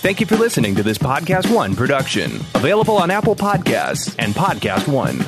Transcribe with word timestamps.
Thank 0.00 0.18
you 0.18 0.24
for 0.24 0.36
listening 0.36 0.74
to 0.76 0.82
this 0.82 0.96
Podcast 0.96 1.54
One 1.54 1.76
production, 1.76 2.36
available 2.54 2.96
on 2.96 3.10
Apple 3.10 3.36
Podcasts 3.36 4.16
and 4.18 4.32
Podcast 4.32 4.88
One. 4.88 5.20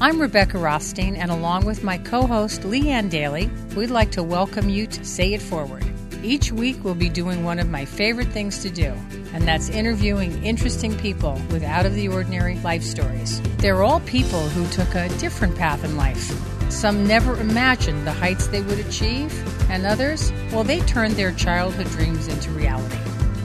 I'm 0.00 0.20
Rebecca 0.20 0.58
Rothstein, 0.58 1.16
and 1.16 1.32
along 1.32 1.64
with 1.64 1.82
my 1.82 1.98
co 1.98 2.24
host 2.24 2.60
Leanne 2.60 3.10
Daly, 3.10 3.50
we'd 3.74 3.90
like 3.90 4.12
to 4.12 4.22
welcome 4.22 4.68
you 4.68 4.86
to 4.86 5.04
Say 5.04 5.34
It 5.34 5.42
Forward. 5.42 5.84
Each 6.22 6.52
week, 6.52 6.84
we'll 6.84 6.94
be 6.94 7.08
doing 7.08 7.42
one 7.42 7.58
of 7.58 7.68
my 7.68 7.84
favorite 7.84 8.28
things 8.28 8.62
to 8.62 8.70
do, 8.70 8.94
and 9.34 9.42
that's 9.42 9.70
interviewing 9.70 10.44
interesting 10.44 10.96
people 10.96 11.32
with 11.50 11.64
out 11.64 11.84
of 11.84 11.96
the 11.96 12.06
ordinary 12.06 12.60
life 12.60 12.84
stories. 12.84 13.42
They're 13.56 13.82
all 13.82 13.98
people 14.02 14.48
who 14.50 14.68
took 14.70 14.94
a 14.94 15.08
different 15.18 15.56
path 15.56 15.82
in 15.82 15.96
life. 15.96 16.57
Some 16.70 17.06
never 17.06 17.38
imagined 17.40 18.06
the 18.06 18.12
heights 18.12 18.46
they 18.48 18.62
would 18.62 18.78
achieve, 18.78 19.32
and 19.70 19.86
others, 19.86 20.32
well, 20.52 20.64
they 20.64 20.80
turned 20.80 21.14
their 21.14 21.32
childhood 21.32 21.88
dreams 21.88 22.28
into 22.28 22.50
reality. 22.50 22.98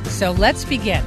So 0.09 0.31
let's 0.31 0.66
begin. 0.66 1.03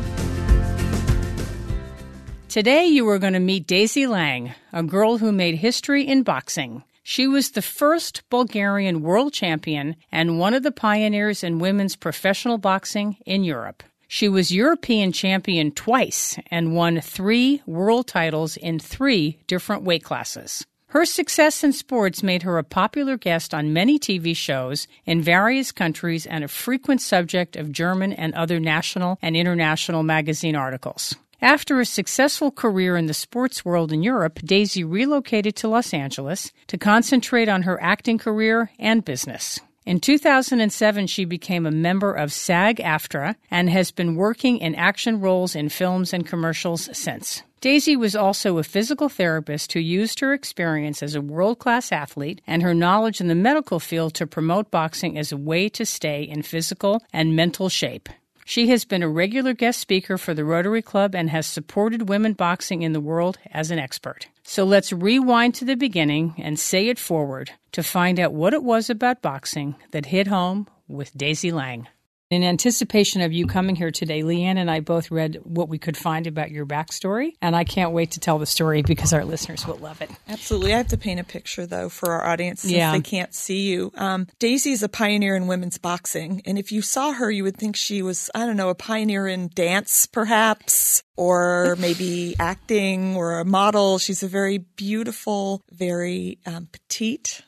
Today, 2.48 2.86
you 2.86 3.06
are 3.08 3.18
going 3.18 3.34
to 3.34 3.38
meet 3.38 3.66
Daisy 3.66 4.06
Lang, 4.06 4.54
a 4.72 4.82
girl 4.82 5.18
who 5.18 5.30
made 5.30 5.56
history 5.56 6.06
in 6.06 6.22
boxing. 6.22 6.82
She 7.02 7.28
was 7.28 7.50
the 7.50 7.62
first 7.62 8.22
Bulgarian 8.30 9.02
world 9.02 9.32
champion 9.32 9.94
and 10.10 10.38
one 10.38 10.54
of 10.54 10.62
the 10.62 10.72
pioneers 10.72 11.44
in 11.44 11.58
women's 11.58 11.96
professional 11.96 12.58
boxing 12.58 13.18
in 13.26 13.44
Europe. 13.44 13.82
She 14.08 14.28
was 14.28 14.50
European 14.50 15.12
champion 15.12 15.70
twice 15.70 16.38
and 16.50 16.74
won 16.74 17.00
three 17.00 17.62
world 17.66 18.06
titles 18.06 18.56
in 18.56 18.78
three 18.78 19.38
different 19.46 19.82
weight 19.82 20.02
classes. 20.02 20.66
Her 20.96 21.04
success 21.04 21.62
in 21.62 21.74
sports 21.74 22.22
made 22.22 22.42
her 22.44 22.56
a 22.56 22.64
popular 22.64 23.18
guest 23.18 23.52
on 23.52 23.74
many 23.74 23.98
TV 23.98 24.34
shows 24.34 24.88
in 25.04 25.20
various 25.20 25.70
countries 25.70 26.24
and 26.24 26.42
a 26.42 26.48
frequent 26.48 27.02
subject 27.02 27.54
of 27.54 27.70
German 27.70 28.14
and 28.14 28.32
other 28.32 28.58
national 28.58 29.18
and 29.20 29.36
international 29.36 30.02
magazine 30.02 30.56
articles. 30.56 31.14
After 31.42 31.80
a 31.80 31.84
successful 31.84 32.50
career 32.50 32.96
in 32.96 33.04
the 33.04 33.12
sports 33.12 33.62
world 33.62 33.92
in 33.92 34.02
Europe, 34.02 34.38
Daisy 34.42 34.84
relocated 34.84 35.54
to 35.56 35.68
Los 35.68 35.92
Angeles 35.92 36.50
to 36.68 36.78
concentrate 36.78 37.50
on 37.50 37.64
her 37.64 37.78
acting 37.82 38.16
career 38.16 38.70
and 38.78 39.04
business. 39.04 39.60
In 39.84 40.00
2007, 40.00 41.08
she 41.08 41.26
became 41.26 41.66
a 41.66 41.70
member 41.70 42.14
of 42.14 42.32
SAG 42.32 42.78
AFTRA 42.78 43.36
and 43.50 43.68
has 43.68 43.90
been 43.90 44.16
working 44.16 44.56
in 44.56 44.74
action 44.74 45.20
roles 45.20 45.54
in 45.54 45.68
films 45.68 46.14
and 46.14 46.26
commercials 46.26 46.88
since. 46.96 47.42
Daisy 47.60 47.96
was 47.96 48.14
also 48.14 48.58
a 48.58 48.62
physical 48.62 49.08
therapist 49.08 49.72
who 49.72 49.80
used 49.80 50.20
her 50.20 50.34
experience 50.34 51.02
as 51.02 51.14
a 51.14 51.22
world 51.22 51.58
class 51.58 51.90
athlete 51.90 52.42
and 52.46 52.62
her 52.62 52.74
knowledge 52.74 53.20
in 53.20 53.28
the 53.28 53.34
medical 53.34 53.80
field 53.80 54.12
to 54.14 54.26
promote 54.26 54.70
boxing 54.70 55.16
as 55.16 55.32
a 55.32 55.36
way 55.36 55.68
to 55.70 55.86
stay 55.86 56.22
in 56.22 56.42
physical 56.42 57.02
and 57.12 57.34
mental 57.34 57.68
shape. 57.70 58.10
She 58.44 58.68
has 58.68 58.84
been 58.84 59.02
a 59.02 59.08
regular 59.08 59.54
guest 59.54 59.80
speaker 59.80 60.18
for 60.18 60.32
the 60.32 60.44
Rotary 60.44 60.82
Club 60.82 61.16
and 61.16 61.30
has 61.30 61.48
supported 61.48 62.08
women 62.08 62.34
boxing 62.34 62.82
in 62.82 62.92
the 62.92 63.00
world 63.00 63.38
as 63.50 63.72
an 63.72 63.80
expert. 63.80 64.28
So 64.44 64.62
let's 64.62 64.92
rewind 64.92 65.56
to 65.56 65.64
the 65.64 65.74
beginning 65.74 66.34
and 66.38 66.56
say 66.56 66.86
it 66.86 66.98
forward 66.98 67.50
to 67.72 67.82
find 67.82 68.20
out 68.20 68.32
what 68.32 68.54
it 68.54 68.62
was 68.62 68.88
about 68.88 69.20
boxing 69.22 69.74
that 69.90 70.06
hit 70.06 70.28
home 70.28 70.68
with 70.86 71.16
Daisy 71.16 71.50
Lang. 71.50 71.88
In 72.28 72.42
anticipation 72.42 73.20
of 73.20 73.32
you 73.32 73.46
coming 73.46 73.76
here 73.76 73.92
today, 73.92 74.22
Leanne 74.22 74.56
and 74.56 74.68
I 74.68 74.80
both 74.80 75.12
read 75.12 75.38
what 75.44 75.68
we 75.68 75.78
could 75.78 75.96
find 75.96 76.26
about 76.26 76.50
your 76.50 76.66
backstory, 76.66 77.34
and 77.40 77.54
I 77.54 77.62
can't 77.62 77.92
wait 77.92 78.10
to 78.12 78.20
tell 78.20 78.40
the 78.40 78.46
story 78.46 78.82
because 78.82 79.12
our 79.12 79.24
listeners 79.24 79.64
will 79.64 79.76
love 79.76 80.02
it. 80.02 80.10
Absolutely. 80.28 80.74
I 80.74 80.78
have 80.78 80.88
to 80.88 80.96
paint 80.98 81.20
a 81.20 81.24
picture, 81.24 81.66
though, 81.66 81.88
for 81.88 82.10
our 82.10 82.26
audience 82.26 82.62
since 82.62 82.72
Yeah. 82.72 82.90
they 82.90 83.00
can't 83.00 83.32
see 83.32 83.68
you. 83.68 83.92
Um, 83.94 84.26
Daisy 84.40 84.72
is 84.72 84.82
a 84.82 84.88
pioneer 84.88 85.36
in 85.36 85.46
women's 85.46 85.78
boxing, 85.78 86.42
and 86.46 86.58
if 86.58 86.72
you 86.72 86.82
saw 86.82 87.12
her, 87.12 87.30
you 87.30 87.44
would 87.44 87.56
think 87.58 87.76
she 87.76 88.02
was, 88.02 88.28
I 88.34 88.44
don't 88.44 88.56
know, 88.56 88.70
a 88.70 88.74
pioneer 88.74 89.28
in 89.28 89.48
dance, 89.54 90.06
perhaps, 90.06 91.04
or 91.16 91.76
maybe 91.78 92.34
acting 92.40 93.14
or 93.14 93.38
a 93.38 93.44
model. 93.44 93.98
She's 93.98 94.24
a 94.24 94.28
very 94.28 94.58
beautiful, 94.58 95.62
very 95.70 96.40
um, 96.44 96.66
petite, 96.72 97.42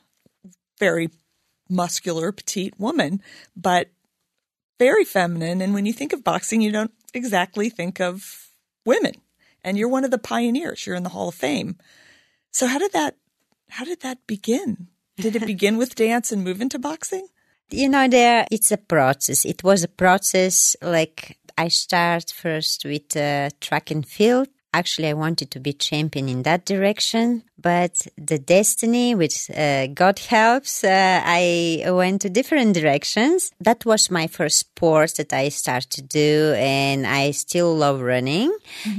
very 0.79 1.09
muscular, 1.69 2.31
petite 2.31 2.79
woman, 2.79 3.21
but 3.57 3.89
very 4.79 5.05
feminine. 5.05 5.61
And 5.61 5.73
when 5.73 5.85
you 5.85 5.93
think 5.93 6.13
of 6.13 6.23
boxing, 6.23 6.61
you 6.61 6.71
don't 6.71 6.93
exactly 7.13 7.69
think 7.69 7.99
of 7.99 8.49
women. 8.85 9.13
And 9.63 9.77
you're 9.77 9.89
one 9.89 10.05
of 10.05 10.11
the 10.11 10.17
pioneers. 10.17 10.87
You're 10.87 10.95
in 10.95 11.03
the 11.03 11.09
Hall 11.09 11.27
of 11.29 11.35
Fame. 11.35 11.77
So 12.51 12.65
how 12.65 12.79
did 12.79 12.93
that 12.93 13.15
how 13.69 13.85
did 13.85 14.01
that 14.01 14.25
begin? 14.25 14.87
Did 15.17 15.35
it 15.35 15.45
begin 15.53 15.77
with 15.77 15.95
dance 15.95 16.31
and 16.31 16.43
move 16.43 16.61
into 16.61 16.79
boxing? 16.79 17.27
You 17.69 17.89
know, 17.89 18.07
there 18.07 18.47
it's 18.49 18.71
a 18.71 18.77
process. 18.77 19.45
It 19.45 19.63
was 19.63 19.83
a 19.83 19.87
process 19.89 20.75
like 20.81 21.37
I 21.57 21.67
start 21.67 22.31
first 22.31 22.85
with 22.85 23.15
uh, 23.15 23.49
track 23.59 23.91
and 23.91 24.07
field. 24.07 24.47
Actually, 24.71 25.09
I 25.09 25.13
wanted 25.13 25.49
to 25.51 25.59
be 25.59 25.73
champion 25.73 26.29
in 26.29 26.43
that 26.43 26.63
direction, 26.65 27.43
but 27.57 28.05
the 28.17 28.37
destiny, 28.37 29.15
which 29.15 29.49
uh, 29.49 29.87
God 29.87 30.19
helps, 30.19 30.83
uh, 30.83 31.21
I 31.25 31.83
went 31.87 32.21
to 32.21 32.29
different 32.29 32.75
directions. 32.75 33.51
That 33.59 33.83
was 33.83 34.11
my 34.11 34.27
first 34.27 34.59
sport 34.59 35.15
that 35.17 35.33
I 35.33 35.49
started 35.49 35.89
to 35.91 36.01
do, 36.03 36.53
and 36.55 37.07
I 37.07 37.31
still 37.31 37.75
love 37.75 38.01
running. 38.01 38.55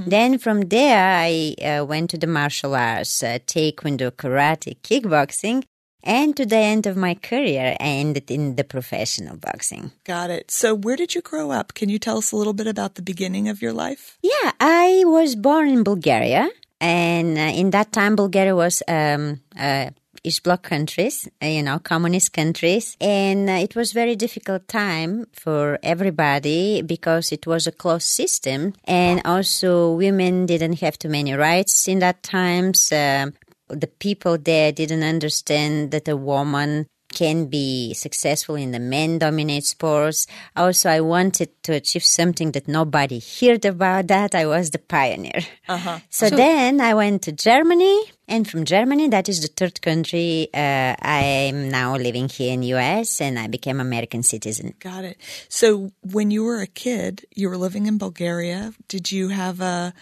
Then 0.07 0.39
from 0.39 0.63
there, 0.63 0.99
I 0.99 1.55
uh, 1.63 1.85
went 1.85 2.11
to 2.11 2.19
the 2.19 2.27
martial 2.27 2.75
arts, 2.75 3.23
uh, 3.23 3.39
taekwondo, 3.47 4.11
karate, 4.11 4.77
kickboxing, 4.83 5.65
and 6.03 6.37
to 6.37 6.47
the 6.47 6.56
end 6.56 6.87
of 6.87 6.97
my 6.97 7.15
career, 7.15 7.77
I 7.81 7.84
ended 7.84 8.31
in 8.31 8.56
the 8.56 8.65
professional 8.65 9.37
boxing. 9.37 9.93
Got 10.05 10.31
it. 10.31 10.50
So 10.50 10.75
where 10.75 10.97
did 10.97 11.15
you 11.15 11.22
grow 11.22 11.50
up? 11.50 11.75
Can 11.75 11.88
you 11.88 11.99
tell 11.99 12.19
us 12.19 12.33
a 12.33 12.37
little 12.37 12.53
bit 12.53 12.66
about 12.66 12.94
the 12.94 13.03
beginning 13.03 13.49
of 13.49 13.62
your 13.62 13.72
life? 13.72 14.19
Yeah, 14.22 14.53
I 14.60 15.03
was 15.06 15.37
born 15.37 15.69
in 15.69 15.83
Bulgaria, 15.83 16.49
and 16.81 17.37
uh, 17.39 17.53
in 17.60 17.71
that 17.71 17.93
time, 17.93 18.16
Bulgaria 18.16 18.56
was 18.56 18.83
um, 18.89 19.41
uh, 19.59 19.91
East 20.22 20.43
Bloc 20.43 20.62
countries, 20.62 21.28
you 21.43 21.62
know, 21.62 21.78
communist 21.78 22.33
countries, 22.33 22.97
and 23.00 23.49
uh, 23.49 23.55
it 23.55 23.75
was 23.75 23.93
very 23.93 24.16
difficult 24.16 24.69
time 24.69 25.27
for 25.33 25.78
everybody 25.83 26.83
because 26.83 27.33
it 27.33 27.47
was 27.47 27.66
a 27.66 27.72
closed 27.72 28.06
system, 28.06 28.75
and 28.84 29.22
also 29.25 29.93
women 29.93 30.47
didn't 30.47 30.81
have 30.81 30.99
too 30.99 31.09
many 31.09 31.33
rights 31.33 31.89
in 31.89 32.00
that 32.00 32.22
times. 32.22 32.93
Um, 32.93 33.33
the 33.71 33.87
people 33.87 34.39
there 34.39 34.73
didn't 34.73 35.03
understand 35.03 35.91
that 35.91 36.09
a 36.09 36.17
woman 36.17 36.87
can 37.13 37.47
be 37.47 37.93
successful 37.95 38.55
in 38.55 38.71
the 38.71 38.79
men 38.79 39.19
dominate 39.19 39.65
sports. 39.65 40.27
Also, 40.57 40.89
I 40.89 41.01
wanted 41.01 41.51
to 41.65 41.73
achieve 41.73 42.05
something 42.05 42.53
that 42.53 42.69
nobody 42.69 43.21
heard 43.21 43.65
about 43.65 44.09
that. 44.09 44.35
I 44.35 44.47
was 44.47 44.71
the 44.71 44.79
pioneer. 44.79 45.43
Uh-huh. 45.69 45.99
So, 46.11 46.29
then 46.31 46.81
I 46.81 46.95
went 46.95 47.23
to 47.23 47.33
Germany 47.33 48.05
and 48.29 48.49
from 48.49 48.65
Germany, 48.65 49.09
that 49.09 49.29
is 49.29 49.43
the 49.43 49.49
third 49.49 49.81
country. 49.83 50.49
Uh, 50.55 50.95
I'm 51.01 51.69
now 51.69 51.97
living 51.97 52.29
here 52.29 52.53
in 52.53 52.63
US 52.63 53.21
and 53.21 53.39
I 53.39 53.49
became 53.49 53.81
American 53.81 54.23
citizen. 54.23 54.75
Got 54.79 55.05
it. 55.05 55.17
So 55.49 55.91
when 56.03 56.31
you 56.31 56.45
were 56.45 56.61
a 56.61 56.67
kid, 56.67 57.27
you 57.35 57.49
were 57.49 57.57
living 57.57 57.87
in 57.87 57.99
Bulgaria. 57.99 58.73
Did 58.87 59.11
you 59.11 59.29
have 59.29 59.61
a 59.61 59.93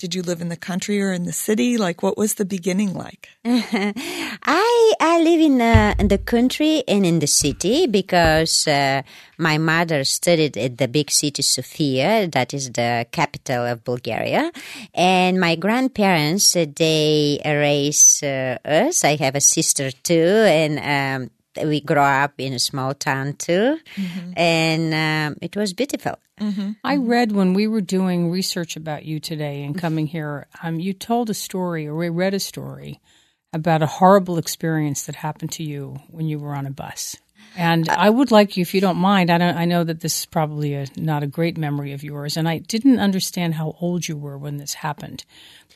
did 0.00 0.14
you 0.14 0.22
live 0.22 0.40
in 0.40 0.48
the 0.48 0.56
country 0.56 1.00
or 1.02 1.12
in 1.12 1.24
the 1.24 1.32
city? 1.32 1.76
Like 1.76 2.02
what 2.02 2.16
was 2.16 2.34
the 2.34 2.46
beginning 2.46 2.94
like? 2.94 3.28
I 3.44 4.94
I 4.98 5.20
live 5.20 5.40
in, 5.40 5.60
uh, 5.60 5.94
in 5.98 6.08
the 6.08 6.16
country 6.16 6.82
and 6.88 7.04
in 7.04 7.18
the 7.18 7.26
city 7.26 7.86
because 7.86 8.66
uh, 8.66 9.02
my 9.36 9.58
mother 9.58 10.02
studied 10.04 10.56
at 10.56 10.78
the 10.78 10.88
big 10.88 11.10
city 11.10 11.42
Sofia, 11.42 12.26
that 12.28 12.54
is 12.54 12.72
the 12.72 13.06
capital 13.12 13.66
of 13.66 13.84
Bulgaria, 13.84 14.50
and 14.94 15.38
my 15.38 15.54
grandparents 15.54 16.56
uh, 16.56 16.64
they 16.74 17.38
raised 17.44 18.24
uh, 18.24 18.56
us. 18.64 19.04
I 19.04 19.16
have 19.16 19.36
a 19.36 19.40
sister 19.42 19.90
too, 19.90 20.30
and. 20.48 20.80
Um, 20.80 21.30
we 21.56 21.80
grew 21.80 21.96
up 21.98 22.34
in 22.38 22.52
a 22.52 22.58
small 22.58 22.94
town 22.94 23.34
too, 23.34 23.78
and 24.36 24.94
um, 24.94 25.38
it 25.42 25.56
was 25.56 25.72
beautiful. 25.72 26.18
I 26.84 26.96
read 26.96 27.32
when 27.32 27.52
we 27.54 27.66
were 27.66 27.80
doing 27.82 28.30
research 28.30 28.76
about 28.76 29.04
you 29.04 29.20
today 29.20 29.62
and 29.62 29.78
coming 29.78 30.06
here, 30.06 30.46
um, 30.62 30.80
you 30.80 30.92
told 30.94 31.28
a 31.30 31.34
story, 31.34 31.86
or 31.86 31.94
we 31.94 32.08
read 32.08 32.34
a 32.34 32.40
story 32.40 33.00
about 33.52 33.82
a 33.82 33.86
horrible 33.86 34.38
experience 34.38 35.04
that 35.06 35.16
happened 35.16 35.52
to 35.52 35.64
you 35.64 35.96
when 36.08 36.26
you 36.26 36.38
were 36.38 36.54
on 36.54 36.66
a 36.66 36.70
bus. 36.70 37.16
And 37.56 37.88
I 37.88 38.08
would 38.08 38.30
like 38.30 38.56
you, 38.56 38.62
if 38.62 38.74
you 38.74 38.80
don't 38.80 38.96
mind, 38.96 39.28
I 39.28 39.38
don't. 39.38 39.56
I 39.56 39.64
know 39.64 39.82
that 39.82 40.00
this 40.00 40.20
is 40.20 40.26
probably 40.26 40.74
a, 40.74 40.86
not 40.96 41.24
a 41.24 41.26
great 41.26 41.58
memory 41.58 41.92
of 41.92 42.04
yours, 42.04 42.36
and 42.36 42.48
I 42.48 42.58
didn't 42.58 43.00
understand 43.00 43.54
how 43.54 43.74
old 43.80 44.06
you 44.06 44.16
were 44.16 44.38
when 44.38 44.58
this 44.58 44.74
happened. 44.74 45.24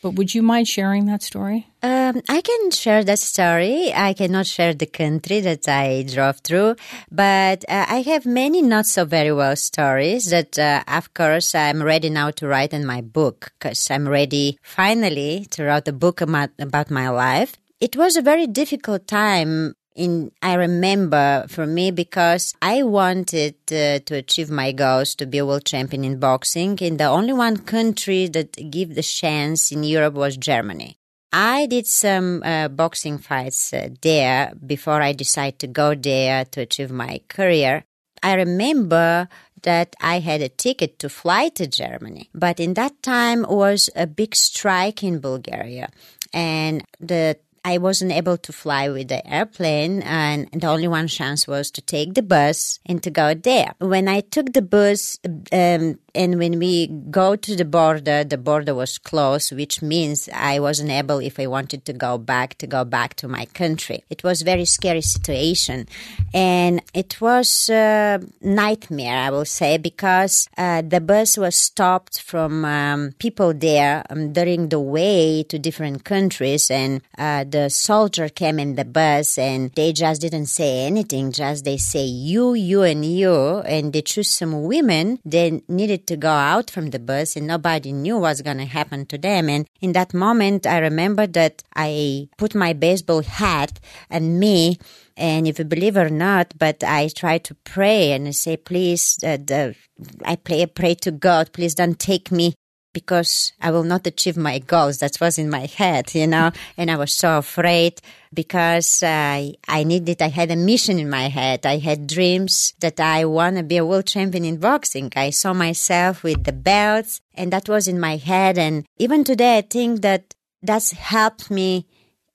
But 0.04 0.16
would 0.16 0.34
you 0.34 0.42
mind 0.42 0.68
sharing 0.68 1.06
that 1.06 1.22
story? 1.22 1.66
Um, 1.82 2.20
I 2.28 2.42
can 2.42 2.70
share 2.72 3.04
that 3.04 3.18
story. 3.18 3.90
I 3.94 4.12
cannot 4.12 4.44
share 4.44 4.74
the 4.74 4.84
country 4.84 5.40
that 5.40 5.66
I 5.66 6.04
drove 6.06 6.40
through, 6.40 6.76
but 7.10 7.64
uh, 7.70 7.86
I 7.88 8.02
have 8.02 8.26
many 8.26 8.60
not 8.60 8.84
so 8.84 9.06
very 9.06 9.32
well 9.32 9.56
stories 9.56 10.26
that, 10.26 10.58
uh, 10.58 10.84
of 10.86 11.14
course, 11.14 11.54
I'm 11.54 11.82
ready 11.82 12.10
now 12.10 12.32
to 12.32 12.46
write 12.46 12.74
in 12.74 12.84
my 12.84 13.00
book 13.00 13.54
because 13.58 13.90
I'm 13.90 14.06
ready 14.06 14.58
finally 14.62 15.46
to 15.52 15.64
write 15.64 15.88
a 15.88 15.92
book 15.94 16.20
about, 16.20 16.50
about 16.58 16.90
my 16.90 17.08
life. 17.08 17.54
It 17.80 17.96
was 17.96 18.18
a 18.18 18.22
very 18.22 18.46
difficult 18.46 19.06
time 19.08 19.72
in 19.94 20.32
I 20.42 20.54
remember 20.54 21.46
for 21.48 21.66
me 21.66 21.90
because 21.90 22.54
I 22.60 22.82
wanted 22.82 23.54
uh, 23.70 24.00
to 24.00 24.14
achieve 24.16 24.50
my 24.50 24.72
goals 24.72 25.14
to 25.16 25.26
be 25.26 25.38
a 25.38 25.46
world 25.46 25.64
champion 25.64 26.04
in 26.04 26.18
boxing 26.18 26.78
and 26.82 26.98
the 26.98 27.04
only 27.04 27.32
one 27.32 27.58
country 27.58 28.26
that 28.28 28.70
gave 28.70 28.94
the 28.94 29.02
chance 29.02 29.70
in 29.72 29.84
Europe 29.84 30.14
was 30.14 30.36
Germany. 30.36 30.96
I 31.32 31.66
did 31.66 31.86
some 31.86 32.42
uh, 32.44 32.68
boxing 32.68 33.18
fights 33.18 33.72
uh, 33.72 33.88
there 34.02 34.52
before 34.66 35.02
I 35.02 35.12
decided 35.12 35.58
to 35.60 35.66
go 35.66 35.94
there 35.94 36.44
to 36.44 36.60
achieve 36.60 36.90
my 36.90 37.20
career. 37.28 37.84
I 38.22 38.34
remember 38.34 39.28
that 39.62 39.96
I 40.00 40.20
had 40.20 40.42
a 40.42 40.48
ticket 40.48 40.98
to 41.00 41.08
fly 41.08 41.48
to 41.50 41.66
Germany, 41.66 42.30
but 42.34 42.60
in 42.60 42.74
that 42.74 43.02
time 43.02 43.44
was 43.48 43.90
a 43.96 44.06
big 44.06 44.34
strike 44.36 45.02
in 45.02 45.18
Bulgaria 45.18 45.88
and 46.32 46.84
the 47.00 47.38
I 47.64 47.78
wasn't 47.78 48.12
able 48.12 48.36
to 48.36 48.52
fly 48.52 48.90
with 48.90 49.08
the 49.08 49.26
airplane, 49.26 50.02
and 50.02 50.48
the 50.52 50.66
only 50.66 50.86
one 50.86 51.08
chance 51.08 51.48
was 51.48 51.70
to 51.70 51.80
take 51.80 52.12
the 52.12 52.22
bus 52.22 52.78
and 52.84 53.02
to 53.02 53.10
go 53.10 53.32
there. 53.32 53.72
When 53.78 54.06
I 54.06 54.20
took 54.20 54.52
the 54.52 54.60
bus, 54.60 55.18
um, 55.50 55.98
and 56.14 56.38
when 56.38 56.58
we 56.58 56.88
go 57.10 57.36
to 57.36 57.56
the 57.56 57.64
border, 57.64 58.22
the 58.22 58.36
border 58.36 58.74
was 58.74 58.98
closed, 58.98 59.52
which 59.52 59.80
means 59.80 60.28
I 60.32 60.60
wasn't 60.60 60.90
able, 60.90 61.20
if 61.20 61.40
I 61.40 61.46
wanted 61.46 61.86
to 61.86 61.94
go 61.94 62.18
back, 62.18 62.58
to 62.58 62.66
go 62.66 62.84
back 62.84 63.14
to 63.14 63.28
my 63.28 63.46
country. 63.46 64.04
It 64.10 64.22
was 64.22 64.42
very 64.42 64.66
scary 64.66 65.00
situation, 65.00 65.88
and 66.34 66.82
it 66.92 67.18
was 67.20 67.70
a 67.70 68.20
nightmare, 68.42 69.16
I 69.16 69.30
will 69.30 69.46
say, 69.46 69.78
because 69.78 70.48
uh, 70.58 70.82
the 70.82 71.00
bus 71.00 71.38
was 71.38 71.56
stopped 71.56 72.20
from 72.20 72.66
um, 72.66 73.12
people 73.18 73.54
there 73.54 74.04
um, 74.10 74.34
during 74.34 74.68
the 74.68 74.80
way 74.80 75.44
to 75.44 75.58
different 75.58 76.04
countries, 76.04 76.70
and 76.70 77.00
uh, 77.16 77.44
the 77.54 77.70
soldier 77.70 78.28
came 78.28 78.58
in 78.58 78.74
the 78.74 78.84
bus, 78.84 79.38
and 79.38 79.70
they 79.76 79.92
just 79.92 80.20
didn't 80.20 80.46
say 80.46 80.86
anything. 80.86 81.30
Just 81.30 81.64
they 81.64 81.76
say 81.76 82.04
you, 82.04 82.54
you, 82.54 82.82
and 82.82 83.04
you, 83.04 83.58
and 83.60 83.92
they 83.92 84.02
choose 84.02 84.28
some 84.28 84.64
women. 84.64 85.20
They 85.24 85.62
needed 85.68 86.08
to 86.08 86.16
go 86.16 86.32
out 86.32 86.68
from 86.68 86.90
the 86.90 86.98
bus 86.98 87.36
and 87.36 87.46
nobody 87.46 87.92
knew 87.92 88.18
what's 88.18 88.42
to 88.42 88.64
happen 88.64 89.06
to 89.06 89.18
them. 89.18 89.48
And 89.48 89.68
in 89.80 89.92
that 89.92 90.12
moment, 90.12 90.66
I 90.66 90.78
remember 90.78 91.28
that 91.28 91.62
I 91.76 92.28
put 92.38 92.56
my 92.56 92.72
baseball 92.72 93.22
hat 93.22 93.78
and 94.10 94.40
me 94.40 94.78
and 95.16 95.46
if 95.46 95.60
you 95.60 95.64
believe 95.64 95.96
or 95.96 96.10
not, 96.10 96.54
but 96.58 96.82
I 96.82 97.08
try 97.08 97.38
to 97.38 97.54
pray 97.62 98.12
and 98.12 98.26
I 98.26 98.32
say, 98.32 98.56
please, 98.56 99.18
uh, 99.22 99.36
the, 99.36 99.76
I 100.24 100.34
pray, 100.34 100.66
pray 100.66 100.94
to 101.06 101.12
God, 101.12 101.52
please 101.52 101.74
don't 101.74 101.98
take 101.98 102.32
me 102.32 102.54
because 102.94 103.52
I 103.60 103.70
will 103.70 103.82
not 103.82 104.06
achieve 104.06 104.38
my 104.38 104.58
goals. 104.60 105.00
That 105.00 105.20
was 105.20 105.36
in 105.36 105.50
my 105.50 105.66
head, 105.66 106.14
you 106.14 106.26
know, 106.26 106.52
and 106.78 106.90
I 106.90 106.96
was 106.96 107.12
so 107.12 107.36
afraid 107.36 108.00
because 108.32 109.02
I, 109.02 109.54
I 109.68 109.84
needed, 109.84 110.22
I 110.22 110.28
had 110.28 110.50
a 110.50 110.56
mission 110.56 110.98
in 110.98 111.10
my 111.10 111.28
head. 111.28 111.66
I 111.66 111.76
had 111.76 112.06
dreams 112.06 112.72
that 112.80 112.98
I 112.98 113.26
want 113.26 113.56
to 113.56 113.62
be 113.62 113.76
a 113.76 113.84
world 113.84 114.06
champion 114.06 114.46
in 114.46 114.56
boxing. 114.56 115.12
I 115.14 115.28
saw 115.30 115.52
myself 115.52 116.22
with 116.22 116.44
the 116.44 116.52
belts 116.52 117.20
and 117.34 117.52
that 117.52 117.68
was 117.68 117.86
in 117.86 118.00
my 118.00 118.16
head. 118.16 118.56
And 118.56 118.86
even 118.96 119.24
today, 119.24 119.58
I 119.58 119.62
think 119.62 120.00
that 120.00 120.34
that's 120.62 120.92
helped 120.92 121.50
me, 121.50 121.86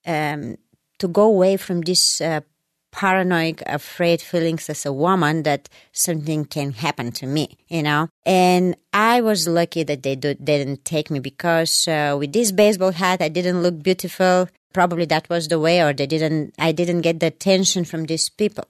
um, 0.06 0.58
to 1.00 1.08
go 1.08 1.24
away 1.24 1.58
from 1.58 1.82
this, 1.82 2.22
uh, 2.22 2.42
paranoid, 2.92 3.64
afraid 3.66 4.22
feelings 4.22 4.70
as 4.70 4.86
a 4.86 4.94
woman 4.94 5.44
that 5.44 5.70
something 5.92 6.46
can 6.46 6.72
happen 6.72 7.12
to 7.14 7.26
me, 7.26 7.58
you 7.68 7.84
know. 7.84 8.10
And 8.26 8.76
I 8.94 9.22
was 9.22 9.48
lucky 9.48 9.84
that 9.84 10.04
they, 10.04 10.16
do, 10.16 10.34
didn't 10.34 10.86
take 10.86 11.10
me 11.10 11.20
because 11.20 11.88
uh, 11.88 12.16
with 12.20 12.34
this 12.34 12.52
baseball 12.52 12.92
hat, 12.92 13.22
I 13.22 13.30
didn't 13.30 13.62
look 13.62 13.82
beautiful. 13.82 14.50
Probably 14.74 15.06
that 15.06 15.30
was 15.30 15.48
the 15.48 15.60
way, 15.60 15.82
or 15.82 15.94
they 15.94 16.06
didn't. 16.06 16.54
I 16.60 16.72
didn't 16.72 17.02
get 17.02 17.20
the 17.20 17.28
attention 17.28 17.86
from 17.86 18.06
these 18.06 18.30
people. 18.30 18.66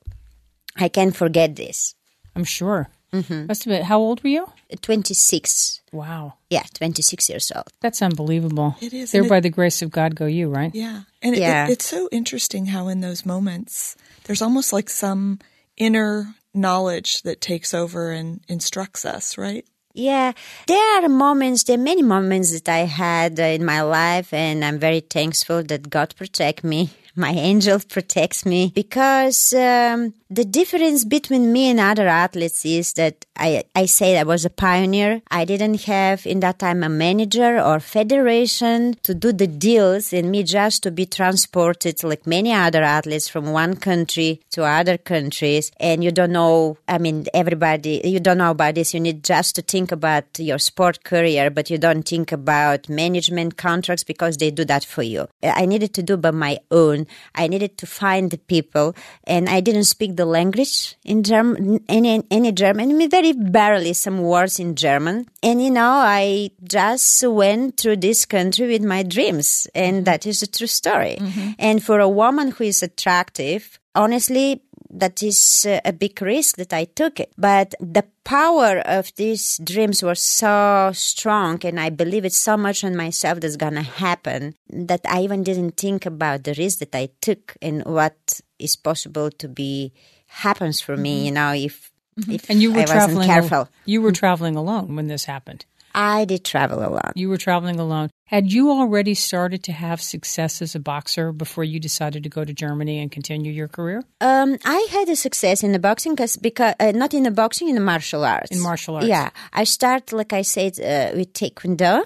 I 0.77 0.87
can't 0.87 1.15
forget 1.15 1.57
this. 1.57 1.93
I'm 2.35 2.45
sure. 2.45 2.89
Mm-hmm. 3.11 3.47
Must 3.47 3.63
have 3.63 3.71
been. 3.71 3.83
How 3.83 3.99
old 3.99 4.23
were 4.23 4.29
you? 4.29 4.47
26. 4.81 5.81
Wow. 5.91 6.33
Yeah, 6.49 6.63
26 6.73 7.29
years 7.29 7.51
old. 7.55 7.67
That's 7.81 8.01
unbelievable. 8.01 8.75
It 8.81 8.93
is. 8.93 9.11
There 9.11 9.23
by 9.27 9.37
it- 9.37 9.41
the 9.41 9.49
grace 9.49 9.81
of 9.81 9.89
God 9.91 10.15
go 10.15 10.25
you, 10.25 10.49
right? 10.49 10.73
Yeah. 10.73 11.01
And 11.21 11.35
it- 11.35 11.39
Yeah. 11.41 11.67
It, 11.67 11.71
it's 11.73 11.85
so 11.85 12.07
interesting 12.11 12.67
how 12.67 12.87
in 12.87 13.01
those 13.01 13.25
moments, 13.25 13.95
there's 14.25 14.41
almost 14.41 14.71
like 14.73 14.89
some 14.89 15.39
inner 15.77 16.35
knowledge 16.53 17.21
that 17.23 17.41
takes 17.41 17.73
over 17.73 18.11
and 18.11 18.41
instructs 18.47 19.05
us, 19.05 19.37
right? 19.37 19.65
Yeah, 19.95 20.33
there 20.67 21.03
are 21.03 21.09
moments, 21.09 21.63
there 21.63 21.75
are 21.75 21.81
many 21.81 22.03
moments 22.03 22.51
that 22.51 22.69
I 22.69 22.85
had 22.85 23.39
uh, 23.39 23.43
in 23.43 23.65
my 23.65 23.81
life, 23.81 24.31
and 24.33 24.63
I'm 24.63 24.77
very 24.79 24.99
thankful 25.01 25.63
that 25.63 25.89
God 25.89 26.13
protect 26.15 26.63
me. 26.63 26.89
My 27.15 27.31
angel 27.31 27.79
protects 27.89 28.45
me 28.45 28.71
because 28.73 29.51
um, 29.53 30.13
the 30.31 30.45
difference 30.45 31.05
between 31.05 31.51
me 31.51 31.71
and 31.71 31.79
other 31.79 32.07
athletes 32.07 32.63
is 32.63 32.93
that 32.93 33.25
I, 33.35 33.63
I 33.73 33.87
say 33.87 34.19
I 34.19 34.23
was 34.23 34.45
a 34.45 34.51
pioneer. 34.51 35.23
I 35.31 35.43
didn't 35.43 35.81
have 35.85 36.27
in 36.27 36.41
that 36.41 36.59
time 36.59 36.83
a 36.83 36.89
manager 36.89 37.59
or 37.59 37.79
federation 37.79 38.93
to 39.01 39.15
do 39.15 39.33
the 39.33 39.47
deals 39.47 40.13
and 40.13 40.29
me 40.29 40.43
just 40.43 40.83
to 40.83 40.91
be 40.91 41.07
transported 41.07 42.03
like 42.03 42.27
many 42.27 42.53
other 42.53 42.83
athletes 42.83 43.27
from 43.27 43.53
one 43.53 43.75
country 43.77 44.41
to 44.51 44.65
other 44.65 44.99
countries. 44.99 45.71
And 45.79 46.03
you 46.03 46.11
don't 46.11 46.33
know, 46.33 46.77
I 46.87 46.99
mean, 46.99 47.25
everybody, 47.33 48.01
you 48.03 48.19
don't 48.19 48.37
know 48.37 48.51
about 48.51 48.75
this. 48.75 48.93
You 48.93 48.99
need 48.99 49.23
just 49.23 49.55
to 49.55 49.63
think 49.63 49.91
about 49.91 50.25
your 50.37 50.59
sport 50.59 51.03
career, 51.03 51.49
but 51.49 51.71
you 51.71 51.79
don't 51.79 52.07
think 52.07 52.31
about 52.31 52.87
management 52.87 53.57
contracts 53.57 54.03
because 54.03 54.37
they 54.37 54.51
do 54.51 54.65
that 54.65 54.85
for 54.85 55.01
you. 55.01 55.27
I 55.41 55.65
needed 55.65 55.95
to 55.95 56.03
do 56.03 56.17
by 56.17 56.31
my 56.31 56.59
own. 56.69 57.07
I 57.33 57.47
needed 57.47 57.79
to 57.79 57.87
find 57.87 58.29
the 58.29 58.37
people 58.37 58.95
and 59.23 59.49
I 59.49 59.61
didn't 59.61 59.85
speak 59.85 60.17
the 60.19 60.25
language 60.25 60.95
in 61.03 61.23
German, 61.23 61.79
any, 61.87 62.21
any 62.29 62.51
German, 62.51 62.91
I 62.91 62.93
mean, 62.93 63.09
very 63.09 63.31
barely 63.31 63.93
some 63.93 64.21
words 64.21 64.59
in 64.59 64.75
German. 64.75 65.27
And, 65.41 65.63
you 65.63 65.71
know, 65.71 65.89
I 65.89 66.51
just 66.61 67.25
went 67.25 67.77
through 67.77 67.97
this 67.97 68.25
country 68.25 68.67
with 68.67 68.83
my 68.83 69.03
dreams. 69.03 69.67
And 69.73 69.97
mm-hmm. 69.97 70.03
that 70.03 70.27
is 70.27 70.41
a 70.41 70.47
true 70.47 70.67
story. 70.67 71.17
Mm-hmm. 71.19 71.51
And 71.57 71.83
for 71.83 71.99
a 71.99 72.09
woman 72.09 72.51
who 72.51 72.65
is 72.65 72.83
attractive, 72.83 73.79
honestly, 73.95 74.61
that 74.89 75.21
is 75.21 75.65
uh, 75.67 75.79
a 75.85 75.93
big 75.93 76.21
risk 76.21 76.57
that 76.57 76.73
I 76.73 76.85
took 76.85 77.19
it. 77.19 77.31
But 77.37 77.75
the 77.79 78.05
power 78.23 78.79
of 78.79 79.13
these 79.15 79.59
dreams 79.63 80.03
was 80.03 80.21
so 80.21 80.91
strong 80.93 81.59
and 81.63 81.79
I 81.79 81.89
believe 81.89 82.25
it 82.25 82.33
so 82.33 82.57
much 82.57 82.83
on 82.83 82.95
myself 82.95 83.39
that's 83.39 83.55
gonna 83.55 83.83
happen 83.83 84.55
that 84.69 85.01
I 85.07 85.21
even 85.21 85.43
didn't 85.43 85.77
think 85.77 86.05
about 86.05 86.43
the 86.43 86.55
risk 86.57 86.79
that 86.79 86.95
I 86.95 87.09
took 87.21 87.55
and 87.61 87.83
what 87.85 88.41
is 88.57 88.75
possible 88.75 89.29
to 89.31 89.47
be 89.47 89.93
happens 90.27 90.79
for 90.81 90.95
me, 90.95 91.17
mm-hmm. 91.17 91.25
you 91.25 91.31
know, 91.31 91.53
if 91.53 91.91
mm-hmm. 92.19 92.31
if 92.31 92.49
And 92.49 92.61
you 92.61 92.71
were 92.71 92.79
I 92.79 92.81
wasn't 92.81 93.23
traveling. 93.25 93.51
al- 93.53 93.69
you 93.85 94.01
were 94.01 94.09
mm-hmm. 94.09 94.15
traveling 94.15 94.55
alone 94.55 94.95
when 94.95 95.07
this 95.07 95.25
happened. 95.25 95.65
I 95.93 96.25
did 96.25 96.43
travel 96.45 96.79
a 96.79 96.89
lot. 96.89 97.13
You 97.15 97.29
were 97.29 97.37
traveling 97.37 97.79
alone. 97.79 98.09
Had 98.25 98.51
you 98.53 98.69
already 98.69 99.15
started 99.15 99.63
to 99.63 99.71
have 99.71 100.01
success 100.01 100.61
as 100.61 100.75
a 100.75 100.79
boxer 100.79 101.31
before 101.31 101.63
you 101.63 101.79
decided 101.79 102.23
to 102.23 102.29
go 102.29 102.45
to 102.45 102.53
Germany 102.53 102.99
and 102.99 103.11
continue 103.11 103.51
your 103.51 103.67
career 103.67 104.03
Um, 104.21 104.57
I 104.65 104.87
had 104.91 105.09
a 105.09 105.15
success 105.15 105.63
in 105.63 105.71
the 105.71 105.79
boxing 105.79 106.15
cause, 106.15 106.37
because 106.37 106.75
uh, 106.79 106.91
not 106.91 107.13
in 107.13 107.23
the 107.23 107.31
boxing, 107.31 107.69
in 107.69 107.75
the 107.75 107.81
martial 107.81 108.23
arts. 108.23 108.51
in 108.51 108.59
martial 108.61 108.95
arts? 108.95 109.07
Yeah, 109.07 109.29
I 109.51 109.63
start 109.65 110.13
like 110.13 110.31
I 110.33 110.43
said 110.43 110.79
uh, 110.79 111.17
with 111.17 111.33
Taekwondo, 111.33 112.03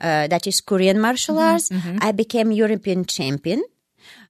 uh, 0.00 0.26
that 0.28 0.46
is 0.46 0.60
Korean 0.60 1.00
martial 1.00 1.36
Mm-hmm, 1.36 1.52
arts. 1.52 1.70
I 2.00 2.12
became 2.12 2.52
European 2.52 3.04
champion. 3.04 3.62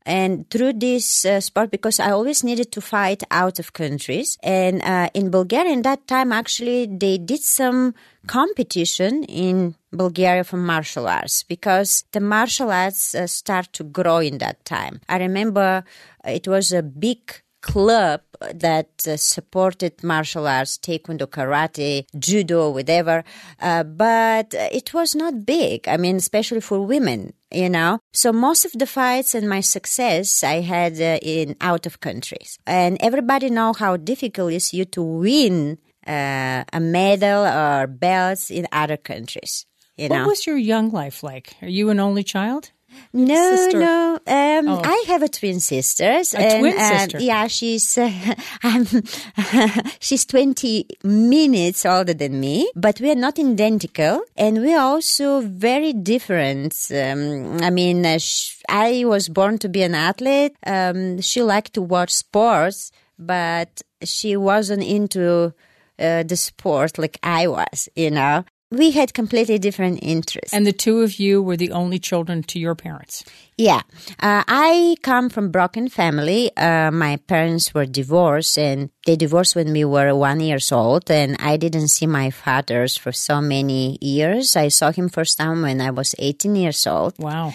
And 0.07 0.49
through 0.51 0.75
this 0.75 1.25
uh, 1.25 1.41
sport, 1.41 1.71
because 1.71 1.99
I 1.99 2.11
always 2.11 2.45
needed 2.45 2.71
to 2.73 2.81
fight 2.81 3.23
out 3.31 3.59
of 3.59 3.73
countries, 3.73 4.37
and 4.43 4.83
uh, 4.83 5.09
in 5.15 5.31
Bulgaria, 5.31 5.73
in 5.73 5.83
that 5.83 6.07
time, 6.07 6.31
actually, 6.31 6.87
they 6.87 7.17
did 7.17 7.41
some 7.41 7.95
competition 8.27 9.25
in 9.25 9.77
Bulgaria 9.93 10.45
for 10.45 10.57
martial 10.57 11.09
arts 11.09 11.43
because 11.43 12.05
the 12.13 12.21
martial 12.21 12.71
arts 12.71 13.15
uh, 13.15 13.27
start 13.27 13.73
to 13.75 13.85
grow 13.85 14.19
in 14.19 14.39
that 14.39 14.65
time. 14.65 15.01
I 15.09 15.19
remember 15.19 15.85
uh, 16.27 16.31
it 16.31 16.47
was 16.49 16.73
a 16.73 16.83
big 16.83 17.43
club 17.65 18.21
that 18.55 18.91
uh, 19.09 19.17
supported 19.17 20.03
martial 20.05 20.47
arts, 20.47 20.79
taekwondo, 20.79 21.27
karate, 21.27 22.05
judo, 22.19 22.71
whatever. 22.71 23.25
Uh, 23.61 23.83
but 23.85 24.53
it 24.53 24.93
was 24.93 25.15
not 25.15 25.47
big. 25.47 25.89
I 25.89 25.97
mean, 25.97 26.17
especially 26.17 26.61
for 26.61 26.81
women, 26.81 27.33
you 27.55 27.71
know. 27.71 28.01
So 28.13 28.33
most 28.33 28.65
of 28.65 28.73
the 28.73 28.87
fights 28.87 29.35
and 29.35 29.49
my 29.49 29.61
success 29.61 30.43
I 30.45 30.61
had 30.61 31.01
uh, 31.01 31.19
in 31.23 31.57
out 31.61 31.87
of 31.87 32.01
countries, 32.01 32.59
and 32.67 32.97
everybody 33.01 33.49
know 33.51 33.73
how 33.73 33.97
difficult 33.97 34.53
it 34.53 34.57
is 34.57 34.75
you 34.75 34.85
to 34.87 35.03
win 35.03 35.79
uh, 36.07 36.65
a 36.73 36.81
medal 36.81 37.45
or 37.47 37.87
belts 37.87 38.51
in 38.51 38.67
other 38.73 38.97
countries. 38.97 39.67
You 39.97 40.09
What 40.09 40.19
know. 40.19 40.27
was 40.27 40.47
your 40.47 40.57
young 40.59 40.91
life 40.91 41.23
like? 41.23 41.57
Are 41.63 41.69
you 41.69 41.91
an 41.91 42.01
only 42.01 42.25
child? 42.25 42.73
No, 43.13 43.57
Sister. 43.57 43.79
no. 43.81 44.19
Um, 44.27 44.69
Oh. 44.69 44.81
I 44.85 45.05
have 45.09 45.23
a 45.23 45.29
twin 45.29 45.61
sister. 45.61 46.23
A 46.37 46.59
twin 46.59 46.77
uh, 46.79 46.99
sister. 46.99 47.19
yeah, 47.21 47.47
she's 47.47 47.97
uh, 47.99 48.35
um, 48.63 48.87
she's 50.01 50.25
twenty 50.25 50.87
minutes 51.03 51.85
older 51.87 52.15
than 52.15 52.41
me, 52.41 52.71
but 52.75 53.01
we 53.01 53.11
are 53.11 53.15
not 53.17 53.39
identical, 53.39 54.23
and 54.37 54.61
we 54.63 54.75
are 54.75 54.81
also 54.95 55.41
very 55.41 55.93
different. 55.93 56.75
Um, 56.93 57.59
I 57.63 57.71
mean, 57.71 58.05
uh, 58.07 58.19
sh- 58.19 58.63
I 58.69 59.05
was 59.07 59.29
born 59.29 59.59
to 59.59 59.69
be 59.69 59.83
an 59.83 59.95
athlete. 59.95 60.57
Um, 60.67 61.21
she 61.21 61.43
liked 61.43 61.75
to 61.75 61.83
watch 61.83 62.13
sports, 62.13 62.91
but 63.19 63.83
she 64.03 64.37
wasn't 64.37 64.83
into 64.83 65.53
uh, 65.99 66.23
the 66.25 66.37
sport 66.37 66.99
like 66.99 67.19
I 67.23 67.47
was. 67.49 67.89
You 67.95 68.11
know, 68.11 68.45
we 68.71 68.91
had 68.91 69.15
completely 69.15 69.59
different 69.59 70.01
interests. 70.03 70.53
And 70.53 70.67
the 70.67 70.73
two 70.73 71.03
of 71.03 71.19
you 71.19 71.43
were 71.43 71.57
the 71.57 71.71
only 71.73 71.99
children 71.99 72.43
to 72.45 72.59
your 72.59 72.75
parents. 72.75 73.25
Yeah, 73.57 73.83
uh, 74.19 74.43
I 74.49 74.97
come 75.03 75.29
from 75.31 75.51
broken 75.51 75.89
family. 75.89 76.51
Uh, 76.57 76.91
my 76.91 77.17
parents 77.17 77.73
were 77.73 77.87
divorced, 77.87 78.59
and 78.59 78.91
they 79.07 79.17
divorced 79.17 79.55
when 79.55 79.73
we 79.73 79.85
were 79.85 80.15
one 80.15 80.41
years 80.41 80.73
old. 80.73 81.11
And 81.11 81.37
I 81.39 81.57
didn't 81.57 81.89
see 81.89 82.07
my 82.07 82.31
fathers 82.31 82.97
for 82.97 83.13
so 83.13 83.41
many 83.41 83.99
years. 84.01 84.57
I 84.57 84.69
saw 84.69 84.91
him 84.91 85.09
first 85.09 85.39
time 85.39 85.63
when 85.63 85.81
I 85.81 85.91
was 85.91 86.15
eighteen 86.19 86.57
years 86.57 86.87
old. 86.87 87.15
Wow. 87.19 87.53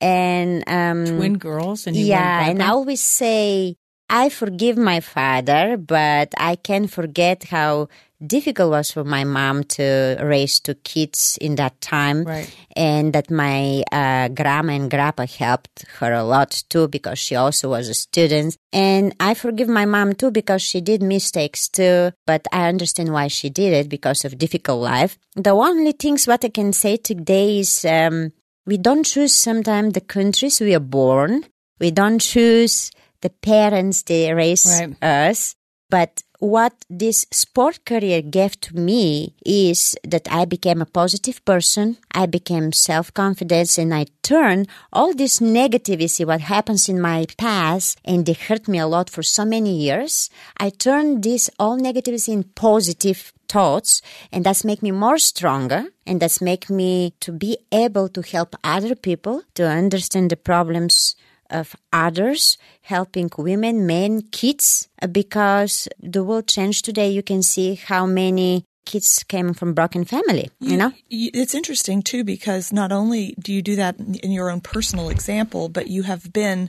And 0.00 0.64
um, 0.66 1.06
Twin 1.06 1.38
girls 1.38 1.86
and 1.86 1.96
you 1.96 2.06
yeah, 2.06 2.48
and 2.48 2.62
I 2.62 2.68
always 2.68 3.00
say 3.00 3.76
I 4.08 4.28
forgive 4.28 4.76
my 4.76 5.00
father, 5.00 5.76
but 5.76 6.32
I 6.36 6.56
can't 6.56 6.90
forget 6.90 7.44
how 7.44 7.88
difficult 8.26 8.70
was 8.70 8.90
for 8.90 9.04
my 9.04 9.24
mom 9.24 9.64
to 9.76 10.16
raise 10.22 10.60
two 10.60 10.74
kids 10.74 11.38
in 11.40 11.54
that 11.56 11.80
time, 11.80 12.24
Right. 12.24 12.48
and 12.76 13.12
that 13.12 13.30
my 13.30 13.82
uh, 13.92 14.28
grandma 14.28 14.72
and 14.72 14.90
grandpa 14.90 15.26
helped 15.26 15.84
her 15.98 16.12
a 16.12 16.24
lot 16.24 16.62
too 16.68 16.88
because 16.88 17.18
she 17.18 17.36
also 17.36 17.70
was 17.70 17.88
a 17.88 17.94
student. 17.94 18.56
And 18.72 19.14
I 19.20 19.34
forgive 19.34 19.68
my 19.68 19.84
mom 19.84 20.14
too 20.14 20.30
because 20.30 20.62
she 20.62 20.80
did 20.80 21.02
mistakes 21.02 21.68
too, 21.68 22.12
but 22.26 22.46
I 22.52 22.68
understand 22.68 23.12
why 23.12 23.28
she 23.28 23.50
did 23.50 23.72
it 23.72 23.88
because 23.88 24.24
of 24.24 24.38
difficult 24.38 24.80
life. 24.82 25.18
The 25.36 25.50
only 25.52 25.92
things 25.92 26.26
what 26.26 26.44
I 26.44 26.48
can 26.48 26.72
say 26.72 26.96
today 26.96 27.58
is 27.60 27.84
um, 27.84 28.32
we 28.66 28.78
don't 28.78 29.04
choose 29.04 29.34
sometimes 29.34 29.92
the 29.92 30.00
countries 30.00 30.60
we 30.60 30.74
are 30.74 30.80
born. 30.80 31.44
We 31.80 31.90
don't 31.90 32.18
choose 32.20 32.90
the 33.20 33.30
parents 33.30 34.02
they 34.02 34.32
raise 34.32 34.64
Right. 34.66 34.96
us. 35.02 35.54
But 35.90 36.22
what 36.44 36.74
this 36.90 37.24
sport 37.30 37.86
career 37.86 38.20
gave 38.20 38.60
to 38.60 38.76
me 38.76 39.34
is 39.46 39.96
that 40.04 40.28
I 40.30 40.44
became 40.44 40.82
a 40.82 40.92
positive 41.00 41.42
person. 41.46 41.96
I 42.12 42.26
became 42.26 42.70
self-confidence 42.70 43.78
and 43.78 43.94
I 43.94 44.06
turned 44.22 44.68
all 44.92 45.14
this 45.14 45.40
negativity, 45.40 46.26
what 46.26 46.42
happens 46.42 46.86
in 46.86 47.00
my 47.00 47.24
past, 47.38 47.98
and 48.04 48.26
they 48.26 48.34
hurt 48.34 48.68
me 48.68 48.78
a 48.78 48.86
lot 48.86 49.08
for 49.08 49.22
so 49.22 49.46
many 49.46 49.74
years. 49.74 50.28
I 50.58 50.68
turned 50.68 51.22
this 51.22 51.48
all 51.58 51.78
negativity 51.78 52.34
in 52.34 52.42
positive 52.42 53.32
thoughts 53.48 54.02
and 54.30 54.44
that's 54.44 54.66
make 54.66 54.82
me 54.82 54.90
more 54.90 55.16
stronger 55.16 55.86
and 56.06 56.20
that's 56.20 56.42
make 56.42 56.68
me 56.68 57.14
to 57.20 57.32
be 57.32 57.56
able 57.72 58.10
to 58.10 58.20
help 58.20 58.54
other 58.62 58.94
people 58.94 59.44
to 59.54 59.66
understand 59.66 60.30
the 60.30 60.36
problems 60.36 61.16
of 61.50 61.76
others, 61.92 62.58
helping 62.84 63.30
women, 63.36 63.86
men, 63.86 64.22
kids, 64.30 64.88
uh, 65.02 65.06
because 65.06 65.88
the 66.00 66.22
world 66.22 66.46
changed 66.46 66.84
today. 66.84 67.08
You 67.08 67.22
can 67.22 67.42
see 67.42 67.74
how 67.74 68.06
many 68.06 68.64
kids 68.84 69.24
came 69.26 69.54
from 69.54 69.72
broken 69.72 70.04
family, 70.04 70.50
you 70.60 70.76
know? 70.76 70.92
It's 71.08 71.54
interesting 71.54 72.02
too 72.02 72.22
because 72.22 72.70
not 72.72 72.92
only 72.92 73.34
do 73.40 73.50
you 73.52 73.62
do 73.62 73.76
that 73.76 73.98
in 73.98 74.16
in 74.16 74.30
your 74.30 74.50
own 74.50 74.60
personal 74.60 75.08
example, 75.08 75.70
but 75.70 75.88
you 75.88 76.02
have 76.02 76.32
been 76.32 76.68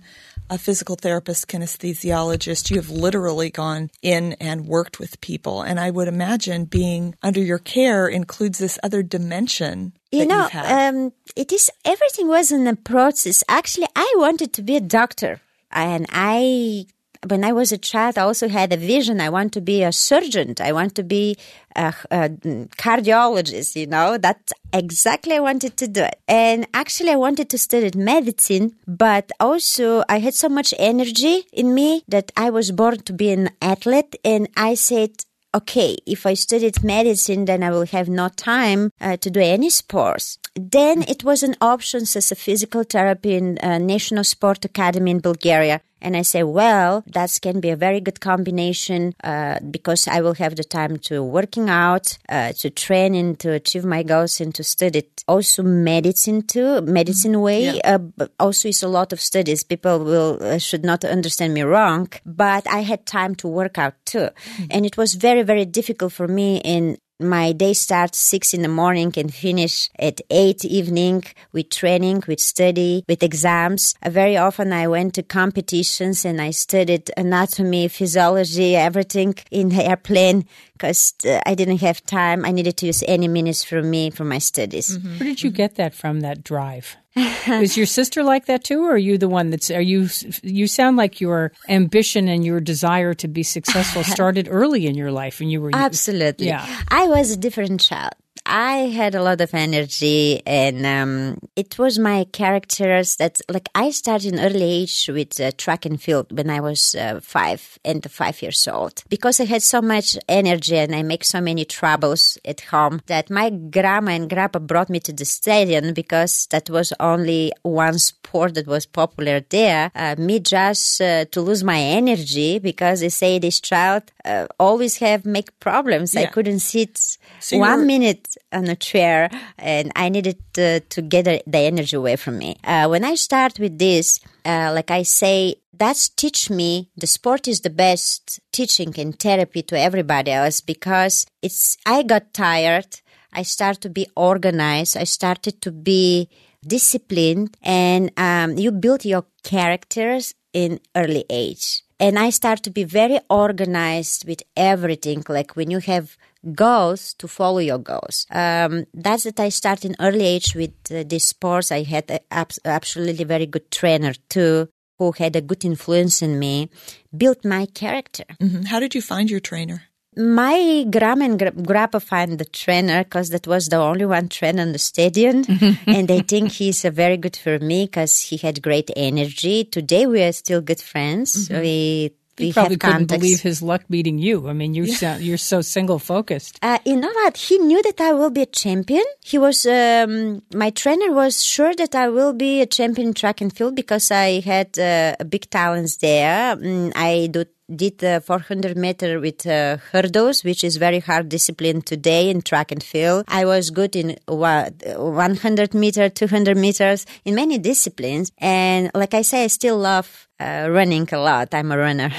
a 0.50 0.58
physical 0.58 0.96
therapist, 0.96 1.48
kinesthesiologist. 1.48 2.70
You 2.70 2.78
have 2.78 2.90
literally 2.90 3.50
gone 3.50 3.90
in 4.02 4.34
and 4.40 4.68
worked 4.68 5.00
with 5.00 5.20
people. 5.20 5.62
And 5.62 5.80
I 5.80 5.90
would 5.92 6.08
imagine 6.08 6.66
being 6.66 7.16
under 7.22 7.42
your 7.42 7.58
care 7.58 8.08
includes 8.08 8.60
this 8.60 8.80
other 8.84 9.04
dimension 9.04 9.94
You 10.12 10.26
know, 10.28 10.48
um, 10.54 11.12
it 11.36 11.52
is 11.52 11.70
everything 11.84 12.28
was 12.28 12.52
in 12.52 12.68
a 12.68 12.76
process. 12.76 13.44
Actually, 13.50 13.88
I 13.96 14.14
wanted 14.18 14.54
to 14.54 14.62
be 14.62 14.76
a 14.78 14.82
doctor, 14.82 15.42
and 15.76 16.06
I, 16.10 16.86
when 17.28 17.44
I 17.44 17.52
was 17.52 17.72
a 17.72 17.78
child, 17.78 18.18
I 18.18 18.22
also 18.22 18.48
had 18.48 18.72
a 18.72 18.78
vision. 18.78 19.20
I 19.20 19.30
want 19.30 19.54
to 19.54 19.62
be 19.62 19.84
a 19.84 19.92
surgeon. 19.92 20.56
I 20.60 20.72
want 20.72 20.96
to 20.96 21.04
be 21.04 21.38
a, 21.76 21.94
a 22.10 22.30
cardiologist. 22.78 23.76
You 23.76 23.88
know, 23.88 24.18
that's 24.18 24.54
exactly 24.74 25.36
I 25.36 25.40
wanted 25.40 25.78
to 25.78 25.88
do 25.88 26.04
it. 26.04 26.20
And 26.28 26.68
actually, 26.74 27.12
I 27.12 27.18
wanted 27.18 27.50
to 27.50 27.58
study 27.58 27.92
medicine, 27.98 28.76
but 28.88 29.32
also 29.40 30.04
I 30.08 30.20
had 30.20 30.34
so 30.34 30.50
much 30.50 30.74
energy 30.80 31.46
in 31.52 31.74
me 31.74 32.04
that 32.08 32.32
I 32.38 32.50
was 32.50 32.72
born 32.72 33.00
to 33.00 33.14
be 33.14 33.32
an 33.32 33.50
athlete, 33.62 34.16
and 34.24 34.48
I 34.56 34.76
said 34.76 35.12
okay, 35.56 35.96
if 36.06 36.26
I 36.26 36.34
studied 36.34 36.84
medicine, 36.84 37.46
then 37.46 37.64
I 37.64 37.72
will 37.72 37.86
have 37.86 38.10
no 38.10 38.28
time 38.28 38.92
uh, 39.00 39.16
to 39.18 39.30
do 39.32 39.40
any 39.40 39.70
sports. 39.70 40.38
Then 40.56 41.04
it 41.04 41.24
was 41.24 41.44
an 41.44 41.56
option 41.60 42.04
as 42.04 42.32
a 42.32 42.36
physical 42.36 42.84
therapy 42.84 43.36
in 43.36 43.58
uh, 43.58 43.78
National 43.78 44.24
Sport 44.24 44.64
Academy 44.64 45.12
in 45.12 45.20
Bulgaria. 45.20 45.82
And 46.02 46.16
I 46.16 46.22
say, 46.22 46.44
well, 46.44 47.04
that 47.08 47.38
can 47.42 47.60
be 47.60 47.72
a 47.72 47.76
very 47.76 48.00
good 48.00 48.22
combination 48.22 49.16
uh, 49.24 49.60
because 49.72 50.08
I 50.08 50.22
will 50.22 50.36
have 50.36 50.56
the 50.56 50.64
time 50.64 50.98
to 51.08 51.24
working 51.24 51.68
out, 51.70 52.18
uh, 52.30 52.54
to 52.54 52.70
train 52.70 53.16
and 53.16 53.40
to 53.40 53.52
achieve 53.52 53.86
my 53.86 54.04
goals 54.04 54.40
and 54.40 54.54
to 54.56 54.64
study 54.64 55.10
also 55.28 55.64
medicine 55.64 56.44
too, 56.44 56.82
medicine 56.82 57.42
way. 57.42 57.82
Uh, 57.82 57.98
but 57.98 58.32
also, 58.40 58.70
it's 58.70 58.84
a 58.84 58.88
lot 58.88 59.14
of 59.14 59.20
studies. 59.20 59.64
People 59.64 60.00
will 60.00 60.38
uh, 60.42 60.60
should 60.60 60.86
not 60.86 61.04
understand 61.04 61.54
me 61.54 61.64
wrong, 61.64 62.08
but 62.26 62.68
I 62.68 62.82
had 62.82 63.06
time 63.06 63.34
to 63.36 63.48
work 63.48 63.78
out 63.78 63.96
too, 64.06 64.30
and 64.70 64.86
it 64.86 64.98
was 64.98 65.16
very 65.16 65.42
very 65.42 65.66
difficult 65.66 66.14
for 66.14 66.28
me 66.28 66.62
in 66.64 66.98
my 67.20 67.54
day 67.54 67.74
starts 67.74 68.18
six 68.18 68.54
in 68.54 68.62
the 68.62 68.68
morning 68.68 69.14
and 69.16 69.34
finish 69.34 69.90
at 69.98 70.20
eight 70.30 70.66
evening 70.66 71.24
with 71.54 71.70
training, 71.70 72.24
with 72.28 72.42
study, 72.42 73.06
with 73.08 73.24
exams. 73.24 73.96
Uh, 74.04 74.10
very 74.10 74.36
often 74.36 74.74
I 74.74 74.88
went 74.88 75.14
to 75.14 75.24
competitions 75.24 76.26
and 76.26 76.42
I 76.42 76.52
studied 76.52 77.12
anatomy, 77.16 77.88
physiology, 77.88 78.76
everything 78.76 79.36
in 79.50 79.70
the 79.70 79.86
airplane 79.86 80.46
because 80.78 81.14
uh, 81.26 81.40
I 81.46 81.56
didn't 81.56 81.78
have 81.78 82.04
time. 82.04 82.46
I 82.46 82.52
needed 82.52 82.78
to 82.78 82.86
use 82.86 83.04
any 83.08 83.28
minutes 83.28 83.64
for 83.64 83.82
me 83.82 84.10
for 84.10 84.26
my 84.26 84.40
studies. 84.40 84.98
Where 84.98 85.30
did 85.30 85.42
you 85.42 85.50
get 85.50 85.76
that 85.76 85.94
from? 85.94 86.20
That 86.22 86.44
drive? 86.44 86.98
Is 87.16 87.78
your 87.78 87.86
sister 87.86 88.24
like 88.24 88.48
that 88.48 88.66
too, 88.66 88.84
or 88.84 88.94
are 88.94 88.98
you 88.98 89.18
the 89.18 89.30
one 89.30 89.50
that's? 89.50 89.72
Are 89.72 89.82
you? 89.82 90.10
You 90.44 90.68
sound 90.68 90.98
like 90.98 91.22
your 91.22 91.54
ambition 91.70 92.28
and 92.28 92.44
your 92.44 92.60
desire 92.60 93.14
to 93.16 93.28
be 93.28 93.44
successful 93.44 94.04
started 94.18 94.48
early 94.52 94.86
in 94.86 94.96
your 94.96 95.12
life, 95.12 95.40
and 95.40 95.50
you 95.50 95.62
were 95.62 95.72
Absolutely. 95.74 96.48
Yeah. 96.48 96.66
I 96.90 97.08
was 97.08 97.32
a 97.32 97.38
different 97.38 97.80
child. 97.80 98.14
I 98.46 98.90
had 98.90 99.16
a 99.16 99.24
lot 99.24 99.42
of 99.42 99.54
energy 99.54 100.42
and 100.46 100.86
um, 100.86 101.40
it 101.56 101.80
was 101.80 101.98
my 101.98 102.26
characters 102.32 103.16
that 103.16 103.42
like 103.50 103.70
I 103.74 103.90
started 103.90 104.34
in 104.34 104.40
early 104.40 104.64
age 104.64 105.10
with 105.12 105.40
uh, 105.40 105.52
track 105.58 105.86
and 105.86 106.02
field 106.02 106.32
when 106.32 106.50
I 106.50 106.60
was 106.60 106.94
uh, 106.96 107.20
five 107.22 107.80
and 107.84 108.10
five 108.10 108.42
years 108.42 108.68
old 108.68 109.04
because 109.10 109.40
I 109.40 109.46
had 109.46 109.64
so 109.64 109.82
much 109.82 110.18
energy 110.30 110.78
and 110.78 110.94
I 110.96 111.02
make 111.02 111.24
so 111.24 111.42
many 111.42 111.66
troubles 111.66 112.38
at 112.46 112.62
home 112.62 113.02
that 113.08 113.30
my 113.30 113.50
grandma 113.50 114.12
and 114.12 114.30
grandpa 114.30 114.60
brought 114.60 114.90
me 114.90 115.00
to 115.02 115.14
the 115.14 115.26
stadium 115.26 115.94
because 115.94 116.48
that 116.52 116.70
was 116.70 116.94
only 117.00 117.52
one 117.64 117.98
sport 117.98 118.54
that 118.56 118.68
was 118.68 118.86
popular 118.86 119.40
there. 119.50 119.92
Uh, 119.96 120.16
me 120.20 120.40
just 120.40 121.02
uh, 121.02 121.26
to 121.26 121.42
lose 121.42 121.64
my 121.64 121.80
energy 121.80 122.60
because 122.60 123.00
they 123.00 123.10
say 123.10 123.40
this 123.40 123.60
child 123.60 124.04
uh, 124.24 124.46
always 124.60 124.98
have 124.98 125.26
make 125.26 125.60
problems. 125.60 126.16
I 126.16 126.26
couldn't 126.28 126.60
sit 126.60 127.18
So 127.40 127.58
one 127.58 127.88
minute 127.88 128.35
on 128.52 128.68
a 128.68 128.76
chair 128.76 129.30
and 129.58 129.92
I 129.96 130.10
needed 130.10 130.38
to, 130.54 130.80
to 130.80 131.02
get 131.02 131.26
the 131.26 131.58
energy 131.58 131.96
away 131.96 132.16
from 132.16 132.38
me. 132.38 132.58
Uh, 132.64 132.88
when 132.88 133.04
I 133.04 133.16
start 133.16 133.60
with 133.60 133.78
this, 133.78 134.20
uh, 134.46 134.72
like 134.74 134.92
I 134.92 135.04
say, 135.04 135.56
that's 135.74 136.10
teach 136.10 136.50
me 136.50 136.90
the 136.96 137.08
sport 137.08 137.48
is 137.48 137.62
the 137.62 137.70
best 137.70 138.40
teaching 138.52 138.94
and 138.98 139.20
therapy 139.20 139.62
to 139.64 139.80
everybody 139.80 140.32
else 140.32 140.62
because 140.62 141.26
it's, 141.42 141.78
I 141.86 142.04
got 142.04 142.34
tired. 142.34 143.02
I 143.34 143.44
started 143.44 143.82
to 143.82 143.90
be 143.90 144.08
organized. 144.16 144.96
I 144.96 145.04
started 145.04 145.62
to 145.62 145.72
be 145.72 146.30
disciplined 146.66 147.58
and 147.62 148.12
um, 148.18 148.58
you 148.58 148.72
build 148.72 149.06
your 149.06 149.26
characters 149.44 150.34
in 150.54 150.80
early 150.96 151.26
age. 151.30 151.84
And 152.00 152.20
I 152.20 152.30
start 152.30 152.64
to 152.64 152.70
be 152.70 152.84
very 152.84 153.20
organized 153.30 154.28
with 154.28 154.44
everything. 154.58 155.24
Like 155.28 155.56
when 155.56 155.72
you 155.72 155.80
have 155.80 156.18
goals 156.54 157.14
to 157.16 157.28
follow 157.28 157.60
your 157.60 157.80
goals. 157.80 158.26
Um, 158.32 158.86
that's 158.94 159.24
that 159.24 159.40
I 159.40 159.50
started 159.50 159.86
in 159.86 159.96
early 160.00 160.26
age 160.26 160.56
with 160.56 160.74
uh, 160.92 161.04
these 161.08 161.26
sports. 161.28 161.72
I 161.72 161.84
had 161.84 162.10
a 162.12 162.20
abs- 162.32 162.60
absolutely 162.66 163.24
very 163.26 163.46
good 163.46 163.72
trainer 163.72 164.14
too, 164.30 164.70
who 165.00 165.12
had 165.14 165.36
a 165.36 165.42
good 165.42 165.66
influence 165.66 166.22
in 166.22 166.38
me, 166.40 166.70
built 167.16 167.44
my 167.46 167.66
character. 167.68 168.26
Mhm. 168.42 168.66
How 168.68 168.80
did 168.80 168.96
you 168.96 169.02
find 169.02 169.30
your 169.30 169.40
trainer? 169.42 169.84
my 170.18 170.86
grandma 170.90 171.26
and 171.26 171.38
gra- 171.38 171.52
grandpa 171.52 172.00
find 172.00 172.40
the 172.40 172.46
trainer 172.46 173.04
because 173.04 173.32
that 173.32 173.46
was 173.48 173.66
the 173.68 173.76
only 173.76 174.06
one 174.06 174.30
trainer 174.30 174.62
in 174.62 174.72
the 174.72 174.80
stadium, 174.80 175.44
and 175.88 176.08
they 176.08 176.22
think 176.22 176.54
he's 176.54 176.86
a 176.86 176.90
very 176.92 177.18
good 177.18 177.36
for 177.36 177.60
me 177.60 177.84
because 177.86 178.22
he 178.22 178.38
had 178.38 178.62
great 178.62 178.90
energy. 178.96 179.66
Today 179.66 180.06
we 180.06 180.22
are 180.24 180.32
still 180.32 180.62
good 180.62 180.80
friends. 180.80 181.50
We 181.50 181.60
we 181.60 182.12
He 182.38 182.54
probably 182.54 182.78
couldn't 182.78 183.08
contacts. 183.08 183.22
believe 183.22 183.42
his 183.42 183.62
luck 183.62 183.84
beating 183.90 184.20
you. 184.20 184.50
I 184.50 184.54
mean, 184.54 184.74
you 184.74 184.88
sound, 184.88 185.24
you're 185.24 185.38
so 185.38 185.62
single 185.62 186.00
focused. 186.00 186.60
Uh, 186.62 186.80
you 186.86 186.98
know 186.98 187.12
what? 187.12 187.38
He 187.38 187.58
knew 187.58 187.82
that 187.84 188.02
I 188.02 188.14
will 188.14 188.30
be 188.30 188.42
a 188.42 188.46
champion. 188.46 189.04
He 189.24 189.38
was, 189.38 189.66
um, 189.66 190.42
my 190.54 190.70
trainer 190.70 191.12
was 191.14 191.44
sure 191.44 191.74
that 191.76 191.96
I 191.96 192.10
will 192.10 192.34
be 192.34 192.62
a 192.62 192.66
champion 192.66 193.10
in 193.10 193.14
track 193.14 193.42
and 193.42 193.56
field 193.56 193.76
because 193.76 194.12
I 194.12 194.42
had 194.42 194.78
uh, 194.78 195.16
big 195.24 195.50
talents 195.50 195.98
there. 195.98 196.56
Mm, 196.58 196.92
I 196.96 197.28
do, 197.32 197.46
did 197.74 198.00
the 198.00 198.22
400 198.26 198.78
meter 198.78 199.20
with 199.20 199.48
uh, 199.48 199.78
hurdles, 199.92 200.44
which 200.44 200.64
is 200.64 200.78
very 200.78 201.00
hard 201.00 201.30
discipline 201.30 201.82
today 201.82 202.30
in 202.30 202.42
track 202.42 202.72
and 202.72 202.84
field. 202.84 203.26
I 203.28 203.46
was 203.46 203.70
good 203.70 203.96
in 203.96 204.18
what, 204.28 204.74
100 204.86 205.74
meter, 205.74 206.10
200 206.10 206.58
meters, 206.58 207.06
in 207.24 207.36
many 207.36 207.58
disciplines. 207.58 208.32
And 208.38 208.92
like 208.94 209.14
I 209.14 209.22
say, 209.22 209.46
I 209.46 209.48
still 209.48 209.78
love 209.78 210.25
uh, 210.40 210.68
running 210.70 211.08
a 211.12 211.20
lot. 211.20 211.54
I'm 211.54 211.72
a 211.72 211.78
runner. 211.78 212.12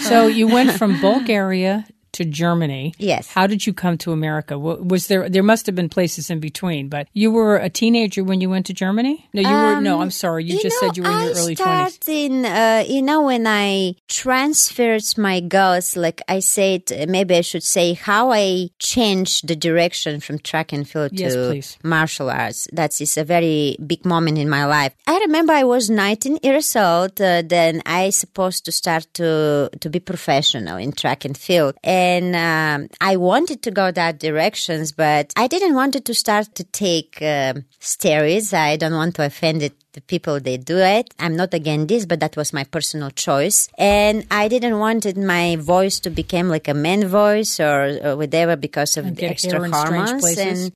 So 0.00 0.26
you 0.26 0.46
went 0.48 0.72
from 0.72 1.00
Bulgaria 1.00 1.86
to 2.14 2.24
Germany. 2.24 2.94
Yes. 2.98 3.28
How 3.28 3.46
did 3.46 3.66
you 3.66 3.72
come 3.72 3.98
to 3.98 4.12
America? 4.12 4.58
Was 4.58 5.06
there? 5.08 5.28
There 5.28 5.42
must 5.42 5.66
have 5.66 5.74
been 5.74 5.88
places 5.88 6.30
in 6.30 6.40
between, 6.40 6.88
but 6.88 7.08
you 7.12 7.30
were 7.30 7.56
a 7.56 7.68
teenager 7.68 8.24
when 8.24 8.40
you 8.40 8.48
went 8.50 8.66
to 8.66 8.72
Germany. 8.74 9.28
No, 9.34 9.40
you 9.42 9.48
were. 9.48 9.80
No, 9.80 10.00
I'm 10.00 10.10
sorry. 10.10 10.44
You, 10.44 10.60
just 10.60 10.76
know, 10.82 10.88
said 10.88 10.96
you 10.96 11.02
were 11.02 11.10
in 11.10 11.20
your 11.26 11.36
I 11.36 11.40
early 11.40 11.56
twenties. 11.56 11.98
in, 12.08 12.44
uh, 12.44 12.84
you 12.88 13.02
know, 13.02 13.22
when 13.30 13.46
I 13.46 13.94
transferred 14.08 15.04
my 15.18 15.40
goals, 15.40 15.96
like 15.96 16.20
I 16.28 16.40
said, 16.40 16.82
maybe 17.08 17.34
I 17.36 17.40
should 17.42 17.62
say 17.62 17.94
how 17.94 18.32
I 18.32 18.68
changed 18.78 19.48
the 19.48 19.56
direction 19.56 20.20
from 20.20 20.38
track 20.38 20.72
and 20.72 20.88
field 20.88 21.12
Yes, 21.12 21.34
to 21.34 21.48
please. 21.50 21.78
martial 21.82 22.30
arts. 22.30 22.68
That 22.72 23.00
is 23.00 23.16
a 23.16 23.24
very 23.24 23.76
big 23.84 24.04
moment 24.04 24.38
in 24.38 24.48
my 24.48 24.64
life. 24.66 24.92
I 25.06 25.18
remember 25.26 25.52
I 25.52 25.64
was 25.64 25.90
19 25.90 26.38
years 26.42 26.74
old. 26.76 27.20
Uh, 27.20 27.42
then 27.46 27.82
I 27.86 28.10
supposed 28.10 28.64
to 28.66 28.72
start 28.72 29.06
to 29.14 29.70
to 29.80 29.88
be 29.90 30.00
professional 30.00 30.76
in 30.84 30.90
track 30.92 31.24
and 31.24 31.36
field, 31.36 31.74
and 31.82 32.03
um, 32.34 32.88
I 33.00 33.16
wanted 33.16 33.62
to 33.62 33.70
go 33.70 33.90
that 33.90 34.18
directions, 34.18 34.92
but 34.92 35.32
I 35.36 35.46
didn't 35.46 35.74
want 35.74 35.92
to 36.04 36.14
start 36.14 36.54
to 36.54 36.64
take 36.64 37.18
um 37.20 37.64
steroids. 37.80 38.52
I 38.52 38.76
don't 38.76 38.94
want 38.94 39.14
to 39.16 39.22
offend 39.24 39.62
it 39.62 39.74
the 39.94 40.00
people 40.00 40.40
they 40.40 40.56
do 40.56 40.78
it. 40.78 41.14
I'm 41.18 41.36
not 41.36 41.54
against 41.54 41.88
this, 41.88 42.04
but 42.04 42.20
that 42.20 42.36
was 42.36 42.52
my 42.52 42.64
personal 42.64 43.10
choice. 43.10 43.68
And 43.78 44.26
I 44.30 44.48
didn't 44.48 44.78
want 44.78 45.06
it, 45.06 45.16
my 45.16 45.56
voice 45.56 46.00
to 46.00 46.10
become 46.10 46.48
like 46.48 46.68
a 46.68 46.74
man 46.74 47.06
voice 47.06 47.58
or, 47.60 47.98
or 48.02 48.16
whatever 48.16 48.56
because 48.56 48.96
of 48.96 49.06
And 49.06 49.16
the 49.16 49.26
extra 49.26 49.52
hair 49.52 49.64
in 49.64 49.72
strange 49.72 50.10
hormones. 50.10 50.38
And 50.38 50.72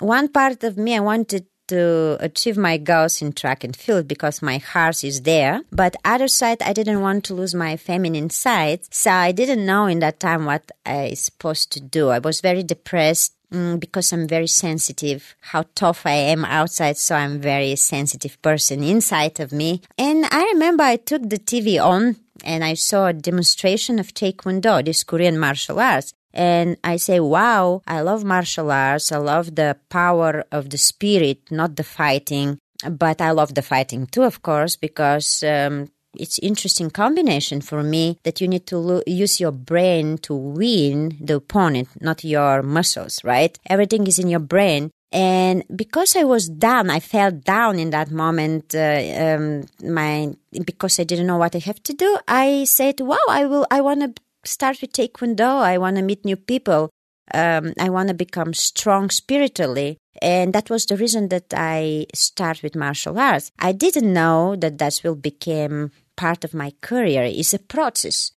um, 0.00 0.06
one 0.06 0.28
part 0.28 0.62
of 0.64 0.78
me, 0.78 0.96
I 0.96 1.00
wanted 1.00 1.46
to 1.68 2.16
achieve 2.20 2.56
my 2.56 2.76
goals 2.76 3.22
in 3.22 3.32
track 3.32 3.64
and 3.64 3.76
field 3.76 4.08
because 4.08 4.42
my 4.42 4.58
heart 4.58 5.02
is 5.04 5.22
there. 5.22 5.60
But 5.70 5.96
other 6.04 6.28
side, 6.28 6.62
I 6.62 6.72
didn't 6.72 7.00
want 7.00 7.24
to 7.24 7.34
lose 7.34 7.54
my 7.54 7.76
feminine 7.76 8.30
side. 8.30 8.80
So 8.90 9.10
I 9.10 9.32
didn't 9.32 9.64
know 9.64 9.86
in 9.86 9.98
that 10.00 10.20
time 10.20 10.44
what 10.44 10.70
I 10.84 11.08
was 11.10 11.20
supposed 11.20 11.72
to 11.72 11.80
do. 11.80 12.08
I 12.10 12.18
was 12.18 12.40
very 12.40 12.62
depressed. 12.62 13.32
mm, 13.52 13.78
because 13.78 14.12
I'm 14.12 14.26
very 14.26 14.48
sensitive, 14.48 15.36
how 15.40 15.64
tough 15.74 16.04
I 16.04 16.18
am 16.34 16.44
outside, 16.44 16.96
so 16.96 17.14
I'm 17.14 17.40
very 17.40 17.76
sensitive 17.76 18.40
person 18.42 18.82
inside 18.82 19.38
of 19.40 19.52
me. 19.52 19.82
And 19.96 20.26
I 20.30 20.42
remember 20.52 20.82
I 20.82 20.96
took 20.96 21.22
the 21.28 21.38
TV 21.38 21.80
on 21.82 22.16
and 22.44 22.64
I 22.64 22.74
saw 22.74 23.06
a 23.06 23.12
demonstration 23.12 23.98
of 23.98 24.12
Taekwondo, 24.14 24.84
this 24.84 25.04
Korean 25.04 25.38
martial 25.38 25.78
arts. 25.78 26.12
And 26.36 26.76
I 26.84 26.96
say, 26.96 27.18
wow, 27.18 27.80
I 27.86 28.02
love 28.02 28.22
martial 28.22 28.70
arts. 28.70 29.10
I 29.10 29.16
love 29.16 29.54
the 29.54 29.78
power 29.88 30.44
of 30.52 30.68
the 30.68 30.76
spirit, 30.76 31.50
not 31.50 31.76
the 31.76 31.82
fighting. 31.82 32.58
But 32.88 33.22
I 33.22 33.30
love 33.30 33.54
the 33.54 33.62
fighting 33.62 34.06
too, 34.06 34.22
of 34.22 34.42
course, 34.42 34.76
because 34.76 35.42
um, 35.42 35.90
it's 36.14 36.38
interesting 36.40 36.90
combination 36.90 37.62
for 37.62 37.82
me 37.82 38.18
that 38.24 38.42
you 38.42 38.48
need 38.48 38.66
to 38.66 38.76
lo- 38.76 39.02
use 39.06 39.40
your 39.40 39.50
brain 39.50 40.18
to 40.18 40.34
win 40.34 41.16
the 41.18 41.36
opponent, 41.36 41.88
not 42.02 42.22
your 42.22 42.62
muscles, 42.62 43.24
right? 43.24 43.58
Everything 43.70 44.06
is 44.06 44.18
in 44.18 44.28
your 44.28 44.40
brain. 44.40 44.90
And 45.12 45.64
because 45.74 46.16
I 46.16 46.24
was 46.24 46.48
down, 46.50 46.90
I 46.90 47.00
fell 47.00 47.30
down 47.30 47.78
in 47.78 47.90
that 47.90 48.10
moment. 48.10 48.74
Uh, 48.74 49.00
um, 49.16 49.64
my 49.82 50.34
because 50.66 51.00
I 51.00 51.04
didn't 51.04 51.28
know 51.28 51.38
what 51.38 51.54
I 51.54 51.60
have 51.60 51.82
to 51.84 51.94
do. 51.94 52.18
I 52.28 52.64
said, 52.64 53.00
"Wow, 53.00 53.24
I 53.28 53.46
will. 53.46 53.66
I 53.70 53.80
want 53.80 54.00
to 54.00 54.22
start 54.46 54.80
with 54.80 54.92
Taekwondo. 54.92 55.62
I 55.62 55.78
want 55.78 55.96
to 55.96 56.02
meet 56.02 56.24
new 56.24 56.36
people. 56.36 56.90
Um, 57.34 57.74
I 57.78 57.88
want 57.90 58.08
to 58.08 58.14
become 58.14 58.54
strong 58.54 59.10
spiritually." 59.10 59.98
And 60.22 60.52
that 60.52 60.70
was 60.70 60.86
the 60.86 60.96
reason 60.96 61.28
that 61.28 61.52
I 61.54 62.06
start 62.14 62.62
with 62.62 62.74
martial 62.74 63.18
arts. 63.18 63.50
I 63.58 63.72
didn't 63.72 64.12
know 64.12 64.56
that 64.56 64.78
that 64.78 65.00
will 65.04 65.16
become 65.16 65.90
part 66.16 66.44
of 66.44 66.54
my 66.54 66.72
career. 66.80 67.24
It's 67.24 67.54
a 67.54 67.58
process. 67.58 68.32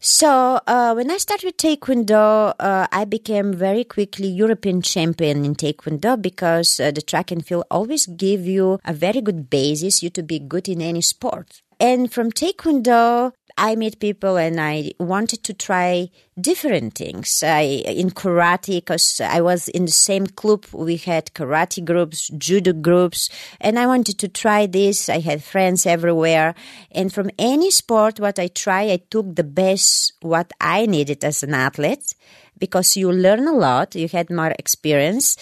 So 0.00 0.60
uh, 0.64 0.92
when 0.94 1.10
I 1.10 1.16
started 1.16 1.46
with 1.46 1.56
Taekwondo, 1.56 2.54
uh, 2.60 2.86
I 2.92 3.04
became 3.04 3.52
very 3.52 3.82
quickly 3.82 4.28
European 4.28 4.80
champion 4.80 5.44
in 5.44 5.56
Taekwondo 5.56 6.20
because 6.22 6.78
uh, 6.78 6.92
the 6.92 7.02
track 7.02 7.32
and 7.32 7.44
field 7.44 7.64
always 7.68 8.06
give 8.06 8.46
you 8.46 8.78
a 8.84 8.92
very 8.92 9.20
good 9.20 9.50
basis 9.50 10.00
you 10.00 10.10
to 10.10 10.22
be 10.22 10.38
good 10.38 10.68
in 10.68 10.80
any 10.80 11.00
sport. 11.00 11.62
And 11.80 12.12
from 12.12 12.30
Taekwondo, 12.30 13.32
I 13.58 13.74
meet 13.74 13.98
people 13.98 14.36
and 14.36 14.60
I 14.60 14.92
wanted 15.00 15.42
to 15.42 15.52
try 15.52 16.10
different 16.40 16.94
things. 16.94 17.42
I 17.42 17.82
in 17.86 18.10
karate 18.10 18.76
because 18.76 19.20
I 19.20 19.40
was 19.40 19.66
in 19.68 19.86
the 19.86 19.90
same 19.90 20.28
club. 20.28 20.64
We 20.72 20.96
had 20.96 21.34
karate 21.34 21.84
groups, 21.84 22.28
judo 22.38 22.72
groups, 22.72 23.28
and 23.60 23.76
I 23.76 23.88
wanted 23.88 24.20
to 24.20 24.28
try 24.28 24.66
this. 24.66 25.08
I 25.08 25.18
had 25.18 25.42
friends 25.42 25.86
everywhere, 25.86 26.54
and 26.92 27.12
from 27.12 27.30
any 27.36 27.72
sport, 27.72 28.20
what 28.20 28.38
I 28.38 28.46
try, 28.46 28.92
I 28.92 29.00
took 29.10 29.34
the 29.34 29.44
best 29.44 30.12
what 30.22 30.52
I 30.60 30.86
needed 30.86 31.24
as 31.24 31.42
an 31.42 31.52
athlete 31.52 32.14
because 32.58 32.96
you 32.96 33.10
learn 33.10 33.48
a 33.48 33.52
lot. 33.52 33.96
You 33.96 34.06
had 34.06 34.30
more 34.30 34.54
experience. 34.56 35.36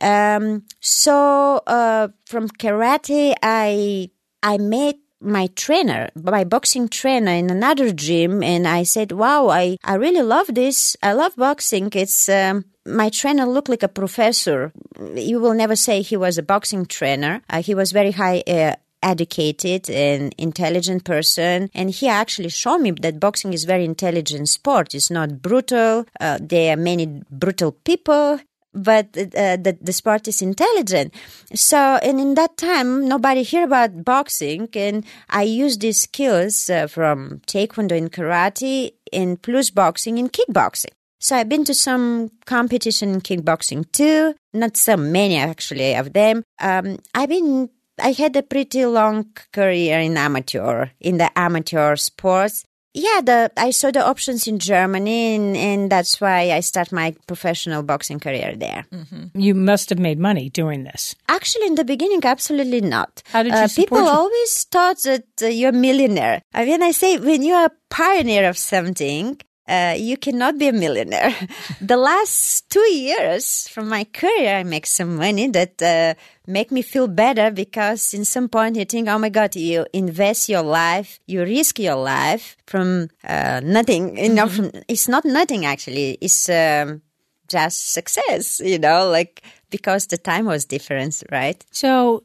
Um, 0.00 0.64
so 0.80 1.62
uh, 1.68 2.08
from 2.26 2.48
karate, 2.48 3.34
I 3.40 4.10
I 4.42 4.58
met 4.58 4.96
my 5.24 5.48
trainer, 5.56 6.10
my 6.14 6.44
boxing 6.44 6.88
trainer 6.88 7.32
in 7.32 7.50
another 7.50 7.92
gym, 7.92 8.42
and 8.42 8.68
I 8.68 8.84
said, 8.84 9.12
"Wow, 9.12 9.48
I 9.48 9.78
I 9.84 9.94
really 9.94 10.22
love 10.22 10.48
this. 10.54 10.96
I 11.02 11.12
love 11.12 11.36
boxing. 11.36 11.90
It's." 11.92 12.28
Um, 12.28 12.64
my 12.86 13.08
trainer 13.08 13.46
looked 13.46 13.70
like 13.70 13.82
a 13.82 13.88
professor. 13.88 14.70
You 15.14 15.40
will 15.40 15.54
never 15.54 15.74
say 15.74 16.02
he 16.02 16.18
was 16.18 16.36
a 16.36 16.42
boxing 16.42 16.84
trainer. 16.84 17.40
Uh, 17.48 17.62
he 17.62 17.74
was 17.74 17.92
very 17.92 18.10
high 18.10 18.42
uh, 18.46 18.74
educated 19.04 19.90
and 19.90 20.34
intelligent 20.38 21.04
person 21.04 21.70
and 21.74 21.90
he 21.90 22.08
actually 22.08 22.48
showed 22.48 22.78
me 22.78 22.90
that 22.90 23.20
boxing 23.20 23.52
is 23.52 23.64
very 23.64 23.84
intelligent 23.84 24.48
sport 24.48 24.94
it's 24.94 25.10
not 25.10 25.42
brutal 25.42 26.06
uh, 26.20 26.38
there 26.40 26.72
are 26.72 26.80
many 26.80 27.22
brutal 27.30 27.70
people 27.70 28.40
but 28.74 29.06
uh, 29.16 29.56
the, 29.56 29.76
the 29.80 29.92
sport 29.92 30.26
is 30.28 30.42
intelligent 30.42 31.14
so 31.54 31.78
and 32.02 32.20
in 32.20 32.34
that 32.34 32.56
time 32.56 33.06
nobody 33.06 33.42
hear 33.42 33.64
about 33.64 34.04
boxing 34.04 34.68
and 34.74 35.04
i 35.30 35.42
used 35.42 35.80
these 35.80 36.02
skills 36.02 36.68
uh, 36.70 36.86
from 36.86 37.40
taekwondo 37.46 37.96
and 37.96 38.12
karate 38.12 38.92
and 39.12 39.40
plus 39.42 39.70
boxing 39.70 40.18
and 40.18 40.32
kickboxing 40.32 40.92
so 41.24 41.36
I've 41.36 41.48
been 41.48 41.64
to 41.64 41.72
some 41.72 42.32
competition 42.44 43.14
in 43.14 43.22
kickboxing 43.22 43.90
too, 43.92 44.34
not 44.52 44.76
so 44.76 44.98
many 44.98 45.38
actually 45.38 45.94
of 45.94 46.12
them. 46.12 46.42
Um, 46.60 46.98
I've 47.14 47.30
been, 47.30 47.70
I 47.98 48.12
had 48.12 48.36
a 48.36 48.42
pretty 48.42 48.84
long 48.84 49.32
career 49.50 50.00
in 50.00 50.18
amateur, 50.18 50.88
in 51.00 51.16
the 51.16 51.30
amateur 51.34 51.96
sports. 51.96 52.66
Yeah, 52.96 53.20
the, 53.22 53.50
I 53.56 53.70
saw 53.70 53.90
the 53.90 54.06
options 54.06 54.46
in 54.46 54.60
Germany 54.60 55.34
and, 55.34 55.56
and 55.56 55.90
that's 55.90 56.20
why 56.20 56.52
I 56.52 56.60
start 56.60 56.92
my 56.92 57.14
professional 57.26 57.82
boxing 57.82 58.20
career 58.20 58.54
there. 58.56 58.86
You 59.34 59.54
must 59.54 59.90
have 59.90 59.98
made 59.98 60.18
money 60.20 60.48
doing 60.48 60.84
this. 60.84 61.16
Actually, 61.28 61.66
in 61.66 61.74
the 61.74 61.84
beginning, 61.84 62.20
absolutely 62.24 62.80
not. 62.80 63.22
How 63.32 63.42
did 63.42 63.52
you 63.52 63.58
uh, 63.58 63.68
People 63.74 63.98
your- 63.98 64.10
always 64.10 64.64
thought 64.70 65.02
that 65.02 65.24
uh, 65.42 65.46
you're 65.46 65.70
a 65.70 65.72
millionaire. 65.72 66.42
I 66.54 66.64
mean, 66.64 66.82
I 66.82 66.92
say 66.92 67.18
when 67.18 67.42
you're 67.42 67.66
a 67.66 67.70
pioneer 67.90 68.48
of 68.48 68.56
something, 68.56 69.40
uh, 69.66 69.94
you 69.96 70.16
cannot 70.16 70.58
be 70.58 70.68
a 70.68 70.72
millionaire. 70.72 71.34
the 71.80 71.96
last 71.96 72.68
two 72.70 72.92
years 72.92 73.68
from 73.68 73.88
my 73.88 74.04
career, 74.04 74.56
I 74.56 74.62
make 74.62 74.86
some 74.86 75.16
money 75.16 75.48
that 75.48 75.80
uh, 75.80 76.14
make 76.46 76.70
me 76.70 76.82
feel 76.82 77.08
better 77.08 77.50
because 77.50 78.12
in 78.12 78.24
some 78.24 78.48
point 78.48 78.76
you 78.76 78.84
think, 78.84 79.08
oh 79.08 79.18
my 79.18 79.30
God, 79.30 79.56
you 79.56 79.86
invest 79.92 80.48
your 80.48 80.62
life, 80.62 81.18
you 81.26 81.42
risk 81.42 81.78
your 81.78 81.96
life 81.96 82.56
from 82.66 83.08
uh, 83.26 83.60
nothing. 83.64 84.18
You 84.18 84.34
know, 84.34 84.48
from, 84.48 84.70
it's 84.86 85.08
not 85.08 85.24
nothing 85.24 85.64
actually. 85.64 86.18
It's 86.20 86.48
um, 86.50 87.00
just 87.48 87.92
success, 87.92 88.60
you 88.60 88.78
know, 88.78 89.08
like 89.08 89.42
because 89.70 90.06
the 90.08 90.18
time 90.18 90.44
was 90.44 90.66
different, 90.66 91.22
right? 91.32 91.64
So 91.70 92.24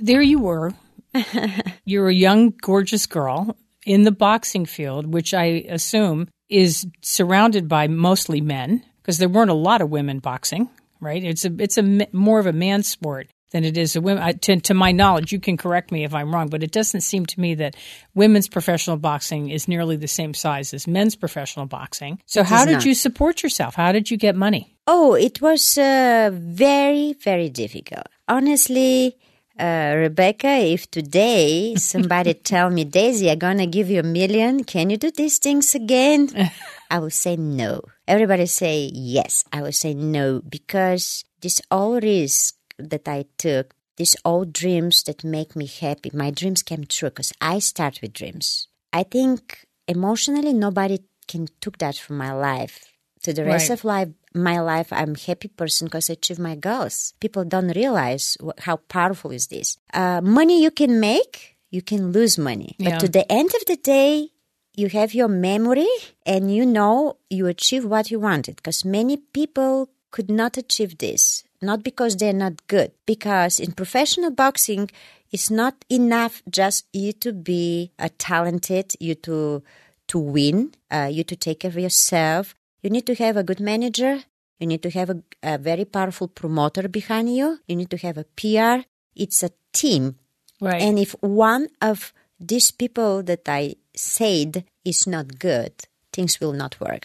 there 0.00 0.22
you 0.22 0.40
were. 0.40 0.72
You're 1.84 2.08
a 2.08 2.14
young, 2.14 2.54
gorgeous 2.60 3.06
girl 3.06 3.56
in 3.84 4.04
the 4.04 4.12
boxing 4.12 4.66
field, 4.66 5.12
which 5.12 5.34
I 5.34 5.64
assume 5.68 6.28
is 6.52 6.86
surrounded 7.00 7.68
by 7.68 7.88
mostly 7.88 8.40
men 8.40 8.84
because 9.00 9.18
there 9.18 9.28
weren't 9.28 9.50
a 9.50 9.54
lot 9.54 9.80
of 9.80 9.90
women 9.90 10.18
boxing, 10.20 10.68
right? 11.00 11.22
It's 11.24 11.44
a 11.44 11.52
it's 11.58 11.78
a 11.78 12.06
more 12.12 12.38
of 12.38 12.46
a 12.46 12.52
man 12.52 12.82
sport 12.82 13.28
than 13.50 13.64
it 13.64 13.76
is 13.76 13.96
a 13.96 14.00
women. 14.00 14.38
To, 14.38 14.60
to 14.60 14.74
my 14.74 14.92
knowledge, 14.92 15.32
you 15.32 15.38
can 15.40 15.56
correct 15.56 15.92
me 15.92 16.04
if 16.04 16.14
I'm 16.14 16.32
wrong, 16.34 16.48
but 16.48 16.62
it 16.62 16.72
doesn't 16.72 17.02
seem 17.02 17.26
to 17.26 17.40
me 17.40 17.54
that 17.56 17.76
women's 18.14 18.48
professional 18.48 18.96
boxing 18.96 19.50
is 19.50 19.68
nearly 19.68 19.96
the 19.96 20.08
same 20.08 20.32
size 20.34 20.72
as 20.72 20.86
men's 20.86 21.16
professional 21.16 21.66
boxing. 21.66 22.18
So, 22.26 22.40
It 22.40 22.46
how 22.46 22.64
did 22.64 22.72
not. 22.74 22.84
you 22.86 22.94
support 22.94 23.42
yourself? 23.42 23.74
How 23.74 23.92
did 23.92 24.10
you 24.10 24.16
get 24.16 24.36
money? 24.36 24.74
Oh, 24.86 25.14
it 25.14 25.40
was 25.42 25.76
uh, 25.78 26.30
very, 26.32 27.12
very 27.22 27.48
difficult. 27.50 28.06
Honestly, 28.26 29.16
uh, 29.62 29.94
Rebecca, 29.96 30.48
if 30.58 30.90
today 30.90 31.74
somebody 31.76 32.34
tell 32.52 32.68
me, 32.70 32.84
Daisy, 32.84 33.30
I'm 33.30 33.38
gonna 33.38 33.66
give 33.66 33.88
you 33.88 34.00
a 34.00 34.02
million, 34.02 34.64
can 34.64 34.90
you 34.90 34.96
do 34.96 35.10
these 35.10 35.38
things 35.38 35.74
again? 35.74 36.28
I 36.90 36.98
will 36.98 37.10
say 37.10 37.36
no. 37.36 37.82
Everybody 38.06 38.46
say 38.46 38.90
yes. 38.92 39.44
I 39.52 39.62
will 39.62 39.72
say 39.72 39.94
no 39.94 40.40
because 40.46 41.24
this 41.40 41.60
all 41.70 42.00
risk 42.00 42.56
that 42.78 43.06
I 43.08 43.24
took, 43.38 43.74
these 43.96 44.16
all 44.24 44.44
dreams 44.44 45.02
that 45.04 45.24
make 45.24 45.54
me 45.56 45.66
happy, 45.66 46.10
my 46.12 46.30
dreams 46.30 46.62
came 46.62 46.84
true 46.84 47.10
because 47.10 47.32
I 47.40 47.60
start 47.60 48.00
with 48.02 48.12
dreams. 48.12 48.68
I 48.92 49.04
think 49.04 49.64
emotionally 49.88 50.52
nobody 50.52 50.98
can 51.28 51.46
took 51.60 51.78
that 51.78 51.96
from 51.96 52.18
my 52.18 52.32
life 52.32 52.92
to 53.22 53.32
the 53.32 53.44
rest 53.44 53.70
Right. 53.70 53.78
of 53.78 53.84
life 53.84 54.08
my 54.34 54.60
life 54.60 54.92
i'm 54.92 55.14
happy 55.14 55.48
person 55.48 55.86
because 55.86 56.10
i 56.10 56.12
achieve 56.14 56.38
my 56.38 56.54
goals. 56.54 57.14
People 57.20 57.44
don't 57.44 57.70
realize 57.76 58.36
wh- 58.44 58.58
how 58.60 58.76
powerful 58.88 59.30
is 59.30 59.46
this. 59.48 59.76
Uh, 59.92 60.20
money 60.20 60.62
you 60.62 60.70
can 60.70 61.00
make 61.00 61.56
you 61.70 61.82
can 61.82 62.12
lose 62.12 62.38
money. 62.38 62.76
Yeah. 62.78 62.90
but 62.90 63.00
to 63.00 63.08
the 63.08 63.30
end 63.30 63.50
of 63.54 63.64
the 63.66 63.76
day 63.76 64.28
you 64.74 64.88
have 64.88 65.12
your 65.14 65.28
memory 65.28 65.88
and 66.24 66.54
you 66.54 66.64
know 66.64 67.16
you 67.28 67.46
achieve 67.46 67.84
what 67.84 68.10
you 68.10 68.18
wanted. 68.18 68.56
Because 68.56 68.84
many 68.84 69.16
people 69.18 69.90
could 70.10 70.30
not 70.30 70.56
achieve 70.56 70.98
this. 70.98 71.44
Not 71.60 71.82
because 71.82 72.16
they're 72.16 72.32
not 72.32 72.66
good. 72.66 72.92
Because 73.06 73.60
in 73.60 73.72
professional 73.72 74.30
boxing 74.30 74.90
it's 75.30 75.50
not 75.50 75.74
enough 75.88 76.42
just 76.48 76.86
you 76.92 77.12
to 77.14 77.32
be 77.32 77.90
a 77.98 78.08
talented 78.10 78.94
you 79.00 79.14
to 79.14 79.62
to 80.08 80.18
win 80.18 80.72
uh, 80.90 81.08
you 81.10 81.24
to 81.24 81.34
take 81.36 81.60
care 81.60 81.70
of 81.70 81.78
yourself 81.78 82.54
you 82.82 82.90
need 82.90 83.06
to 83.06 83.14
have 83.14 83.36
a 83.36 83.44
good 83.44 83.60
manager 83.60 84.24
you 84.60 84.66
need 84.66 84.82
to 84.82 84.90
have 84.90 85.10
a, 85.10 85.18
a 85.42 85.58
very 85.58 85.84
powerful 85.84 86.28
promoter 86.28 86.88
behind 86.88 87.34
you 87.34 87.58
you 87.68 87.76
need 87.76 87.90
to 87.90 87.96
have 88.06 88.16
a 88.18 88.24
pr 88.36 88.86
it's 89.14 89.42
a 89.42 89.50
team 89.72 90.16
Right. 90.60 90.80
and 90.80 90.96
if 90.96 91.10
one 91.20 91.68
of 91.80 92.12
these 92.38 92.70
people 92.70 93.22
that 93.24 93.48
I 93.48 93.74
said 93.96 94.64
is 94.84 95.06
not 95.06 95.38
good, 95.38 95.72
things 96.12 96.40
will 96.40 96.52
not 96.52 96.78
work. 96.80 97.04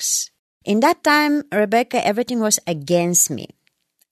In 0.64 0.80
that 0.82 1.04
time, 1.04 1.44
Rebecca, 1.52 2.06
everything 2.06 2.40
was 2.40 2.60
against 2.68 3.32
me. 3.32 3.48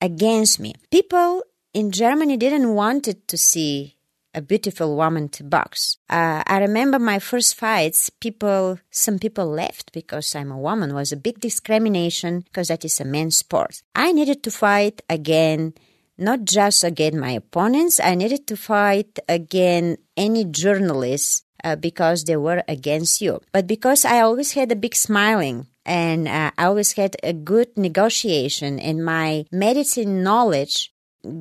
Against 0.00 0.58
me. 0.58 0.74
People 0.90 1.42
in 1.72 1.90
Germany 1.92 2.36
didn't 2.36 2.74
want 2.74 3.06
it 3.06 3.28
to 3.28 3.38
see 3.38 3.95
a 4.36 4.42
beautiful 4.42 4.94
woman 4.96 5.28
to 5.30 5.42
box. 5.42 5.96
Uh, 6.10 6.44
I 6.46 6.58
remember 6.58 6.98
my 6.98 7.18
first 7.18 7.56
fights, 7.56 8.10
people, 8.10 8.78
some 8.90 9.18
people 9.18 9.46
left 9.46 9.92
because 9.92 10.34
I'm 10.36 10.52
a 10.52 10.58
woman, 10.58 10.94
was 10.94 11.10
a 11.10 11.16
big 11.16 11.40
discrimination 11.40 12.40
because 12.40 12.68
that 12.68 12.84
is 12.84 13.00
a 13.00 13.04
men's 13.04 13.38
sport. 13.38 13.82
I 13.94 14.12
needed 14.12 14.42
to 14.44 14.50
fight 14.50 15.00
again 15.08 15.72
not 16.18 16.44
just 16.44 16.84
against 16.84 17.18
my 17.18 17.32
opponents, 17.32 18.00
I 18.00 18.14
needed 18.14 18.46
to 18.48 18.56
fight 18.56 19.18
against 19.28 20.00
any 20.16 20.44
journalists 20.44 21.44
uh, 21.64 21.76
because 21.76 22.24
they 22.24 22.36
were 22.36 22.62
against 22.68 23.20
you. 23.20 23.40
But 23.52 23.66
because 23.66 24.04
I 24.04 24.20
always 24.20 24.52
had 24.52 24.72
a 24.72 24.76
big 24.76 24.94
smiling 24.94 25.66
and 25.84 26.26
uh, 26.26 26.50
I 26.56 26.64
always 26.64 26.92
had 26.92 27.16
a 27.22 27.32
good 27.32 27.76
negotiation 27.76 28.78
and 28.80 29.04
my 29.04 29.46
medicine 29.52 30.22
knowledge 30.22 30.92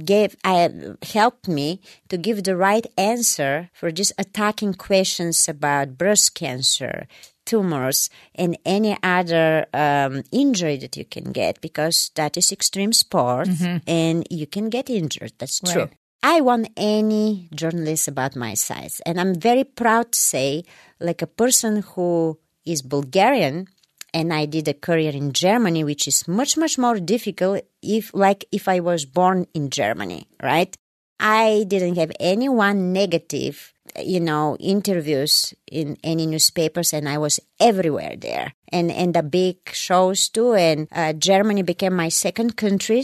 gave 0.04 0.36
I 0.43 0.69
helped 1.04 1.48
me 1.48 1.80
to 2.10 2.17
give 2.17 2.43
the 2.43 2.56
right 2.56 2.86
answer 2.98 3.69
for 3.74 3.91
just 3.91 4.13
attacking 4.17 4.74
questions 4.76 5.48
about 5.48 5.98
breast 5.98 6.36
cancer, 6.36 7.08
tumors, 7.45 8.10
and 8.34 8.58
any 8.65 8.98
other 9.04 9.65
um, 9.74 10.24
injury 10.32 10.78
that 10.78 10.98
you 10.98 11.06
can 11.06 11.32
get 11.32 11.62
because 11.62 12.12
that 12.15 12.38
is 12.38 12.52
extreme 12.52 12.93
sport 12.93 13.48
and 13.88 14.26
you 14.30 14.48
can 14.48 14.69
get 14.69 14.89
injured. 14.89 15.34
That's 15.38 15.60
true. 15.60 15.89
I 16.24 16.41
want 16.41 16.69
any 16.76 17.50
journalist 17.54 18.08
about 18.08 18.36
my 18.36 18.56
size, 18.56 19.00
and 19.06 19.19
I'm 19.21 19.36
very 19.36 19.63
proud 19.63 20.12
to 20.13 20.19
say, 20.19 20.63
like 21.00 21.21
a 21.21 21.28
person 21.28 21.84
who 21.84 22.39
is 22.65 22.82
Bulgarian 22.82 23.67
and 24.15 24.34
I 24.34 24.45
did 24.47 24.67
a 24.67 24.73
career 24.88 25.12
in 25.12 25.34
Germany, 25.34 25.84
which 25.84 26.08
is 26.08 26.28
much, 26.28 26.56
much 26.58 26.75
more 26.80 26.97
difficult 27.13 27.62
if, 27.84 28.06
like, 28.15 28.45
if 28.51 28.67
I 28.75 28.80
was 28.80 29.04
born 29.06 29.45
in 29.54 29.69
Germany, 29.69 30.21
right? 30.41 30.71
I 31.19 31.65
didn't 31.67 31.95
have 32.01 32.12
anyone 32.19 32.91
negative, 32.93 33.73
you 34.04 34.19
know, 34.19 34.56
interviews 34.60 35.54
in 35.71 35.97
any 36.04 36.25
newspapers, 36.28 36.93
and 36.95 37.08
I 37.08 37.17
was 37.25 37.39
everywhere 37.60 38.15
there, 38.28 38.47
and 38.71 38.91
and 38.91 39.13
the 39.13 39.23
big 39.23 39.58
shows 39.71 40.28
too. 40.36 40.54
And 40.67 40.88
uh, 40.91 41.13
Germany 41.13 41.63
became 41.63 41.95
my 41.95 42.10
second 42.10 42.56
country. 42.63 43.04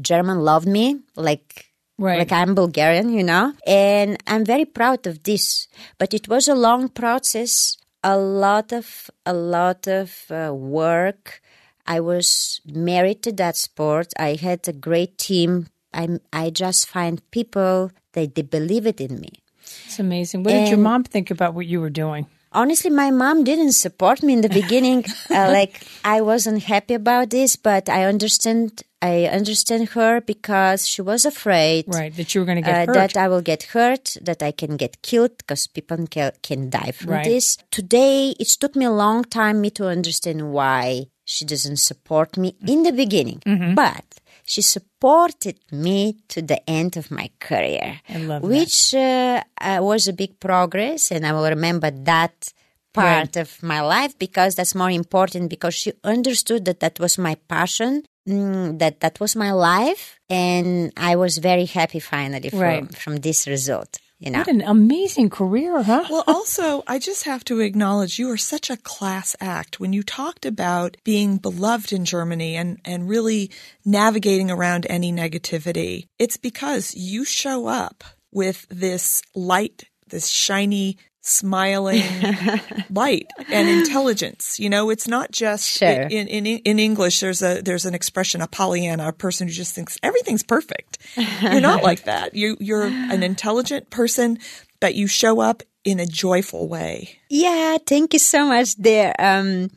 German 0.00 0.38
loved 0.40 0.66
me, 0.68 1.00
like 1.16 1.66
Right. 1.98 2.18
like 2.18 2.32
I'm 2.32 2.54
Bulgarian, 2.54 3.12
you 3.12 3.22
know, 3.22 3.52
and 3.66 4.16
I'm 4.26 4.44
very 4.44 4.64
proud 4.64 5.06
of 5.06 5.22
this. 5.22 5.68
But 5.98 6.14
it 6.14 6.26
was 6.26 6.48
a 6.48 6.54
long 6.54 6.88
process, 6.88 7.76
a 8.02 8.16
lot 8.16 8.72
of 8.72 9.10
a 9.24 9.32
lot 9.32 9.86
of 9.86 10.24
uh, 10.30 10.52
work. 10.54 11.40
I 11.86 12.00
was 12.00 12.60
married 12.64 13.22
to 13.22 13.32
that 13.32 13.56
sport. 13.56 14.12
I 14.18 14.34
had 14.34 14.66
a 14.68 14.72
great 14.72 15.18
team. 15.18 15.68
I 15.92 16.18
I 16.32 16.50
just 16.50 16.88
find 16.88 17.22
people 17.30 17.90
they 18.12 18.26
believe 18.26 18.86
it 18.86 19.00
in 19.00 19.20
me. 19.20 19.42
It's 19.86 19.98
amazing. 19.98 20.42
What 20.42 20.52
did 20.52 20.68
your 20.68 20.78
mom 20.78 21.04
think 21.04 21.30
about 21.30 21.54
what 21.54 21.66
you 21.66 21.80
were 21.80 21.90
doing? 21.90 22.26
Honestly, 22.54 22.90
my 22.90 23.10
mom 23.10 23.44
didn't 23.44 23.72
support 23.72 24.22
me 24.22 24.32
in 24.34 24.40
the 24.42 24.48
beginning. 24.48 25.04
uh, 25.30 25.48
like 25.52 25.80
I 26.04 26.20
wasn't 26.20 26.62
happy 26.64 26.94
about 26.94 27.30
this, 27.30 27.56
but 27.56 27.88
I 27.88 28.04
understand. 28.04 28.82
I 29.04 29.24
understand 29.26 29.88
her 29.90 30.20
because 30.20 30.86
she 30.86 31.02
was 31.02 31.24
afraid 31.24 31.86
Right. 31.88 32.14
That 32.14 32.32
you 32.36 32.40
were 32.40 32.44
going 32.46 32.62
to 32.62 32.62
get 32.62 32.88
uh, 32.88 32.92
hurt. 32.92 32.94
that 32.94 33.16
I 33.16 33.26
will 33.26 33.42
get 33.42 33.64
hurt, 33.74 34.16
that 34.22 34.44
I 34.44 34.52
can 34.52 34.76
get 34.76 35.02
killed 35.02 35.36
because 35.38 35.66
people 35.66 36.06
can, 36.06 36.30
can 36.42 36.70
die 36.70 36.92
from 36.92 37.10
Right. 37.10 37.24
this. 37.24 37.58
Today, 37.72 38.30
it 38.38 38.46
took 38.60 38.76
me 38.76 38.84
a 38.84 38.92
long 38.92 39.24
time 39.24 39.60
me 39.60 39.70
to 39.70 39.88
understand 39.88 40.52
why 40.52 41.06
she 41.24 41.44
doesn't 41.44 41.78
support 41.78 42.36
me 42.36 42.54
in 42.64 42.84
the 42.84 42.92
beginning, 42.92 43.42
Mm-hmm. 43.44 43.74
but 43.74 44.04
she 44.44 44.62
supported 44.62 45.58
me 45.70 46.16
to 46.28 46.42
the 46.42 46.60
end 46.68 46.96
of 46.96 47.10
my 47.10 47.30
career, 47.40 48.00
which 48.42 48.94
uh, 48.94 49.42
uh, 49.60 49.78
was 49.80 50.08
a 50.08 50.12
big 50.12 50.38
progress, 50.40 51.10
and 51.10 51.26
I 51.26 51.32
will 51.32 51.48
remember 51.48 51.90
that 51.90 52.52
part 52.92 53.36
of 53.36 53.62
my 53.62 53.80
life 53.80 54.18
because 54.18 54.54
that's 54.54 54.74
more 54.74 54.90
important 54.90 55.48
because 55.48 55.74
she 55.74 55.92
understood 56.04 56.64
that 56.66 56.80
that 56.80 57.00
was 57.00 57.16
my 57.16 57.34
passion 57.48 58.02
mm, 58.28 58.78
that 58.78 59.00
that 59.00 59.18
was 59.18 59.34
my 59.34 59.50
life 59.50 60.20
and 60.28 60.92
i 60.98 61.16
was 61.16 61.38
very 61.38 61.64
happy 61.64 61.98
finally 62.00 62.50
from, 62.50 62.60
Right. 62.60 62.94
from 62.94 63.16
this 63.16 63.46
result 63.46 63.96
you 64.22 64.30
know 64.30 64.38
what 64.38 64.48
an 64.48 64.62
amazing 64.62 65.30
career, 65.30 65.82
huh? 65.82 66.04
Well, 66.08 66.22
also, 66.28 66.84
I 66.86 67.00
just 67.00 67.24
have 67.24 67.44
to 67.46 67.58
acknowledge 67.58 68.20
you 68.20 68.30
are 68.30 68.36
such 68.36 68.70
a 68.70 68.76
class 68.76 69.34
act. 69.40 69.80
When 69.80 69.92
you 69.92 70.04
talked 70.04 70.46
about 70.46 70.96
being 71.02 71.38
beloved 71.38 71.92
in 71.92 72.04
Germany 72.04 72.54
and, 72.54 72.80
and 72.84 73.08
really 73.08 73.50
navigating 73.84 74.48
around 74.48 74.86
any 74.88 75.12
negativity, 75.12 76.06
it's 76.20 76.36
because 76.36 76.94
you 76.94 77.24
show 77.24 77.66
up 77.66 78.04
with 78.30 78.64
this 78.68 79.22
light, 79.34 79.88
this 80.06 80.28
shiny, 80.28 80.98
smiling 81.22 82.02
light 82.90 83.26
and 83.50 83.68
intelligence. 83.68 84.58
You 84.60 84.68
know, 84.68 84.90
it's 84.90 85.06
not 85.08 85.30
just 85.30 85.66
Sure. 85.68 85.88
in, 85.88 86.28
in 86.28 86.44
in 86.46 86.78
English. 86.78 87.20
There's 87.20 87.42
a 87.42 87.62
there's 87.62 87.86
an 87.86 87.94
expression, 87.94 88.40
a 88.42 88.46
Pollyanna, 88.48 89.08
a 89.08 89.12
person 89.12 89.46
who 89.48 89.54
just 89.54 89.74
thinks 89.74 89.96
everything's 90.02 90.42
perfect. 90.42 90.98
You're 91.40 91.60
not 91.60 91.82
like 91.88 92.04
that. 92.04 92.34
You 92.34 92.56
you're 92.60 92.82
an 92.84 93.22
intelligent 93.22 93.88
person, 93.90 94.38
but 94.80 94.94
you 94.94 95.06
show 95.06 95.40
up 95.40 95.62
in 95.84 95.98
a 96.00 96.06
joyful 96.06 96.68
way. 96.68 97.18
yeah 97.28 97.76
thank 97.86 98.12
you 98.12 98.18
so 98.20 98.46
much 98.46 98.76
there 98.76 99.12
um 99.18 99.68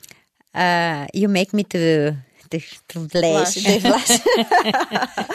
uh 0.54 1.08
you 1.16 1.28
make 1.28 1.52
me 1.52 1.64
to 1.64 2.14
to, 2.52 2.60
to 2.90 3.00
blush, 3.10 3.56
to 3.56 3.80
blush. 3.82 4.10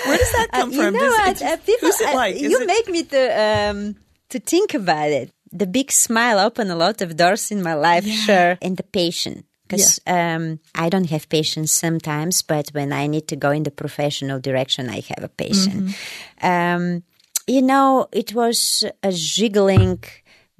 Where 0.06 0.18
does 0.18 0.32
that 0.38 0.46
come 0.52 0.68
Uh, 0.70 0.72
you 0.72 0.82
from? 0.82 0.94
know 0.94 1.00
Does- 1.00 1.18
what? 1.18 1.28
it's- 1.30 1.42
Uh, 1.42 1.56
people, 1.66 1.88
who's 1.88 2.00
it 2.00 2.08
uh, 2.08 2.14
like? 2.14 2.38
You 2.38 2.60
it- 2.60 2.66
make 2.66 2.88
me 2.88 3.02
to 3.02 3.22
um, 3.46 3.96
to 4.30 4.38
think 4.38 4.74
about 4.74 5.10
it. 5.10 5.30
The 5.52 5.66
big 5.66 5.90
smile 5.90 6.38
opened 6.38 6.70
a 6.70 6.76
lot 6.76 7.02
of 7.02 7.16
doors 7.16 7.50
in 7.50 7.62
my 7.62 7.74
life, 7.74 8.06
sure, 8.06 8.58
and 8.62 8.76
the 8.76 8.82
patience. 8.82 9.44
Because 9.66 10.00
um, 10.04 10.58
I 10.74 10.88
don't 10.88 11.08
have 11.10 11.28
patience 11.28 11.72
sometimes, 11.72 12.42
but 12.42 12.70
when 12.70 12.92
I 12.92 13.06
need 13.06 13.28
to 13.28 13.36
go 13.36 13.50
in 13.50 13.62
the 13.62 13.70
professional 13.70 14.40
direction, 14.40 14.90
I 14.90 15.00
have 15.08 15.22
a 15.22 15.28
patient. 15.28 15.84
Mm-hmm. 15.84 16.46
Um, 16.46 17.02
you 17.46 17.62
know, 17.62 18.08
it 18.10 18.34
was 18.34 18.84
a 19.02 19.12
jiggling 19.12 20.02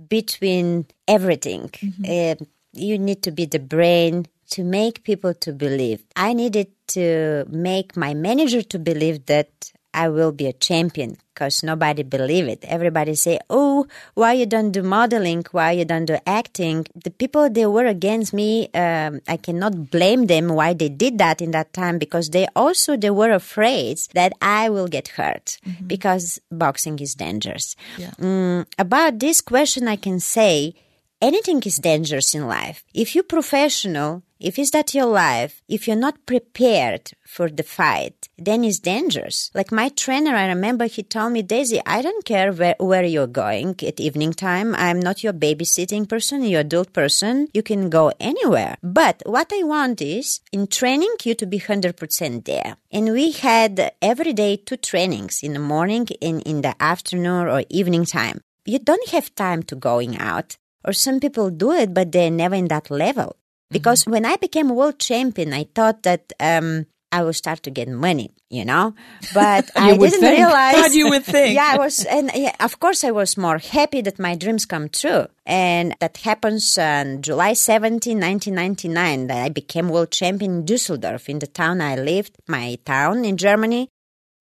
between 0.08 0.86
everything. 1.08 1.70
Mm-hmm. 1.70 2.04
Uh, 2.04 2.46
you 2.72 2.98
need 2.98 3.22
to 3.24 3.32
be 3.32 3.46
the 3.46 3.58
brain 3.58 4.26
to 4.50 4.64
make 4.64 5.04
people 5.04 5.34
to 5.34 5.52
believe. 5.52 6.02
I 6.16 6.32
needed 6.32 6.68
to 6.88 7.44
make 7.48 7.96
my 7.96 8.14
manager 8.14 8.62
to 8.62 8.78
believe 8.78 9.26
that 9.26 9.72
I 9.92 10.08
will 10.08 10.32
be 10.32 10.46
a 10.46 10.52
champion 10.52 11.16
because 11.34 11.62
nobody 11.62 12.02
believe 12.02 12.46
it. 12.48 12.64
Everybody 12.64 13.14
say, 13.14 13.38
"Oh, 13.48 13.86
why 14.14 14.34
you 14.34 14.46
don't 14.46 14.70
do 14.70 14.82
modeling? 14.82 15.44
Why 15.50 15.72
you 15.72 15.84
don't 15.84 16.04
do 16.04 16.18
acting?" 16.26 16.86
The 16.94 17.10
people 17.10 17.50
they 17.50 17.66
were 17.66 17.86
against 17.86 18.32
me, 18.32 18.68
um, 18.74 19.20
I 19.26 19.36
cannot 19.36 19.90
blame 19.90 20.26
them 20.26 20.48
why 20.48 20.74
they 20.74 20.88
did 20.88 21.18
that 21.18 21.40
in 21.40 21.50
that 21.52 21.72
time 21.72 21.98
because 21.98 22.30
they 22.30 22.46
also 22.54 22.96
they 22.96 23.10
were 23.10 23.32
afraid 23.32 23.98
that 24.14 24.32
I 24.40 24.70
will 24.70 24.88
get 24.88 25.08
hurt 25.18 25.58
mm-hmm. 25.66 25.86
because 25.86 26.38
boxing 26.50 26.98
is 27.00 27.14
dangerous. 27.14 27.74
Yeah. 27.98 28.12
Mm, 28.20 28.66
about 28.78 29.18
this 29.18 29.40
question, 29.40 29.88
I 29.88 29.96
can 29.96 30.20
say 30.20 30.74
anything 31.20 31.62
is 31.64 31.76
dangerous 31.76 32.34
in 32.34 32.46
life. 32.46 32.84
If 32.94 33.14
you're 33.14 33.24
professional, 33.24 34.22
if 34.40 34.58
it's 34.58 34.70
that 34.70 34.94
your 34.94 35.06
life, 35.06 35.62
if 35.68 35.86
you're 35.86 35.96
not 35.96 36.24
prepared 36.24 37.12
for 37.26 37.48
the 37.50 37.62
fight, 37.62 38.28
then 38.38 38.64
it's 38.64 38.78
dangerous. 38.78 39.50
Like 39.54 39.70
my 39.70 39.90
trainer, 39.90 40.34
I 40.34 40.48
remember 40.48 40.86
he 40.86 41.02
told 41.02 41.32
me, 41.32 41.42
Daisy, 41.42 41.80
I 41.84 42.00
don't 42.00 42.24
care 42.24 42.52
where, 42.52 42.74
where 42.78 43.04
you're 43.04 43.26
going 43.26 43.76
at 43.86 44.00
evening 44.00 44.32
time. 44.32 44.74
I'm 44.74 44.98
not 44.98 45.22
your 45.22 45.34
babysitting 45.34 46.08
person, 46.08 46.42
you're 46.42 46.60
adult 46.60 46.92
person. 46.92 47.48
You 47.52 47.62
can 47.62 47.90
go 47.90 48.12
anywhere. 48.18 48.76
But 48.82 49.22
what 49.26 49.52
I 49.52 49.62
want 49.62 50.00
is 50.00 50.40
in 50.52 50.66
training 50.66 51.14
you 51.24 51.34
to 51.34 51.46
be 51.46 51.60
100% 51.60 52.44
there. 52.44 52.76
And 52.90 53.12
we 53.12 53.32
had 53.32 53.92
every 54.00 54.32
day 54.32 54.56
two 54.56 54.76
trainings 54.76 55.42
in 55.42 55.52
the 55.52 55.58
morning 55.58 56.08
and 56.22 56.40
in 56.42 56.62
the 56.62 56.74
afternoon 56.80 57.46
or 57.48 57.64
evening 57.68 58.06
time. 58.06 58.40
You 58.64 58.78
don't 58.78 59.08
have 59.10 59.34
time 59.34 59.62
to 59.64 59.74
going 59.76 60.16
out. 60.16 60.56
Or 60.84 60.92
some 60.94 61.20
people 61.20 61.50
do 61.50 61.72
it, 61.72 61.92
but 61.92 62.10
they're 62.10 62.30
never 62.30 62.54
in 62.54 62.68
that 62.68 62.90
level. 62.90 63.36
Because 63.70 64.04
when 64.04 64.24
I 64.24 64.36
became 64.36 64.68
world 64.70 64.98
champion, 64.98 65.52
I 65.52 65.64
thought 65.74 66.02
that 66.02 66.32
um, 66.40 66.86
I 67.12 67.22
would 67.22 67.36
start 67.36 67.62
to 67.64 67.70
get 67.70 67.88
money, 67.88 68.30
you 68.50 68.64
know. 68.64 68.94
But 69.34 69.70
I 69.76 69.96
didn't 69.96 70.20
think. 70.20 70.38
realize. 70.38 70.74
God, 70.74 70.92
you 70.92 71.08
would 71.10 71.24
think. 71.24 71.54
Yeah, 71.60 71.70
I 71.74 71.78
was, 71.78 72.04
and 72.04 72.30
yeah, 72.34 72.54
of 72.60 72.78
course, 72.80 73.04
I 73.04 73.10
was 73.10 73.36
more 73.36 73.58
happy 73.58 74.00
that 74.02 74.18
my 74.18 74.34
dreams 74.36 74.66
come 74.66 74.88
true, 74.88 75.26
and 75.46 75.94
that 76.00 76.16
happens 76.18 76.78
on 76.78 77.22
July 77.22 77.52
17, 77.54 78.18
1999. 78.18 79.26
That 79.28 79.44
I 79.44 79.48
became 79.48 79.88
world 79.88 80.10
champion 80.10 80.58
in 80.58 80.64
Düsseldorf, 80.64 81.28
in 81.28 81.38
the 81.38 81.46
town 81.46 81.80
I 81.80 81.96
lived, 81.96 82.36
my 82.46 82.78
town 82.84 83.24
in 83.24 83.36
Germany. 83.36 83.88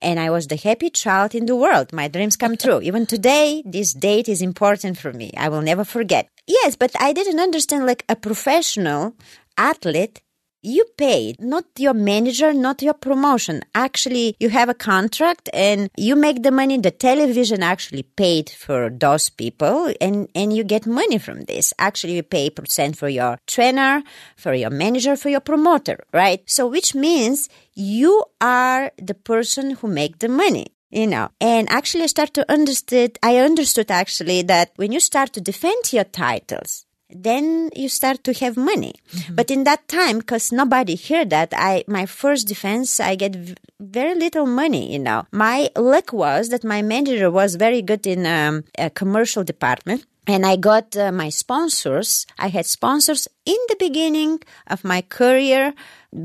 And 0.01 0.17
I 0.17 0.29
was 0.29 0.47
the 0.47 0.55
happy 0.55 0.89
child 0.89 1.35
in 1.35 1.45
the 1.45 1.57
world. 1.57 1.91
My 1.91 2.07
dreams 2.07 2.37
come 2.37 2.55
true. 2.63 2.79
Even 2.81 3.05
today, 3.05 3.61
this 3.65 3.93
date 3.93 4.29
is 4.29 4.41
important 4.41 4.97
for 4.97 5.11
me. 5.11 5.31
I 5.35 5.49
will 5.49 5.61
never 5.61 5.83
forget. 5.83 6.29
Yes, 6.49 6.75
but 6.75 6.91
I 6.99 7.13
didn't 7.13 7.39
understand 7.39 7.85
like 7.85 8.03
a 8.09 8.15
professional 8.15 9.13
athlete 9.55 10.21
you 10.61 10.83
paid 10.97 11.39
not 11.39 11.63
your 11.77 11.93
manager 11.93 12.51
not 12.51 12.81
your 12.81 12.93
promotion. 12.93 13.61
Actually 13.73 14.35
you 14.39 14.49
have 14.49 14.67
a 14.67 14.73
contract 14.73 15.47
and 15.53 15.89
you 15.95 16.15
make 16.15 16.43
the 16.43 16.51
money. 16.51 16.77
The 16.77 16.91
television 16.91 17.63
actually 17.63 18.03
paid 18.03 18.49
for 18.49 18.89
those 18.89 19.29
people 19.29 19.93
and 20.01 20.27
and 20.35 20.51
you 20.51 20.63
get 20.63 20.85
money 20.85 21.17
from 21.17 21.43
this. 21.43 21.73
Actually 21.79 22.15
you 22.15 22.23
pay 22.23 22.49
percent 22.49 22.97
for 22.97 23.07
your 23.07 23.37
trainer 23.47 24.03
for 24.35 24.53
your 24.53 24.71
manager 24.71 25.15
for 25.15 25.29
your 25.29 25.39
promoter 25.39 26.03
right? 26.11 26.41
So 26.49 26.67
which 26.67 26.93
means 26.93 27.47
you 27.73 28.25
are 28.41 28.91
the 28.97 29.13
person 29.13 29.71
who 29.71 29.87
make 29.87 30.19
the 30.19 30.29
money 30.29 30.67
you 30.89 31.07
know 31.07 31.29
and 31.39 31.69
actually 31.69 32.03
i 32.03 32.07
start 32.07 32.33
to 32.33 32.51
understood 32.51 33.17
i 33.23 33.37
understood 33.37 33.91
actually 33.91 34.41
that 34.41 34.71
when 34.75 34.91
you 34.91 34.99
start 34.99 35.31
to 35.33 35.41
defend 35.41 35.93
your 35.93 36.03
titles 36.03 36.85
then 37.11 37.71
you 37.75 37.89
start 37.89 38.23
to 38.23 38.33
have 38.33 38.55
money 38.55 38.93
mm-hmm. 39.11 39.35
but 39.35 39.49
in 39.49 39.63
that 39.63 39.87
time 39.87 40.19
because 40.19 40.51
nobody 40.51 40.95
heard 40.95 41.29
that 41.29 41.51
i 41.55 41.83
my 41.87 42.05
first 42.05 42.47
defense 42.47 42.99
i 42.99 43.15
get 43.15 43.35
v- 43.35 43.55
very 43.79 44.13
little 44.13 44.45
money 44.45 44.91
you 44.91 44.99
know 44.99 45.25
my 45.31 45.69
luck 45.75 46.13
was 46.13 46.49
that 46.49 46.63
my 46.63 46.81
manager 46.81 47.31
was 47.31 47.55
very 47.55 47.81
good 47.81 48.05
in 48.05 48.25
um, 48.25 48.63
a 48.77 48.89
commercial 48.89 49.43
department 49.43 50.05
and 50.27 50.45
I 50.45 50.57
got 50.57 50.95
uh, 50.95 51.11
my 51.11 51.29
sponsors. 51.29 52.27
I 52.37 52.49
had 52.49 52.67
sponsors 52.67 53.27
in 53.47 53.57
the 53.67 53.75
beginning 53.79 54.39
of 54.67 54.83
my 54.83 55.01
career 55.01 55.73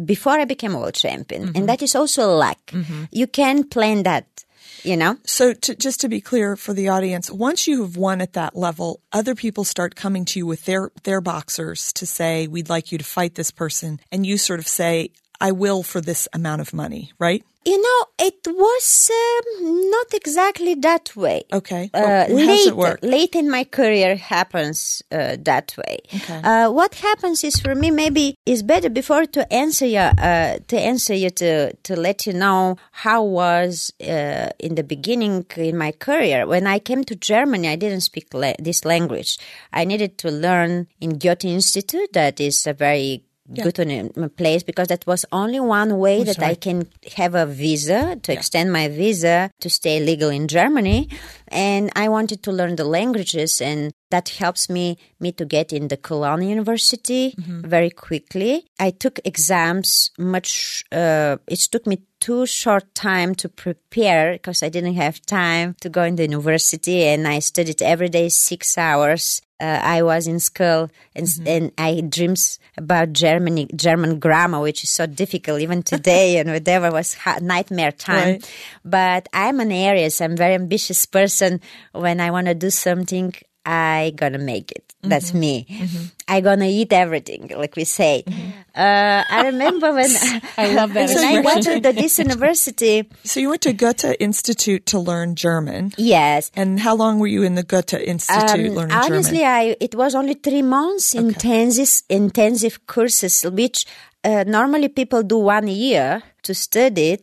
before 0.04 0.38
I 0.38 0.44
became 0.44 0.74
world 0.74 0.92
champion. 0.92 1.44
Mm-hmm. 1.44 1.56
And 1.56 1.68
that 1.70 1.80
is 1.80 1.94
also 1.94 2.30
luck. 2.34 2.58
Mm-hmm. 2.66 3.04
You 3.12 3.26
can 3.26 3.64
plan 3.64 4.02
that 4.02 4.43
you 4.82 4.96
know? 4.96 5.16
So 5.26 5.52
to, 5.54 5.74
just 5.74 6.00
to 6.00 6.08
be 6.08 6.20
clear 6.20 6.56
for 6.56 6.72
the 6.72 6.88
audience, 6.88 7.30
once 7.30 7.66
you 7.66 7.82
have 7.82 7.96
won 7.96 8.20
at 8.20 8.34
that 8.34 8.56
level, 8.56 9.00
other 9.12 9.34
people 9.34 9.64
start 9.64 9.94
coming 9.94 10.24
to 10.26 10.38
you 10.38 10.46
with 10.46 10.64
their, 10.64 10.90
their 11.04 11.20
boxers 11.20 11.92
to 11.94 12.06
say, 12.06 12.46
we'd 12.46 12.68
like 12.68 12.92
you 12.92 12.98
to 12.98 13.04
fight 13.04 13.34
this 13.34 13.50
person. 13.50 14.00
And 14.10 14.26
you 14.26 14.38
sort 14.38 14.60
of 14.60 14.68
say, 14.68 15.10
I 15.40 15.52
will 15.52 15.82
for 15.82 16.00
this 16.00 16.28
amount 16.32 16.60
of 16.60 16.72
money, 16.72 17.12
right? 17.18 17.44
You 17.66 17.80
know, 17.80 18.06
it 18.18 18.40
was 18.46 19.10
um, 19.10 19.90
not 19.90 20.12
exactly 20.12 20.74
that 20.74 21.16
way. 21.16 21.44
Okay. 21.50 21.90
Uh, 21.94 22.26
late, 22.28 23.02
late 23.02 23.34
in 23.34 23.50
my 23.50 23.64
career 23.64 24.16
happens 24.16 25.02
uh, 25.10 25.36
that 25.40 25.74
way. 25.78 26.00
Okay. 26.14 26.40
Uh, 26.44 26.70
what 26.70 26.94
happens 26.96 27.42
is 27.42 27.58
for 27.60 27.74
me 27.74 27.90
maybe 27.90 28.36
is 28.44 28.62
better 28.62 28.90
before 28.90 29.24
to 29.26 29.50
answer 29.50 29.86
you 29.86 29.98
uh, 29.98 30.58
to 30.68 30.78
answer 30.78 31.14
you 31.14 31.30
to 31.30 31.72
to 31.72 31.96
let 31.96 32.26
you 32.26 32.34
know 32.34 32.76
how 32.92 33.22
was 33.22 33.92
uh, 34.02 34.50
in 34.58 34.74
the 34.74 34.84
beginning 34.84 35.46
in 35.56 35.78
my 35.78 35.92
career 35.92 36.46
when 36.46 36.66
I 36.66 36.78
came 36.78 37.02
to 37.04 37.14
Germany. 37.14 37.68
I 37.68 37.76
didn't 37.76 38.02
speak 38.02 38.34
la- 38.34 38.58
this 38.58 38.84
language. 38.84 39.38
I 39.72 39.84
needed 39.84 40.18
to 40.18 40.30
learn 40.30 40.88
in 41.00 41.18
Goethe 41.18 41.46
Institute. 41.46 42.12
That 42.12 42.40
is 42.40 42.66
a 42.66 42.74
very 42.74 43.24
yeah. 43.52 43.64
good 43.64 43.78
a 43.78 44.28
place 44.28 44.62
because 44.62 44.88
that 44.88 45.06
was 45.06 45.24
only 45.32 45.60
one 45.60 45.98
way 45.98 46.20
oh, 46.20 46.24
that 46.24 46.36
sorry. 46.36 46.52
I 46.52 46.54
can 46.54 46.88
have 47.16 47.34
a 47.34 47.46
visa 47.46 48.16
to 48.22 48.32
yeah. 48.32 48.38
extend 48.38 48.72
my 48.72 48.88
visa 48.88 49.50
to 49.60 49.70
stay 49.70 50.00
legal 50.00 50.30
in 50.30 50.48
Germany. 50.48 51.08
And 51.54 51.92
I 51.94 52.08
wanted 52.08 52.42
to 52.42 52.52
learn 52.52 52.74
the 52.74 52.84
languages 52.84 53.60
and 53.60 53.92
that 54.10 54.28
helps 54.28 54.68
me 54.68 54.98
me 55.20 55.32
to 55.32 55.44
get 55.44 55.72
in 55.72 55.88
the 55.88 55.96
Cologne 55.96 56.42
University 56.42 57.32
mm-hmm. 57.32 57.66
very 57.66 57.90
quickly. 57.90 58.66
I 58.78 58.90
took 58.90 59.20
exams 59.24 60.10
much. 60.18 60.84
Uh, 60.92 61.36
it 61.46 61.60
took 61.70 61.86
me 61.86 62.02
too 62.20 62.46
short 62.46 62.94
time 62.94 63.34
to 63.36 63.48
prepare 63.48 64.32
because 64.32 64.62
I 64.62 64.68
didn't 64.68 64.94
have 64.94 65.20
time 65.22 65.74
to 65.80 65.88
go 65.88 66.02
in 66.02 66.16
the 66.16 66.24
university, 66.24 67.04
and 67.04 67.26
I 67.26 67.38
studied 67.38 67.82
every 67.82 68.08
day 68.08 68.28
six 68.28 68.76
hours 68.78 69.40
uh, 69.60 69.80
I 69.82 70.02
was 70.02 70.26
in 70.26 70.40
school 70.40 70.90
and, 71.14 71.26
mm-hmm. 71.26 71.46
and 71.46 71.72
I 71.78 72.00
dreams 72.00 72.58
about 72.76 73.12
Germany, 73.12 73.68
German 73.74 74.18
grammar, 74.18 74.60
which 74.60 74.82
is 74.82 74.90
so 74.90 75.06
difficult 75.06 75.60
even 75.60 75.82
today 75.82 76.36
and 76.40 76.50
whatever 76.50 76.90
was 76.90 77.14
ha- 77.14 77.38
nightmare 77.40 77.92
time. 77.92 78.34
Right. 78.34 78.52
But 78.84 79.28
I'm 79.32 79.60
an 79.60 79.70
Aries. 79.72 80.20
I'm 80.20 80.32
a 80.32 80.36
very 80.36 80.54
ambitious 80.54 81.06
person. 81.06 81.43
When 81.92 82.20
I 82.20 82.30
want 82.30 82.46
to 82.46 82.54
do 82.54 82.70
something, 82.70 83.34
I 83.66 84.12
gonna 84.16 84.38
make 84.38 84.72
it. 84.72 84.94
That's 85.02 85.30
mm-hmm. 85.30 85.40
me. 85.40 85.66
Mm-hmm. 85.68 86.04
I 86.28 86.40
gonna 86.40 86.66
eat 86.66 86.92
everything, 86.92 87.50
like 87.56 87.76
we 87.76 87.84
say. 87.84 88.24
Mm-hmm. 88.26 88.50
Uh, 88.74 89.24
I 89.28 89.42
remember 89.46 89.92
when 89.92 90.10
I 90.58 90.74
love 90.74 90.92
that. 90.92 91.08
When 91.08 91.24
I 91.24 91.40
went 91.40 91.64
to 91.64 91.80
the, 91.80 91.92
this 91.92 92.18
university. 92.18 93.08
So 93.24 93.40
you 93.40 93.48
went 93.48 93.62
to 93.62 93.72
Goethe 93.72 94.16
Institute 94.20 94.84
to 94.86 94.98
learn 94.98 95.34
German. 95.34 95.92
Yes. 95.96 96.50
And 96.54 96.80
how 96.80 96.94
long 96.94 97.18
were 97.18 97.26
you 97.26 97.42
in 97.42 97.54
the 97.54 97.62
Goethe 97.62 97.94
Institute 97.94 98.70
um, 98.70 98.74
learning 98.74 98.96
honestly, 98.96 99.38
German? 99.38 99.70
I 99.72 99.76
it 99.80 99.94
was 99.94 100.14
only 100.14 100.34
three 100.34 100.62
months 100.62 101.14
okay. 101.14 101.24
intensive 101.24 102.02
intensive 102.10 102.86
courses, 102.86 103.44
which 103.44 103.86
uh, 104.24 104.44
normally 104.46 104.88
people 104.88 105.22
do 105.22 105.38
one 105.38 105.68
year 105.68 106.22
to 106.44 106.54
study 106.54 107.18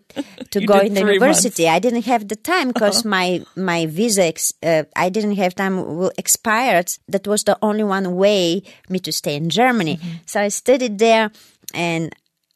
to 0.52 0.66
go 0.66 0.80
in 0.80 0.94
the 0.94 1.02
university. 1.02 1.66
Months. 1.66 1.76
I 1.76 1.80
didn't 1.80 2.06
have 2.06 2.28
the 2.28 2.36
time 2.36 2.70
because 2.70 3.00
uh-huh. 3.00 3.10
my 3.10 3.28
my 3.56 3.86
visa 3.86 4.26
ex, 4.26 4.54
uh, 4.62 4.84
I 4.96 5.10
didn't 5.10 5.36
have 5.38 5.56
time 5.56 6.10
expired. 6.18 6.92
That 7.08 7.28
was 7.28 7.44
the 7.44 7.58
only 7.62 7.84
one 7.84 8.16
way 8.16 8.64
me 8.90 9.00
to 9.00 9.12
stay 9.12 9.36
in 9.36 9.50
Germany. 9.50 9.98
Mm-hmm. 9.98 10.26
So 10.26 10.42
I 10.42 10.50
studied 10.50 11.00
there, 11.00 11.32
and 11.74 12.14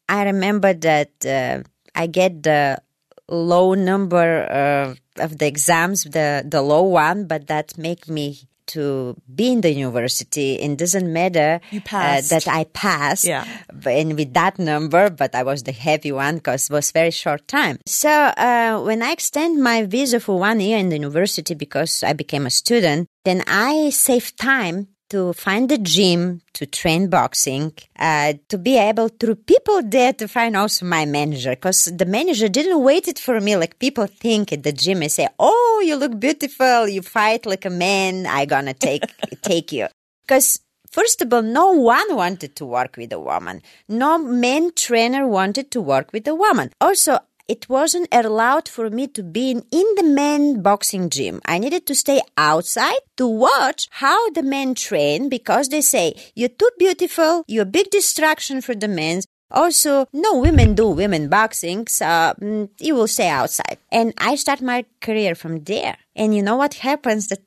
I 0.08 0.24
remember 0.24 0.72
that 0.74 1.12
uh, 1.24 1.62
I 1.94 2.06
get 2.06 2.42
the 2.42 2.82
low 3.28 3.74
number 3.74 4.44
of, 4.44 5.00
of 5.18 5.38
the 5.38 5.46
exams, 5.46 6.04
the 6.04 6.44
the 6.46 6.62
low 6.62 6.82
one, 6.82 7.26
but 7.26 7.46
that 7.48 7.78
make 7.78 8.08
me 8.08 8.46
to 8.68 9.16
be 9.32 9.52
in 9.52 9.60
the 9.60 9.70
university 9.70 10.60
and 10.60 10.78
doesn't 10.78 11.12
matter 11.12 11.60
uh, 11.92 12.20
that 12.20 12.48
I 12.48 12.64
passed 12.64 13.24
yeah. 13.24 13.46
and 13.84 14.16
with 14.16 14.34
that 14.34 14.58
number, 14.58 15.10
but 15.10 15.34
I 15.34 15.42
was 15.42 15.62
the 15.62 15.72
heavy 15.72 16.12
one 16.12 16.36
because 16.36 16.70
it 16.70 16.72
was 16.72 16.90
very 16.92 17.10
short 17.10 17.46
time. 17.48 17.78
So 17.86 18.10
uh, 18.10 18.80
when 18.82 19.02
I 19.02 19.12
extend 19.12 19.62
my 19.62 19.84
visa 19.84 20.20
for 20.20 20.38
one 20.38 20.60
year 20.60 20.78
in 20.78 20.88
the 20.88 20.96
university 20.96 21.54
because 21.54 22.02
I 22.02 22.12
became 22.12 22.46
a 22.46 22.50
student, 22.50 23.08
then 23.24 23.42
I 23.46 23.90
save 23.90 24.36
time 24.36 24.88
to 25.10 25.32
find 25.32 25.70
a 25.70 25.78
gym 25.78 26.42
to 26.54 26.66
train 26.66 27.08
boxing, 27.08 27.72
uh, 27.98 28.34
to 28.48 28.58
be 28.58 28.76
able 28.78 29.08
through 29.08 29.36
people 29.36 29.82
there 29.82 30.12
to 30.14 30.26
find 30.28 30.56
also 30.56 30.86
my 30.86 31.04
manager 31.04 31.50
because 31.50 31.84
the 31.84 32.06
manager 32.06 32.48
didn't 32.48 32.82
wait 32.82 33.08
it 33.08 33.18
for 33.18 33.40
me 33.40 33.56
like 33.56 33.78
people 33.78 34.06
think 34.06 34.52
at 34.52 34.62
the 34.62 34.72
gym 34.72 35.02
and 35.02 35.12
say, 35.12 35.28
"Oh, 35.38 35.82
you 35.84 35.96
look 35.96 36.18
beautiful, 36.18 36.88
you 36.88 37.02
fight 37.02 37.46
like 37.46 37.64
a 37.64 37.70
man, 37.70 38.26
I 38.26 38.46
gonna 38.46 38.74
take 38.74 39.04
take 39.42 39.72
you." 39.72 39.88
Because 40.22 40.60
First 40.96 41.20
of 41.20 41.30
all, 41.30 41.42
no 41.42 41.72
one 41.72 42.16
wanted 42.16 42.56
to 42.56 42.64
work 42.64 42.96
with 42.96 43.12
a 43.12 43.20
woman. 43.20 43.60
No 43.86 44.16
men 44.16 44.72
trainer 44.74 45.26
wanted 45.26 45.70
to 45.72 45.80
work 45.82 46.10
with 46.12 46.26
a 46.26 46.34
woman. 46.34 46.70
Also, 46.80 47.18
it 47.48 47.68
wasn't 47.68 48.08
allowed 48.12 48.68
for 48.68 48.90
me 48.90 49.06
to 49.08 49.22
be 49.22 49.50
in, 49.50 49.86
the 49.96 50.02
men 50.02 50.62
boxing 50.62 51.08
gym. 51.08 51.40
I 51.44 51.58
needed 51.58 51.86
to 51.86 51.94
stay 51.94 52.20
outside 52.36 52.98
to 53.16 53.26
watch 53.26 53.88
how 53.90 54.30
the 54.30 54.42
men 54.42 54.74
train 54.74 55.28
because 55.28 55.68
they 55.68 55.80
say, 55.80 56.14
you're 56.34 56.48
too 56.48 56.70
beautiful, 56.78 57.44
you're 57.46 57.62
a 57.62 57.66
big 57.66 57.90
distraction 57.90 58.60
for 58.60 58.74
the 58.74 58.88
men. 58.88 59.22
Also, 59.50 60.06
no 60.12 60.38
women 60.38 60.74
do 60.74 60.88
women 60.88 61.28
boxing, 61.28 61.86
so 61.86 62.04
mm, 62.04 62.68
you 62.80 62.94
will 62.94 63.06
stay 63.06 63.28
outside. 63.28 63.78
And 63.92 64.12
I 64.18 64.34
start 64.34 64.60
my 64.60 64.84
career 65.00 65.34
from 65.34 65.62
there. 65.64 65.96
And 66.16 66.34
you 66.34 66.42
know 66.42 66.56
what 66.56 66.74
happens? 66.74 67.28
That 67.28 67.42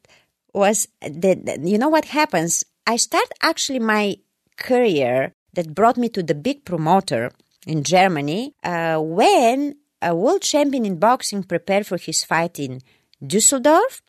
was 0.53 0.87
that 1.01 1.59
you 1.63 1.77
know 1.77 1.89
what 1.89 2.05
happens? 2.05 2.63
I 2.87 2.95
start 2.95 3.27
actually 3.41 3.79
my 3.79 4.17
career 4.55 5.33
that 5.53 5.75
brought 5.75 5.97
me 5.97 6.09
to 6.09 6.23
the 6.23 6.35
big 6.35 6.63
promoter 6.63 7.31
in 7.67 7.83
Germany 7.83 8.55
uh, 8.63 8.97
when 8.99 9.75
a 10.01 10.15
world 10.15 10.41
champion 10.41 10.85
in 10.85 10.97
boxing 10.97 11.43
prepared 11.43 11.85
for 11.87 11.97
his 11.97 12.23
fight 12.23 12.59
in 12.59 12.81
Düsseldorf. 13.23 14.01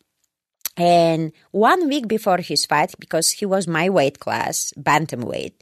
And 0.77 1.33
one 1.51 1.89
week 1.89 2.07
before 2.07 2.37
his 2.37 2.65
fight, 2.65 2.93
because 2.99 3.31
he 3.31 3.45
was 3.45 3.67
my 3.67 3.89
weight 3.89 4.19
class, 4.19 4.73
bantamweight, 4.79 5.53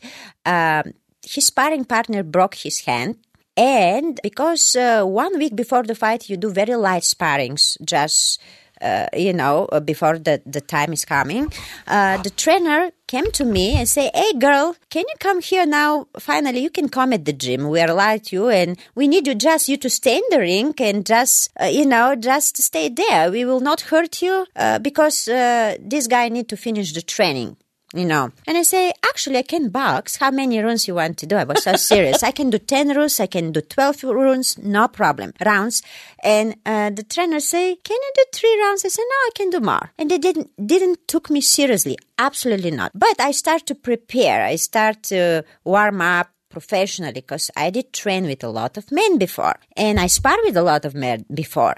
um, 0.46 0.94
his 1.26 1.48
sparring 1.48 1.86
partner 1.86 2.24
broke 2.24 2.56
his 2.56 2.82
hand. 2.82 3.18
And 3.58 4.20
because 4.24 4.76
uh, 4.76 5.04
one 5.04 5.38
week 5.38 5.56
before 5.56 5.84
the 5.84 5.96
fight, 5.96 6.30
you 6.30 6.38
do 6.38 6.52
very 6.52 6.76
light 6.76 7.04
sparrings, 7.04 7.78
just 7.84 8.40
uh, 8.82 9.08
you 9.14 9.34
know, 9.34 9.66
uh, 9.72 9.80
before 9.80 10.18
the, 10.18 10.42
the 10.46 10.62
time 10.62 10.94
is 10.94 11.06
coming, 11.06 11.52
uh, 11.88 12.18
the 12.22 12.30
trainer 12.30 12.92
came 13.08 13.32
to 13.32 13.46
me 13.46 13.76
and 13.76 13.88
say, 13.88 14.12
"Hey, 14.14 14.34
girl, 14.34 14.76
can 14.90 15.04
you 15.08 15.16
come 15.20 15.42
here 15.42 15.66
now? 15.66 16.08
Finally, 16.20 16.60
you 16.60 16.70
can 16.70 16.90
come 16.90 17.14
at 17.14 17.26
the 17.26 17.34
gym. 17.34 17.70
We 17.70 17.82
are 17.82 17.90
allowed 17.90 18.32
you, 18.32 18.50
and 18.50 18.78
we 18.96 19.08
need 19.08 19.28
you 19.28 19.36
just 19.36 19.70
you 19.70 19.78
to 19.78 19.90
stay 19.90 20.18
in 20.18 20.24
the 20.30 20.40
ring 20.40 20.74
and 20.80 21.06
just 21.06 21.50
uh, 21.62 21.66
you 21.66 21.86
know 21.86 22.16
just 22.16 22.62
stay 22.62 22.90
there. 22.90 23.32
We 23.32 23.46
will 23.46 23.62
not 23.62 23.82
hurt 23.82 24.22
you 24.22 24.46
uh, 24.56 24.80
because 24.80 25.28
uh, 25.28 25.78
this 25.80 26.08
guy 26.08 26.30
need 26.30 26.50
to 26.50 26.58
finish 26.58 26.94
the 26.94 27.02
training." 27.02 27.58
You 27.94 28.06
know. 28.06 28.32
And 28.46 28.58
I 28.58 28.64
say, 28.64 28.94
actually, 29.04 29.38
I 29.38 29.44
can 29.44 29.70
box. 29.70 30.18
How 30.18 30.32
many 30.32 30.60
rounds 30.60 30.88
you 30.88 30.96
want 30.96 31.18
to 31.20 31.26
do? 31.26 31.36
I 31.36 31.44
was 31.44 31.64
so 31.64 31.76
serious. 31.76 32.24
I 32.24 32.32
can 32.32 32.50
do 32.50 32.58
10 32.58 32.96
rounds. 32.96 33.20
I 33.20 33.28
can 33.28 33.52
do 33.52 33.62
12 33.62 34.04
rounds. 34.04 34.58
No 34.58 34.88
problem. 34.88 35.34
Rounds. 35.44 35.82
And, 36.24 36.56
uh, 36.66 36.92
the 36.92 37.04
trainer 37.04 37.40
say, 37.40 37.76
can 37.78 37.98
you 37.98 38.12
do 38.16 38.24
three 38.34 38.62
rounds? 38.62 38.86
I 38.86 38.90
say, 38.90 39.02
no, 39.02 39.16
I 39.16 39.30
can 39.36 39.50
do 39.50 39.60
more. 39.60 39.92
And 39.98 40.12
they 40.12 40.18
didn't, 40.18 40.52
didn't 40.66 41.08
took 41.08 41.30
me 41.30 41.42
seriously. 41.42 41.98
Absolutely 42.18 42.72
not. 42.72 42.92
But 42.94 43.20
I 43.20 43.32
start 43.32 43.66
to 43.68 43.76
prepare. 43.76 44.44
I 44.44 44.56
start 44.56 45.04
to 45.04 45.44
warm 45.64 46.02
up 46.02 46.30
professionally 46.50 47.14
because 47.14 47.52
I 47.56 47.70
did 47.70 47.94
train 47.94 48.26
with 48.26 48.44
a 48.44 48.50
lot 48.50 48.76
of 48.76 48.92
men 48.92 49.18
before 49.20 49.56
and 49.78 50.00
I 50.00 50.08
sparred 50.08 50.40
with 50.44 50.58
a 50.58 50.64
lot 50.64 50.84
of 50.84 50.96
men 50.96 51.26
before. 51.32 51.76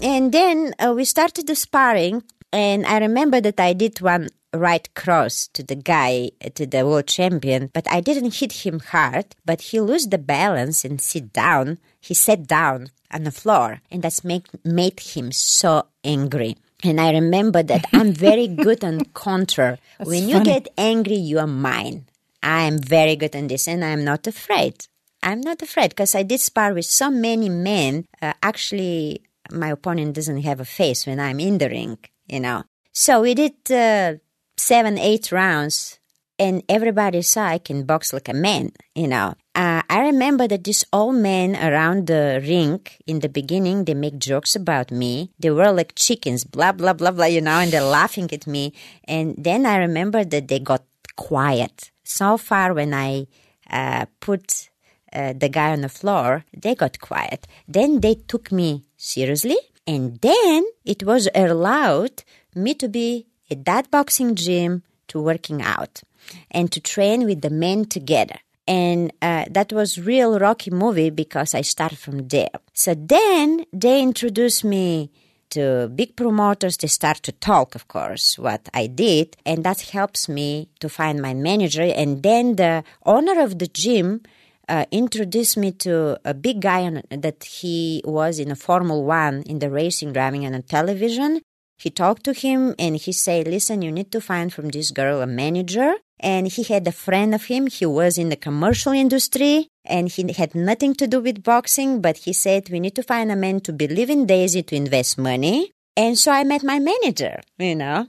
And 0.00 0.32
then 0.32 0.74
uh, 0.78 0.92
we 0.94 1.04
started 1.04 1.48
the 1.48 1.56
sparring 1.56 2.22
and 2.52 2.86
I 2.86 2.98
remember 2.98 3.40
that 3.40 3.58
I 3.58 3.72
did 3.72 4.00
one 4.00 4.28
right 4.54 4.92
cross 4.94 5.48
to 5.48 5.62
the 5.62 5.74
guy, 5.74 6.30
to 6.54 6.66
the 6.66 6.86
world 6.86 7.06
champion, 7.06 7.70
but 7.72 7.86
I 7.90 8.00
didn't 8.00 8.36
hit 8.36 8.64
him 8.64 8.80
hard, 8.80 9.34
but 9.44 9.62
he 9.62 9.80
lost 9.80 10.10
the 10.10 10.18
balance 10.18 10.84
and 10.84 11.00
sit 11.00 11.32
down. 11.32 11.78
He 12.00 12.14
sat 12.14 12.46
down 12.46 12.90
on 13.10 13.24
the 13.24 13.30
floor 13.32 13.80
and 13.90 14.02
that's 14.02 14.24
make, 14.24 14.46
made 14.64 15.00
him 15.00 15.32
so 15.32 15.86
angry. 16.04 16.56
And 16.84 17.00
I 17.00 17.12
remember 17.12 17.62
that 17.62 17.86
I'm 17.92 18.12
very 18.12 18.48
good 18.66 18.84
on 18.84 19.04
counter. 19.14 19.78
when 19.98 20.28
you 20.28 20.42
get 20.42 20.68
angry, 20.76 21.16
you 21.16 21.38
are 21.38 21.46
mine. 21.46 22.06
I 22.42 22.62
am 22.62 22.78
very 22.78 23.16
good 23.16 23.36
on 23.36 23.46
this 23.46 23.68
and 23.68 23.84
I'm 23.84 24.04
not 24.04 24.26
afraid. 24.26 24.86
I'm 25.22 25.40
not 25.40 25.62
afraid 25.62 25.90
because 25.90 26.14
I 26.14 26.24
did 26.24 26.40
spar 26.40 26.74
with 26.74 26.86
so 26.86 27.08
many 27.10 27.48
men. 27.48 28.06
Uh, 28.20 28.32
actually, 28.42 29.22
my 29.52 29.68
opponent 29.68 30.14
doesn't 30.14 30.42
have 30.42 30.58
a 30.58 30.64
face 30.64 31.06
when 31.06 31.20
I'm 31.20 31.38
in 31.38 31.58
the 31.58 31.68
ring, 31.68 31.98
you 32.26 32.40
know. 32.40 32.64
So 32.92 33.22
we 33.22 33.34
did 33.34 33.54
uh, 33.70 34.14
seven, 34.62 34.96
eight 34.96 35.32
rounds, 35.32 35.98
and 36.38 36.62
everybody 36.68 37.20
saw 37.22 37.46
I 37.46 37.58
can 37.58 37.84
box 37.84 38.12
like 38.12 38.28
a 38.28 38.34
man, 38.34 38.70
you 38.94 39.08
know. 39.08 39.34
Uh, 39.54 39.82
I 39.90 39.98
remember 40.00 40.46
that 40.48 40.64
these 40.64 40.84
old 40.92 41.16
men 41.16 41.56
around 41.56 42.06
the 42.06 42.40
ring 42.42 42.80
in 43.06 43.20
the 43.20 43.28
beginning, 43.28 43.84
they 43.84 43.94
make 43.94 44.18
jokes 44.18 44.54
about 44.54 44.90
me. 44.90 45.32
They 45.38 45.50
were 45.50 45.72
like 45.72 45.94
chickens, 45.96 46.44
blah, 46.44 46.72
blah, 46.72 46.92
blah, 46.92 47.10
blah, 47.10 47.26
you 47.26 47.40
know, 47.40 47.58
and 47.58 47.72
they're 47.72 47.82
laughing 48.00 48.32
at 48.32 48.46
me. 48.46 48.72
And 49.04 49.34
then 49.36 49.66
I 49.66 49.76
remember 49.76 50.24
that 50.24 50.48
they 50.48 50.60
got 50.60 50.84
quiet. 51.16 51.90
So 52.04 52.36
far, 52.38 52.72
when 52.72 52.94
I 52.94 53.26
uh, 53.68 54.06
put 54.20 54.70
uh, 55.12 55.34
the 55.34 55.48
guy 55.48 55.72
on 55.72 55.80
the 55.80 55.88
floor, 55.88 56.44
they 56.56 56.74
got 56.74 57.00
quiet. 57.00 57.46
Then 57.66 58.00
they 58.00 58.14
took 58.14 58.52
me 58.52 58.84
seriously. 58.96 59.58
And 59.86 60.20
then 60.20 60.64
it 60.84 61.02
was 61.02 61.28
allowed 61.34 62.22
me 62.54 62.74
to 62.74 62.88
be 62.88 63.26
at 63.52 63.64
that 63.64 63.90
boxing 63.90 64.34
gym 64.34 64.82
to 65.08 65.20
working 65.20 65.62
out 65.62 66.02
and 66.50 66.70
to 66.72 66.80
train 66.80 67.24
with 67.24 67.40
the 67.42 67.50
men 67.50 67.84
together. 67.84 68.38
And 68.66 69.12
uh, 69.20 69.44
that 69.50 69.72
was 69.72 70.00
real 70.00 70.38
Rocky 70.38 70.70
movie 70.70 71.10
because 71.10 71.54
I 71.54 71.62
started 71.62 71.98
from 71.98 72.28
there. 72.28 72.56
So 72.72 72.94
then 72.94 73.64
they 73.72 74.02
introduced 74.02 74.64
me 74.64 75.10
to 75.50 75.88
big 75.94 76.16
promoters. 76.16 76.76
They 76.76 76.88
start 76.88 77.18
to 77.24 77.32
talk, 77.32 77.74
of 77.74 77.88
course, 77.88 78.38
what 78.38 78.68
I 78.72 78.86
did, 78.86 79.36
and 79.44 79.64
that 79.64 79.80
helps 79.82 80.28
me 80.28 80.68
to 80.80 80.88
find 80.88 81.20
my 81.20 81.34
manager. 81.34 81.82
And 81.82 82.22
then 82.22 82.56
the 82.56 82.84
owner 83.04 83.40
of 83.42 83.58
the 83.58 83.66
gym 83.66 84.22
uh, 84.68 84.86
introduced 84.90 85.56
me 85.56 85.72
to 85.72 86.18
a 86.24 86.32
big 86.32 86.60
guy 86.60 86.82
on, 86.84 87.02
that 87.10 87.44
he 87.44 88.00
was 88.04 88.38
in 88.38 88.50
a 88.50 88.56
Formula 88.56 89.00
One 89.00 89.42
in 89.42 89.58
the 89.58 89.70
racing 89.70 90.12
driving 90.12 90.44
and 90.46 90.54
on 90.54 90.62
television. 90.62 91.42
He 91.82 91.90
talked 91.90 92.22
to 92.24 92.32
him 92.32 92.76
and 92.78 92.96
he 92.96 93.12
said, 93.12 93.48
listen, 93.48 93.82
you 93.82 93.90
need 93.90 94.12
to 94.12 94.20
find 94.20 94.52
from 94.52 94.68
this 94.68 94.92
girl 94.92 95.20
a 95.20 95.26
manager. 95.26 95.94
And 96.20 96.46
he 96.46 96.62
had 96.62 96.86
a 96.86 96.92
friend 96.92 97.34
of 97.34 97.46
him. 97.46 97.66
He 97.66 97.84
was 97.84 98.16
in 98.16 98.28
the 98.28 98.36
commercial 98.36 98.92
industry 98.92 99.68
and 99.84 100.08
he 100.08 100.32
had 100.32 100.54
nothing 100.54 100.94
to 100.94 101.08
do 101.08 101.20
with 101.20 101.42
boxing, 101.42 102.00
but 102.00 102.18
he 102.18 102.32
said, 102.32 102.70
we 102.70 102.78
need 102.78 102.94
to 102.94 103.02
find 103.02 103.32
a 103.32 103.36
man 103.36 103.58
to 103.62 103.72
believe 103.72 104.10
in 104.10 104.26
Daisy 104.26 104.62
to 104.62 104.76
invest 104.76 105.18
money. 105.18 105.72
And 105.94 106.18
so 106.18 106.32
I 106.32 106.44
met 106.44 106.62
my 106.64 106.78
manager, 106.78 107.40
you 107.58 107.74
know, 107.74 108.06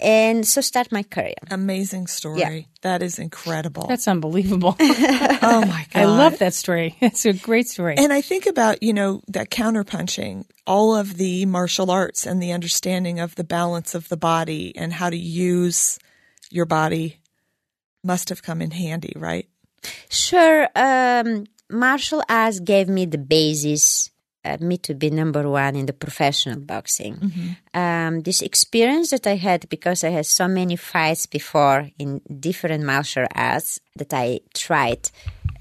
and 0.00 0.44
so 0.46 0.60
start 0.60 0.90
my 0.90 1.04
career. 1.04 1.34
Amazing 1.48 2.08
story. 2.08 2.40
Yeah. 2.40 2.60
That 2.82 3.02
is 3.04 3.20
incredible. 3.20 3.86
That's 3.86 4.08
unbelievable. 4.08 4.74
oh 4.80 5.64
my 5.64 5.86
God. 5.92 6.00
I 6.00 6.04
love 6.06 6.38
that 6.38 6.54
story. 6.54 6.96
It's 7.00 7.24
a 7.26 7.32
great 7.32 7.68
story. 7.68 7.96
And 7.96 8.12
I 8.12 8.20
think 8.20 8.46
about, 8.46 8.82
you 8.82 8.92
know, 8.92 9.22
that 9.28 9.50
counterpunching, 9.50 10.44
all 10.66 10.96
of 10.96 11.18
the 11.18 11.46
martial 11.46 11.90
arts 11.90 12.26
and 12.26 12.42
the 12.42 12.52
understanding 12.52 13.20
of 13.20 13.36
the 13.36 13.44
balance 13.44 13.94
of 13.94 14.08
the 14.08 14.16
body 14.16 14.74
and 14.76 14.92
how 14.92 15.10
to 15.10 15.16
use 15.16 15.98
your 16.50 16.66
body 16.66 17.20
must 18.02 18.28
have 18.30 18.42
come 18.42 18.60
in 18.60 18.72
handy, 18.72 19.12
right? 19.16 19.48
Sure. 20.08 20.68
Um, 20.74 21.46
martial 21.70 22.24
arts 22.28 22.58
gave 22.58 22.88
me 22.88 23.04
the 23.04 23.18
basis 23.18 24.10
uh, 24.44 24.56
me 24.60 24.78
to 24.78 24.94
be 24.94 25.10
number 25.10 25.48
one 25.48 25.76
in 25.76 25.86
the 25.86 25.92
professional 25.92 26.60
boxing. 26.60 27.16
Mm-hmm. 27.16 27.78
Um, 27.78 28.20
this 28.20 28.42
experience 28.42 29.10
that 29.10 29.26
I 29.26 29.36
had 29.36 29.68
because 29.68 30.04
I 30.04 30.10
had 30.10 30.26
so 30.26 30.48
many 30.48 30.76
fights 30.76 31.26
before 31.26 31.90
in 31.98 32.20
different 32.40 32.84
martial 32.84 33.26
arts 33.34 33.80
that 33.96 34.12
I 34.12 34.40
tried 34.54 35.10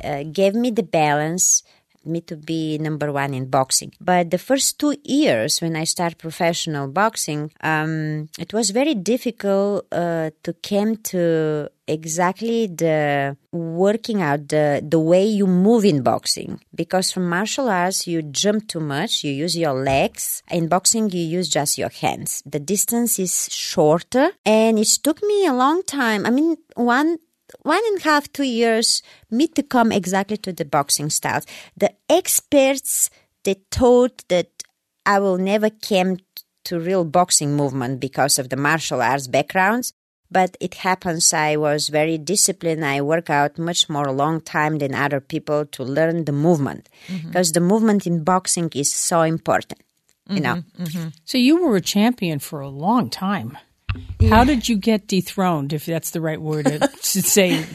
uh, 0.04 0.24
gave 0.24 0.56
me 0.56 0.72
the 0.72 0.84
balance 0.84 1.64
me 2.06 2.22
to 2.22 2.36
be 2.36 2.78
number 2.78 3.12
one 3.12 3.34
in 3.34 3.50
boxing. 3.50 3.94
But 4.00 4.32
the 4.32 4.38
first 4.38 4.80
two 4.80 4.96
years 5.04 5.62
when 5.62 5.76
I 5.76 5.84
started 5.84 6.18
professional 6.18 6.88
boxing, 6.88 7.52
um, 7.62 8.30
it 8.38 8.54
was 8.54 8.72
very 8.72 8.96
difficult 8.96 9.86
uh, 9.92 10.32
to 10.44 10.54
come 10.54 10.98
to 11.12 11.70
exactly 11.90 12.68
the 12.68 13.36
working 13.52 14.22
out 14.22 14.48
the 14.48 14.80
the 14.88 15.00
way 15.00 15.26
you 15.26 15.48
move 15.48 15.84
in 15.84 16.04
boxing. 16.04 16.60
Because 16.74 17.12
from 17.12 17.28
martial 17.28 17.70
arts 17.70 18.08
you 18.08 18.22
jump 18.22 18.68
too 18.68 18.80
much 18.80 19.24
you 19.24 19.32
use 19.32 19.58
your 19.58 19.74
legs. 19.74 20.44
In 20.52 20.68
boxing 20.68 21.10
you 21.10 21.22
use 21.22 21.50
just 21.50 21.78
your 21.78 21.90
hands. 21.90 22.44
The 22.46 22.60
distance 22.60 23.18
is 23.20 23.50
shorter 23.52 24.32
and 24.46 24.78
it 24.78 24.88
took 25.04 25.22
me 25.24 25.48
a 25.48 25.54
long 25.54 25.84
time. 25.84 26.26
I 26.26 26.30
mean 26.30 26.58
one 26.76 27.18
one 27.62 27.82
and 27.88 28.00
a 28.00 28.04
half, 28.04 28.32
two 28.32 28.44
years, 28.44 29.02
me 29.30 29.48
to 29.48 29.64
come 29.64 29.92
exactly 29.92 30.38
to 30.38 30.54
the 30.54 30.66
boxing 30.66 31.10
styles. 31.10 31.46
The 31.76 31.94
experts, 32.10 33.10
they 33.44 33.56
thought 33.72 34.24
that 34.30 34.50
I 35.06 35.20
will 35.20 35.38
never 35.38 35.70
came 35.70 36.20
to 36.66 36.80
real 36.80 37.06
boxing 37.06 37.56
movement 37.56 38.00
because 38.00 38.38
of 38.38 38.50
the 38.50 38.56
martial 38.56 39.02
arts 39.02 39.28
backgrounds. 39.28 39.94
But 40.32 40.56
it 40.60 40.76
happens 40.76 41.34
I 41.34 41.56
was 41.56 41.90
very 41.90 42.20
disciplined. 42.20 42.86
I 42.86 43.02
work 43.02 43.32
out 43.32 43.58
much 43.58 43.90
more 43.90 44.12
long 44.12 44.42
time 44.42 44.78
than 44.78 44.94
other 44.94 45.20
people 45.20 45.66
to 45.66 45.84
learn 45.84 46.26
the 46.26 46.32
movement 46.32 46.88
mm-hmm. 47.08 47.30
because 47.30 47.54
the 47.54 47.60
movement 47.60 48.06
in 48.06 48.24
boxing 48.24 48.70
is 48.76 48.94
so 48.94 49.22
important. 49.22 49.82
You 50.30 50.42
know, 50.42 50.56
mm-hmm. 50.58 50.84
Mm-hmm. 50.84 51.08
so 51.26 51.40
you 51.40 51.66
were 51.66 51.78
a 51.78 51.82
champion 51.82 52.38
for 52.38 52.62
a 52.62 52.70
long 52.70 53.10
time. 53.10 53.58
How 54.30 54.44
did 54.44 54.68
you 54.68 54.78
get 54.78 55.08
dethroned, 55.08 55.74
if 55.74 55.86
that's 55.86 56.12
the 56.12 56.22
right 56.22 56.42
word 56.42 56.66
to, 56.66 56.80
to 56.80 57.22
say? 57.22 57.66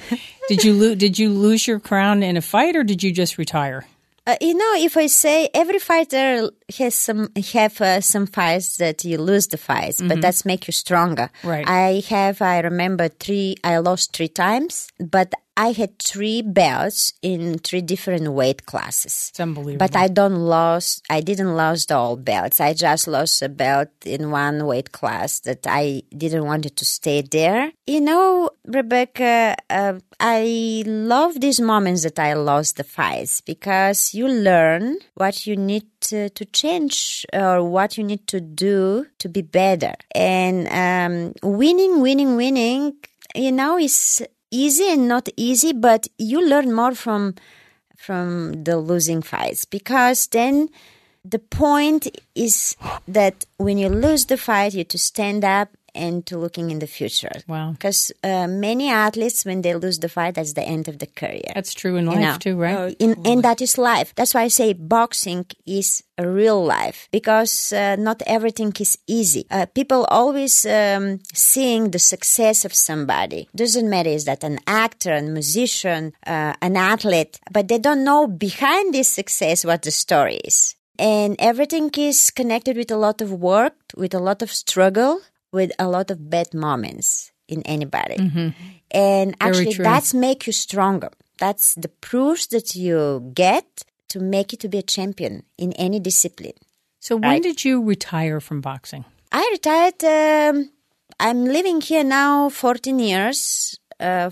Did 0.48 0.62
you 0.62 0.74
lo- 0.74 0.94
did 0.94 1.18
you 1.18 1.30
lose 1.30 1.66
your 1.66 1.80
crown 1.80 2.22
in 2.22 2.36
a 2.36 2.42
fight, 2.42 2.76
or 2.76 2.84
did 2.84 3.02
you 3.02 3.12
just 3.12 3.38
retire? 3.38 3.86
Uh, 4.26 4.36
you 4.40 4.54
know, 4.54 4.74
if 4.76 4.96
I 4.96 5.06
say 5.06 5.48
every 5.52 5.78
fighter 5.78 6.50
has 6.78 6.94
some 6.94 7.28
have 7.52 7.80
uh, 7.80 8.00
some 8.00 8.26
fights 8.26 8.76
that 8.78 9.04
you 9.04 9.18
lose 9.18 9.48
the 9.48 9.58
fights, 9.58 10.00
but 10.00 10.20
that's 10.20 10.44
make 10.44 10.66
you 10.66 10.72
stronger. 10.72 11.30
Right. 11.42 11.68
I 11.68 12.02
have. 12.08 12.40
I 12.42 12.60
remember 12.60 13.08
three. 13.08 13.56
I 13.62 13.78
lost 13.78 14.16
three 14.16 14.28
times, 14.28 14.88
but 14.98 15.34
I 15.56 15.70
had 15.70 15.98
three 16.00 16.42
belts 16.42 17.12
in 17.22 17.58
three 17.58 17.80
different 17.80 18.32
weight 18.32 18.66
classes. 18.66 19.28
It's 19.30 19.38
unbelievable. 19.38 19.86
But 19.86 19.94
I 19.94 20.08
don't 20.08 20.34
lost. 20.34 21.04
I 21.08 21.20
didn't 21.20 21.56
lose 21.56 21.88
all 21.90 22.16
belts. 22.16 22.60
I 22.60 22.74
just 22.74 23.06
lost 23.06 23.40
a 23.40 23.48
belt 23.48 23.88
in 24.04 24.30
one 24.32 24.66
weight 24.66 24.90
class 24.90 25.40
that 25.40 25.64
I 25.66 26.02
didn't 26.16 26.44
want 26.44 26.76
to 26.76 26.84
stay 26.84 27.22
there. 27.22 27.70
You 27.86 28.00
know, 28.00 28.50
Rebecca, 28.66 29.56
uh, 29.70 30.00
I 30.18 30.82
love 30.86 31.40
these 31.40 31.60
moments 31.60 32.02
that 32.02 32.18
I 32.18 32.34
lost 32.34 32.76
the 32.76 32.84
fights 32.84 33.40
because 33.40 34.12
you 34.12 34.26
learn 34.26 34.98
what 35.14 35.46
you 35.46 35.56
need 35.56 35.84
to, 36.08 36.28
change 36.46 37.26
or 37.32 37.62
what 37.64 37.98
you 37.98 38.04
need 38.04 38.26
to 38.28 38.40
do 38.40 39.06
to 39.18 39.28
be 39.28 39.42
better. 39.42 39.94
And 40.14 40.68
um, 40.68 41.34
winning, 41.42 42.00
winning, 42.00 42.36
winning, 42.36 42.94
you 43.34 43.52
know, 43.52 43.78
is 43.78 44.22
easy 44.50 44.90
and 44.90 45.08
not 45.08 45.28
easy, 45.36 45.72
but 45.72 46.08
you 46.18 46.46
learn 46.46 46.72
more 46.72 46.94
from 46.94 47.34
from 47.96 48.64
the 48.64 48.76
losing 48.76 49.22
fights 49.22 49.64
because 49.64 50.26
then 50.26 50.68
the 51.24 51.38
point 51.38 52.06
is 52.34 52.76
that 53.08 53.46
when 53.56 53.78
you 53.78 53.88
lose 53.88 54.26
the 54.26 54.36
fight, 54.36 54.74
you 54.74 54.84
to 54.84 54.98
stand 54.98 55.42
up 55.42 55.70
and 55.94 56.24
to 56.26 56.38
looking 56.38 56.70
in 56.70 56.78
the 56.78 56.86
future. 56.86 57.32
Wow. 57.46 57.72
Because 57.72 58.12
uh, 58.22 58.46
many 58.48 58.90
athletes, 58.90 59.44
when 59.44 59.62
they 59.62 59.74
lose 59.74 59.98
the 59.98 60.08
fight, 60.08 60.34
that's 60.34 60.54
the 60.54 60.62
end 60.62 60.88
of 60.88 60.98
the 60.98 61.06
career. 61.06 61.50
that's 61.54 61.74
true 61.74 61.96
in 61.96 62.04
You 62.04 62.10
life 62.12 62.20
know. 62.20 62.36
too, 62.38 62.56
right? 62.56 62.96
In, 62.98 63.16
and 63.24 63.42
that 63.42 63.60
is 63.60 63.78
life. 63.78 64.14
That's 64.16 64.34
why 64.34 64.42
I 64.42 64.48
say 64.48 64.72
boxing 64.72 65.46
is 65.66 66.02
a 66.16 66.28
real 66.28 66.64
life 66.64 67.08
because 67.10 67.72
uh, 67.72 67.96
not 67.96 68.22
everything 68.26 68.72
is 68.78 68.96
easy. 69.06 69.46
Uh, 69.50 69.66
people 69.66 70.04
always 70.10 70.64
um, 70.66 71.20
seeing 71.32 71.90
the 71.90 71.98
success 71.98 72.64
of 72.64 72.72
somebody. 72.72 73.48
Doesn't 73.54 73.88
matter 73.90 74.10
is 74.10 74.24
that 74.26 74.44
an 74.44 74.58
actor, 74.66 75.12
a 75.12 75.22
musician, 75.22 76.12
uh, 76.26 76.54
an 76.62 76.76
athlete, 76.76 77.40
but 77.50 77.68
they 77.68 77.78
don't 77.78 78.04
know 78.04 78.26
behind 78.26 78.94
this 78.94 79.08
success 79.12 79.64
what 79.64 79.82
the 79.82 79.90
story 79.90 80.36
is. 80.44 80.76
And 80.96 81.34
everything 81.40 81.90
is 81.96 82.30
connected 82.30 82.76
with 82.76 82.90
a 82.92 82.96
lot 82.96 83.20
of 83.20 83.32
work, 83.32 83.74
with 83.96 84.14
a 84.14 84.20
lot 84.20 84.42
of 84.42 84.52
struggle, 84.52 85.20
with 85.54 85.72
a 85.78 85.88
lot 85.88 86.10
of 86.10 86.28
bad 86.28 86.52
moments 86.52 87.32
in 87.48 87.62
anybody. 87.62 88.16
And 88.90 89.36
actually, 89.40 89.74
that's 89.74 90.12
make 90.12 90.46
you 90.46 90.52
stronger. 90.52 91.10
That's 91.38 91.74
the 91.74 91.88
proofs 91.88 92.46
that 92.48 92.74
you 92.74 93.30
get 93.34 93.84
to 94.08 94.20
make 94.20 94.52
you 94.52 94.58
to 94.58 94.68
be 94.68 94.78
a 94.78 94.82
champion 94.82 95.42
in 95.56 95.72
any 95.72 95.98
discipline. 96.00 96.58
so 97.00 97.16
when 97.16 97.30
right. 97.30 97.42
did 97.42 97.64
you 97.64 97.82
retire 97.82 98.40
from 98.40 98.60
boxing? 98.60 99.04
I 99.32 99.48
retired. 99.56 100.00
Um, 100.04 100.70
I'm 101.18 101.44
living 101.44 101.80
here 101.80 102.04
now 102.04 102.48
14 102.48 102.98
years. 102.98 103.78
Uh, 103.98 104.30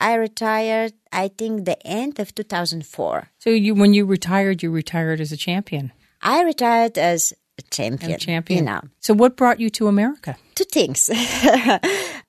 I 0.00 0.14
retired, 0.14 0.94
I 1.12 1.28
think, 1.28 1.64
the 1.64 1.78
end 1.86 2.18
of 2.20 2.34
2004. 2.34 3.30
So 3.38 3.50
you 3.50 3.74
when 3.74 3.94
you 3.94 4.06
retired, 4.06 4.62
you 4.62 4.70
retired 4.70 5.20
as 5.20 5.32
a 5.32 5.36
champion. 5.36 5.92
I 6.22 6.42
retired 6.42 6.98
as 6.98 7.32
champion. 7.70 8.12
A 8.12 8.18
champion. 8.18 8.58
You 8.58 8.64
know, 8.70 8.80
So 9.00 9.14
what 9.14 9.36
brought 9.36 9.60
you 9.60 9.70
to 9.70 9.86
America? 9.88 10.36
two 10.54 10.64
things. 10.64 11.08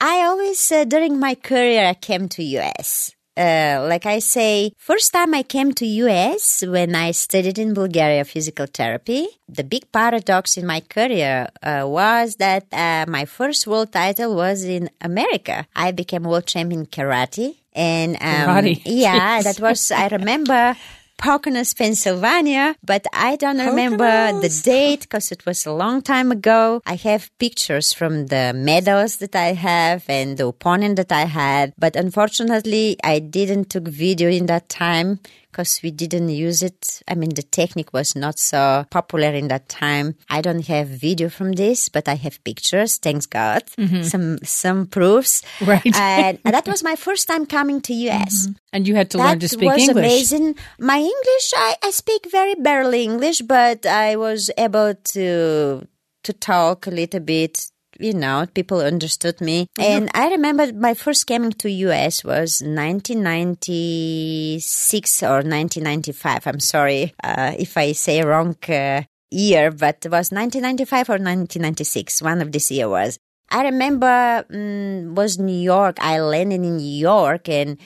I 0.01 0.23
always, 0.27 0.71
uh, 0.71 0.83
during 0.85 1.19
my 1.19 1.35
career, 1.35 1.85
I 1.85 1.93
came 1.95 2.29
to 2.29 2.43
US. 2.59 3.11
Uh, 3.37 3.85
like 3.87 4.05
I 4.05 4.19
say, 4.19 4.73
first 4.77 5.13
time 5.13 5.33
I 5.33 5.43
came 5.43 5.71
to 5.73 5.85
US 5.85 6.61
when 6.67 6.93
I 6.93 7.11
studied 7.11 7.57
in 7.57 7.73
Bulgaria 7.73 8.25
physical 8.25 8.65
therapy. 8.67 9.27
The 9.47 9.63
big 9.63 9.91
paradox 9.91 10.57
in 10.57 10.65
my 10.67 10.81
career 10.81 11.47
uh, 11.63 11.83
was 11.87 12.35
that 12.35 12.65
uh, 12.73 13.05
my 13.07 13.23
first 13.25 13.65
world 13.65 13.91
title 13.93 14.35
was 14.35 14.63
in 14.63 14.89
America. 15.01 15.65
I 15.75 15.91
became 15.91 16.23
world 16.23 16.47
champion 16.47 16.85
karate. 16.85 17.55
And 17.73 18.15
um, 18.15 18.47
Karate. 18.49 18.81
yeah, 18.85 19.41
that 19.47 19.59
was, 19.61 19.89
I 19.91 20.07
remember 20.09 20.75
Poconos, 21.19 21.77
Pennsylvania, 21.77 22.75
but 22.81 23.05
I 23.11 23.35
don't 23.35 23.59
remember 23.59 24.39
the 24.39 24.61
date 24.63 25.01
because 25.01 25.33
it 25.33 25.45
was 25.45 25.65
a 25.65 25.73
long 25.73 26.01
time 26.01 26.31
ago. 26.31 26.81
I 26.85 26.95
have 26.95 27.29
pictures 27.39 27.91
from 27.91 28.27
the 28.27 28.53
medals 28.55 29.17
that 29.17 29.35
I 29.35 29.51
have 29.51 30.05
and 30.07 30.37
the 30.37 30.47
opponent 30.47 30.95
that 30.95 31.11
I 31.11 31.25
had, 31.25 31.73
but 31.77 31.97
unfortunately, 31.97 32.95
I 33.03 33.19
didn't 33.19 33.69
took 33.69 33.87
video 33.89 34.29
in 34.29 34.45
that 34.45 34.69
time 34.69 35.19
because 35.51 35.79
we 35.83 35.91
didn't 35.91 36.29
use 36.29 36.61
it. 36.61 37.01
I 37.07 37.15
mean, 37.15 37.31
the 37.31 37.43
technique 37.43 37.93
was 37.93 38.15
not 38.15 38.39
so 38.39 38.85
popular 38.89 39.29
in 39.29 39.47
that 39.49 39.69
time. 39.69 40.15
I 40.29 40.41
don't 40.41 40.65
have 40.67 40.87
video 40.87 41.29
from 41.29 41.53
this, 41.53 41.89
but 41.89 42.07
I 42.07 42.15
have 42.15 42.43
pictures. 42.43 42.97
Thanks 42.97 43.25
God, 43.25 43.63
mm-hmm. 43.77 44.03
some 44.03 44.37
some 44.43 44.87
proofs. 44.87 45.43
Right. 45.69 45.85
and 45.95 46.39
that 46.43 46.67
was 46.67 46.83
my 46.83 46.95
first 46.95 47.27
time 47.27 47.45
coming 47.45 47.81
to 47.81 47.93
US 47.93 48.47
mm-hmm. 48.47 48.53
And 48.71 48.87
you 48.87 48.95
had 48.95 49.09
to 49.11 49.17
learn 49.17 49.39
to 49.39 49.47
speak 49.47 49.69
that 49.69 49.79
speak 49.79 49.95
was 49.95 49.97
amazing. 49.97 50.55
My 50.79 50.97
English, 50.97 51.53
I, 51.55 51.75
I 51.83 51.89
speak 51.91 52.29
very 52.31 52.55
barely 52.55 53.03
English, 53.03 53.41
but 53.41 53.85
I 53.85 54.15
was 54.15 54.49
able 54.57 54.93
to 54.93 55.87
to 56.23 56.33
talk 56.33 56.87
a 56.87 56.91
little 56.91 57.19
bit. 57.19 57.71
You 57.99 58.13
know, 58.13 58.45
people 58.53 58.79
understood 58.79 59.41
me, 59.41 59.67
and 59.77 60.09
I 60.13 60.29
remember 60.29 60.71
my 60.71 60.93
first 60.93 61.27
coming 61.27 61.51
to 61.51 61.69
US 61.69 62.23
was 62.23 62.61
1996 62.61 65.23
or 65.23 65.43
1995. 65.43 66.47
I'm 66.47 66.61
sorry 66.61 67.13
uh, 67.21 67.51
if 67.59 67.75
I 67.75 67.91
say 67.91 68.23
wrong 68.23 68.55
uh, 68.69 69.01
year, 69.29 69.71
but 69.71 70.05
it 70.05 70.09
was 70.09 70.31
1995 70.31 71.09
or 71.09 71.19
1996. 71.19 72.21
One 72.21 72.41
of 72.41 72.53
this 72.53 72.71
year 72.71 72.87
was. 72.87 73.19
I 73.51 73.63
remember 73.63 74.45
mm, 74.49 75.15
was 75.15 75.39
New 75.39 75.59
York. 75.59 75.97
I 75.99 76.19
landed 76.19 76.63
in 76.63 76.77
New 76.77 76.99
York 76.99 77.49
and 77.49 77.77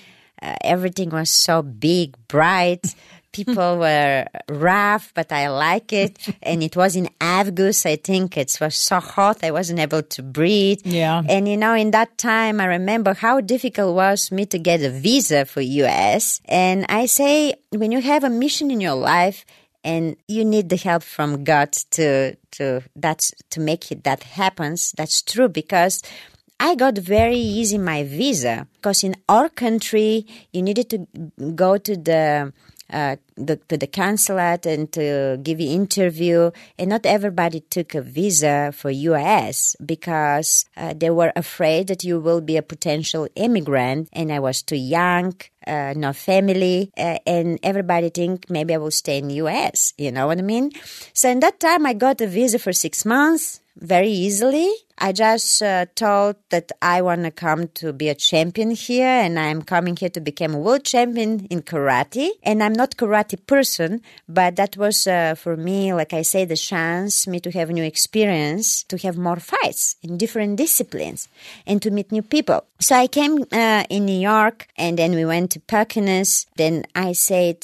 uh, 0.42 0.56
everything 0.62 1.10
was 1.10 1.32
so 1.32 1.62
big, 1.62 2.16
bright. 2.28 2.96
People 3.34 3.78
were 3.86 4.26
rough, 4.50 5.12
but 5.14 5.32
I 5.32 5.50
like 5.50 5.92
it. 5.92 6.18
And 6.42 6.64
it 6.64 6.76
was 6.76 6.96
in 6.96 7.10
August. 7.20 7.86
I 7.86 7.98
think 7.98 8.38
it 8.38 8.58
was 8.62 8.76
so 8.76 9.00
hot. 9.00 9.44
I 9.44 9.52
wasn't 9.52 9.80
able 9.80 10.04
to 10.04 10.24
breathe. 10.24 10.82
Yeah. 10.86 11.22
And 11.28 11.48
you 11.48 11.58
know, 11.58 11.74
in 11.74 11.92
that 11.92 12.18
time, 12.18 12.62
I 12.62 12.66
remember 12.66 13.14
how 13.14 13.42
difficult 13.42 13.90
it 13.92 13.96
was 13.96 14.32
me 14.32 14.46
to 14.48 14.60
get 14.60 14.82
a 14.82 14.90
visa 14.90 15.46
for 15.46 15.62
US. 15.62 16.40
And 16.46 16.86
I 16.88 17.08
say, 17.08 17.56
when 17.72 17.92
you 17.92 18.02
have 18.02 18.24
a 18.24 18.30
mission 18.30 18.72
in 18.72 18.80
your 18.80 18.96
life, 18.96 19.46
and 19.84 20.16
you 20.28 20.46
need 20.46 20.70
the 20.70 20.78
help 20.78 21.04
from 21.04 21.44
God 21.44 21.74
to 21.92 22.36
to 22.52 22.82
that's 22.96 23.34
to 23.50 23.60
make 23.60 23.92
it 23.92 24.04
that 24.04 24.24
happens. 24.24 24.94
That's 24.96 25.22
true 25.22 25.50
because 25.50 26.02
I 26.60 26.76
got 26.76 26.98
very 26.98 27.38
easy 27.38 27.78
my 27.78 28.04
visa 28.04 28.68
because 28.76 29.04
in 29.04 29.16
our 29.28 29.50
country 29.50 30.26
you 30.54 30.62
needed 30.62 30.90
to 30.92 31.08
go 31.56 31.78
to 31.78 31.98
the 31.98 32.54
uh, 32.90 33.16
the, 33.36 33.58
to 33.70 33.78
the 33.78 33.88
consulate 33.88 34.66
and 34.66 34.92
to 34.92 35.40
give 35.42 35.60
you 35.60 35.72
interview. 35.72 36.52
And 36.78 36.90
not 36.90 37.06
everybody 37.06 37.62
took 37.62 37.96
a 37.96 38.02
visa 38.02 38.72
for 38.74 38.92
us 38.92 39.76
because 39.84 40.66
uh, 40.78 40.94
they 40.96 41.10
were 41.10 41.34
afraid 41.36 41.88
that 41.88 42.04
you 42.04 42.20
will 42.20 42.42
be 42.42 42.58
a 42.58 42.62
potential 42.62 43.28
immigrant. 43.36 44.10
And 44.14 44.32
i 44.32 44.40
was 44.40 44.62
too 44.62 44.76
young 44.76 45.34
uh, 45.66 45.94
no 45.96 46.14
family 46.14 46.92
uh, 46.98 47.18
and 47.26 47.60
everybody 47.64 48.10
think 48.10 48.50
maybe 48.50 48.74
i 48.74 48.78
will 48.78 48.92
stay 48.92 49.20
in 49.20 49.30
us 49.30 49.94
you 49.98 50.12
know 50.12 50.28
what 50.28 50.38
i 50.38 50.42
mean? 50.42 50.72
So 51.14 51.30
in 51.30 51.40
that 51.40 51.60
time 51.60 51.86
i 51.86 51.94
got 51.94 52.22
a 52.22 52.28
visa 52.28 52.60
for 52.60 52.74
six 52.74 53.06
months 53.06 53.62
very 53.76 54.10
easily. 54.10 54.72
I 55.04 55.12
just 55.12 55.62
uh, 55.62 55.86
told 55.96 56.38
that 56.50 56.72
I 56.82 57.02
want 57.02 57.26
to 57.26 57.32
come 57.32 57.68
to 57.80 57.92
be 57.92 58.08
a 58.08 58.16
champion 58.16 58.72
here 58.72 59.06
and 59.06 59.38
I'm 59.38 59.62
coming 59.62 59.98
here 59.98 60.08
to 60.08 60.22
become 60.22 60.54
a 60.54 60.58
world 60.58 60.86
champion 60.86 61.46
in 61.50 61.62
karate. 61.62 62.30
And 62.42 62.64
I'm 62.64 62.72
not 62.72 62.96
karate 62.96 63.46
person, 63.46 64.02
but 64.30 64.56
that 64.56 64.78
was 64.78 65.06
uh, 65.06 65.36
for 65.36 65.58
me, 65.58 65.94
like 65.94 66.14
I 66.14 66.22
say, 66.22 66.46
the 66.46 66.56
chance 66.56 67.28
me 67.28 67.42
to 67.42 67.52
have 67.52 67.70
new 67.70 67.84
experience, 67.84 68.84
to 68.86 68.98
have 69.00 69.18
more 69.18 69.42
fights 69.42 69.98
in 70.02 70.18
different 70.18 70.56
disciplines 70.56 71.28
and 71.68 71.82
to 71.82 71.92
meet 71.92 72.14
new 72.14 72.24
people. 72.24 72.64
So 72.80 72.96
I 72.96 73.08
came 73.08 73.44
uh, 73.52 73.84
in 73.90 74.06
New 74.06 74.22
York 74.22 74.68
and 74.78 74.98
then 74.98 75.16
we 75.16 75.26
went 75.26 75.52
to 75.52 75.60
Poconos. 75.60 76.46
Then 76.56 76.86
I 76.96 77.12
said, 77.12 77.58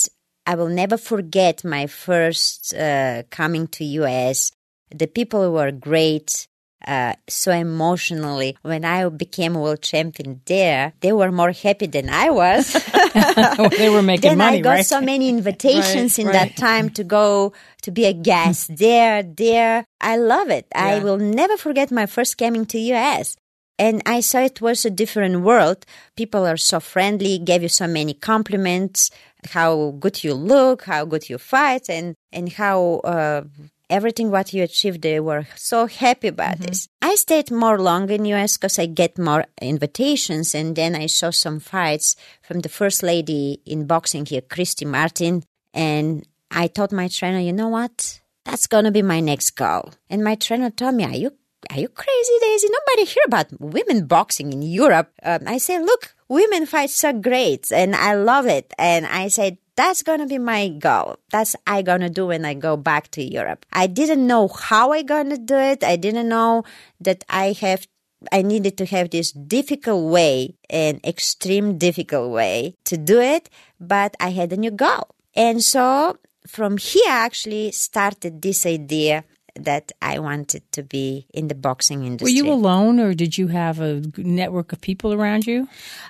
I 0.45 0.55
will 0.55 0.67
never 0.67 0.97
forget 0.97 1.63
my 1.63 1.87
first 1.87 2.75
uh, 2.75 3.23
coming 3.29 3.67
to 3.67 3.85
US 3.85 4.51
the 4.93 5.07
people 5.07 5.51
were 5.51 5.71
great. 5.71 6.47
Uh, 6.89 7.13
so 7.27 7.51
emotionally. 7.51 8.57
When 8.63 8.83
I 8.83 9.07
became 9.09 9.53
world 9.53 9.81
champion 9.81 10.41
there, 10.45 10.93
they 11.01 11.13
were 11.13 11.31
more 11.31 11.51
happy 11.51 11.85
than 11.85 12.09
I 12.09 12.29
was. 12.31 12.73
they 13.77 13.89
were 13.89 14.01
making 14.01 14.29
then 14.29 14.37
money, 14.39 14.57
I 14.57 14.61
got 14.61 14.69
right? 14.71 14.85
so 14.85 14.99
many 14.99 15.29
invitations 15.37 16.17
Right, 16.17 16.19
in 16.19 16.27
right. 16.27 16.33
that 16.33 16.57
time 16.57 16.89
to 16.91 17.03
go 17.03 17.53
to 17.83 17.91
be 17.91 18.05
a 18.05 18.13
guest 18.13 18.75
there, 18.75 19.21
there. 19.23 19.85
I 20.01 20.17
love 20.17 20.49
it. 20.49 20.65
I 20.73 20.99
will 20.99 21.17
never 21.17 21.57
forget 21.57 21.91
my 21.91 22.07
first 22.07 22.37
coming 22.37 22.65
to 22.67 22.79
US. 22.93 23.35
And 23.77 24.01
I 24.05 24.19
saw 24.19 24.39
it 24.39 24.59
was 24.59 24.83
a 24.83 24.89
different 24.89 25.41
world. 25.41 25.85
People 26.17 26.45
are 26.45 26.57
so 26.57 26.79
friendly, 26.81 27.37
gave 27.39 27.61
you 27.61 27.69
so 27.69 27.87
many 27.87 28.13
compliments, 28.13 29.09
how 29.51 29.91
good 29.99 30.21
you 30.23 30.33
look, 30.33 30.83
how 30.83 31.05
good 31.05 31.29
you 31.29 31.37
fight, 31.37 31.89
and, 31.89 32.15
and 32.33 32.51
how, 32.51 32.99
uh, 33.05 33.43
everything 33.89 34.31
what 34.31 34.53
you 34.53 34.63
achieved, 34.63 35.01
they 35.01 35.19
were 35.19 35.47
so 35.55 35.85
happy 35.87 36.27
about 36.29 36.57
Mm-hmm. 36.57 36.65
this. 36.67 36.87
I 37.01 37.15
stayed 37.15 37.51
more 37.51 37.79
long 37.79 38.09
in 38.09 38.25
US 38.25 38.57
because 38.57 38.77
I 38.79 38.85
get 38.85 39.17
more 39.17 39.45
invitations, 39.61 40.53
and 40.55 40.75
then 40.75 40.95
I 40.95 41.07
saw 41.07 41.31
some 41.31 41.59
fights 41.59 42.15
from 42.41 42.59
the 42.61 42.69
first 42.69 43.03
lady 43.03 43.61
in 43.65 43.87
boxing 43.87 44.25
here, 44.25 44.41
Christy 44.41 44.85
Martin, 44.85 45.43
and 45.73 46.25
I 46.51 46.67
told 46.67 46.91
my 46.91 47.07
trainer, 47.07 47.39
you 47.39 47.53
know 47.53 47.69
what? 47.69 48.21
That's 48.45 48.67
gonna 48.67 48.91
be 48.91 49.01
my 49.01 49.19
next 49.19 49.51
goal. 49.51 49.93
And 50.09 50.23
my 50.23 50.35
trainer 50.35 50.69
told 50.71 50.95
me, 50.95 51.03
are 51.05 51.15
you 51.15 51.31
are 51.69 51.79
you 51.79 51.89
crazy, 51.89 52.33
Daisy? 52.41 52.67
Nobody 52.71 53.05
hear 53.05 53.23
about 53.27 53.47
women 53.59 54.07
boxing 54.07 54.53
in 54.53 54.61
Europe. 54.61 55.11
Um, 55.23 55.41
I 55.45 55.57
said, 55.59 55.81
look, 55.83 56.15
women 56.29 56.65
fight 56.65 56.91
so 56.91 57.11
great, 57.11 57.71
and 57.71 57.95
I 57.95 58.13
love 58.13 58.45
it. 58.45 58.73
And 58.77 59.05
I 59.05 59.27
said, 59.27 59.57
that's 59.75 60.03
gonna 60.03 60.27
be 60.27 60.37
my 60.37 60.67
goal. 60.69 61.17
That's 61.31 61.55
I 61.65 61.81
gonna 61.81 62.09
do 62.09 62.27
when 62.27 62.43
I 62.43 62.53
go 62.53 62.75
back 62.75 63.11
to 63.11 63.23
Europe. 63.23 63.65
I 63.71 63.87
didn't 63.87 64.27
know 64.27 64.47
how 64.47 64.91
I 64.91 65.03
gonna 65.03 65.37
do 65.37 65.55
it. 65.55 65.83
I 65.83 65.95
didn't 65.95 66.27
know 66.27 66.63
that 66.99 67.23
I 67.29 67.53
have 67.61 67.87
I 68.33 68.41
needed 68.41 68.77
to 68.79 68.85
have 68.87 69.11
this 69.11 69.31
difficult 69.31 70.11
way, 70.11 70.55
an 70.69 70.99
extreme 71.05 71.77
difficult 71.77 72.31
way 72.31 72.75
to 72.83 72.97
do 72.97 73.21
it, 73.21 73.49
but 73.79 74.15
I 74.19 74.31
had 74.31 74.51
a 74.51 74.57
new 74.57 74.71
goal. 74.71 75.15
And 75.33 75.63
so 75.63 76.17
from 76.45 76.75
here 76.75 77.07
actually 77.07 77.71
started 77.71 78.41
this 78.41 78.65
idea 78.65 79.23
that 79.59 79.91
I 80.01 80.19
wanted 80.19 80.63
to 80.73 80.83
be 80.83 81.27
in 81.33 81.47
the 81.47 81.55
boxing 81.55 82.05
industry. 82.05 82.33
Were 82.33 82.37
you 82.45 82.51
alone, 82.51 82.99
or 82.99 83.13
did 83.13 83.37
you 83.37 83.47
have 83.47 83.79
a 83.79 84.01
network 84.17 84.73
of 84.73 84.81
people 84.81 85.13
around 85.13 85.45
you? 85.45 85.67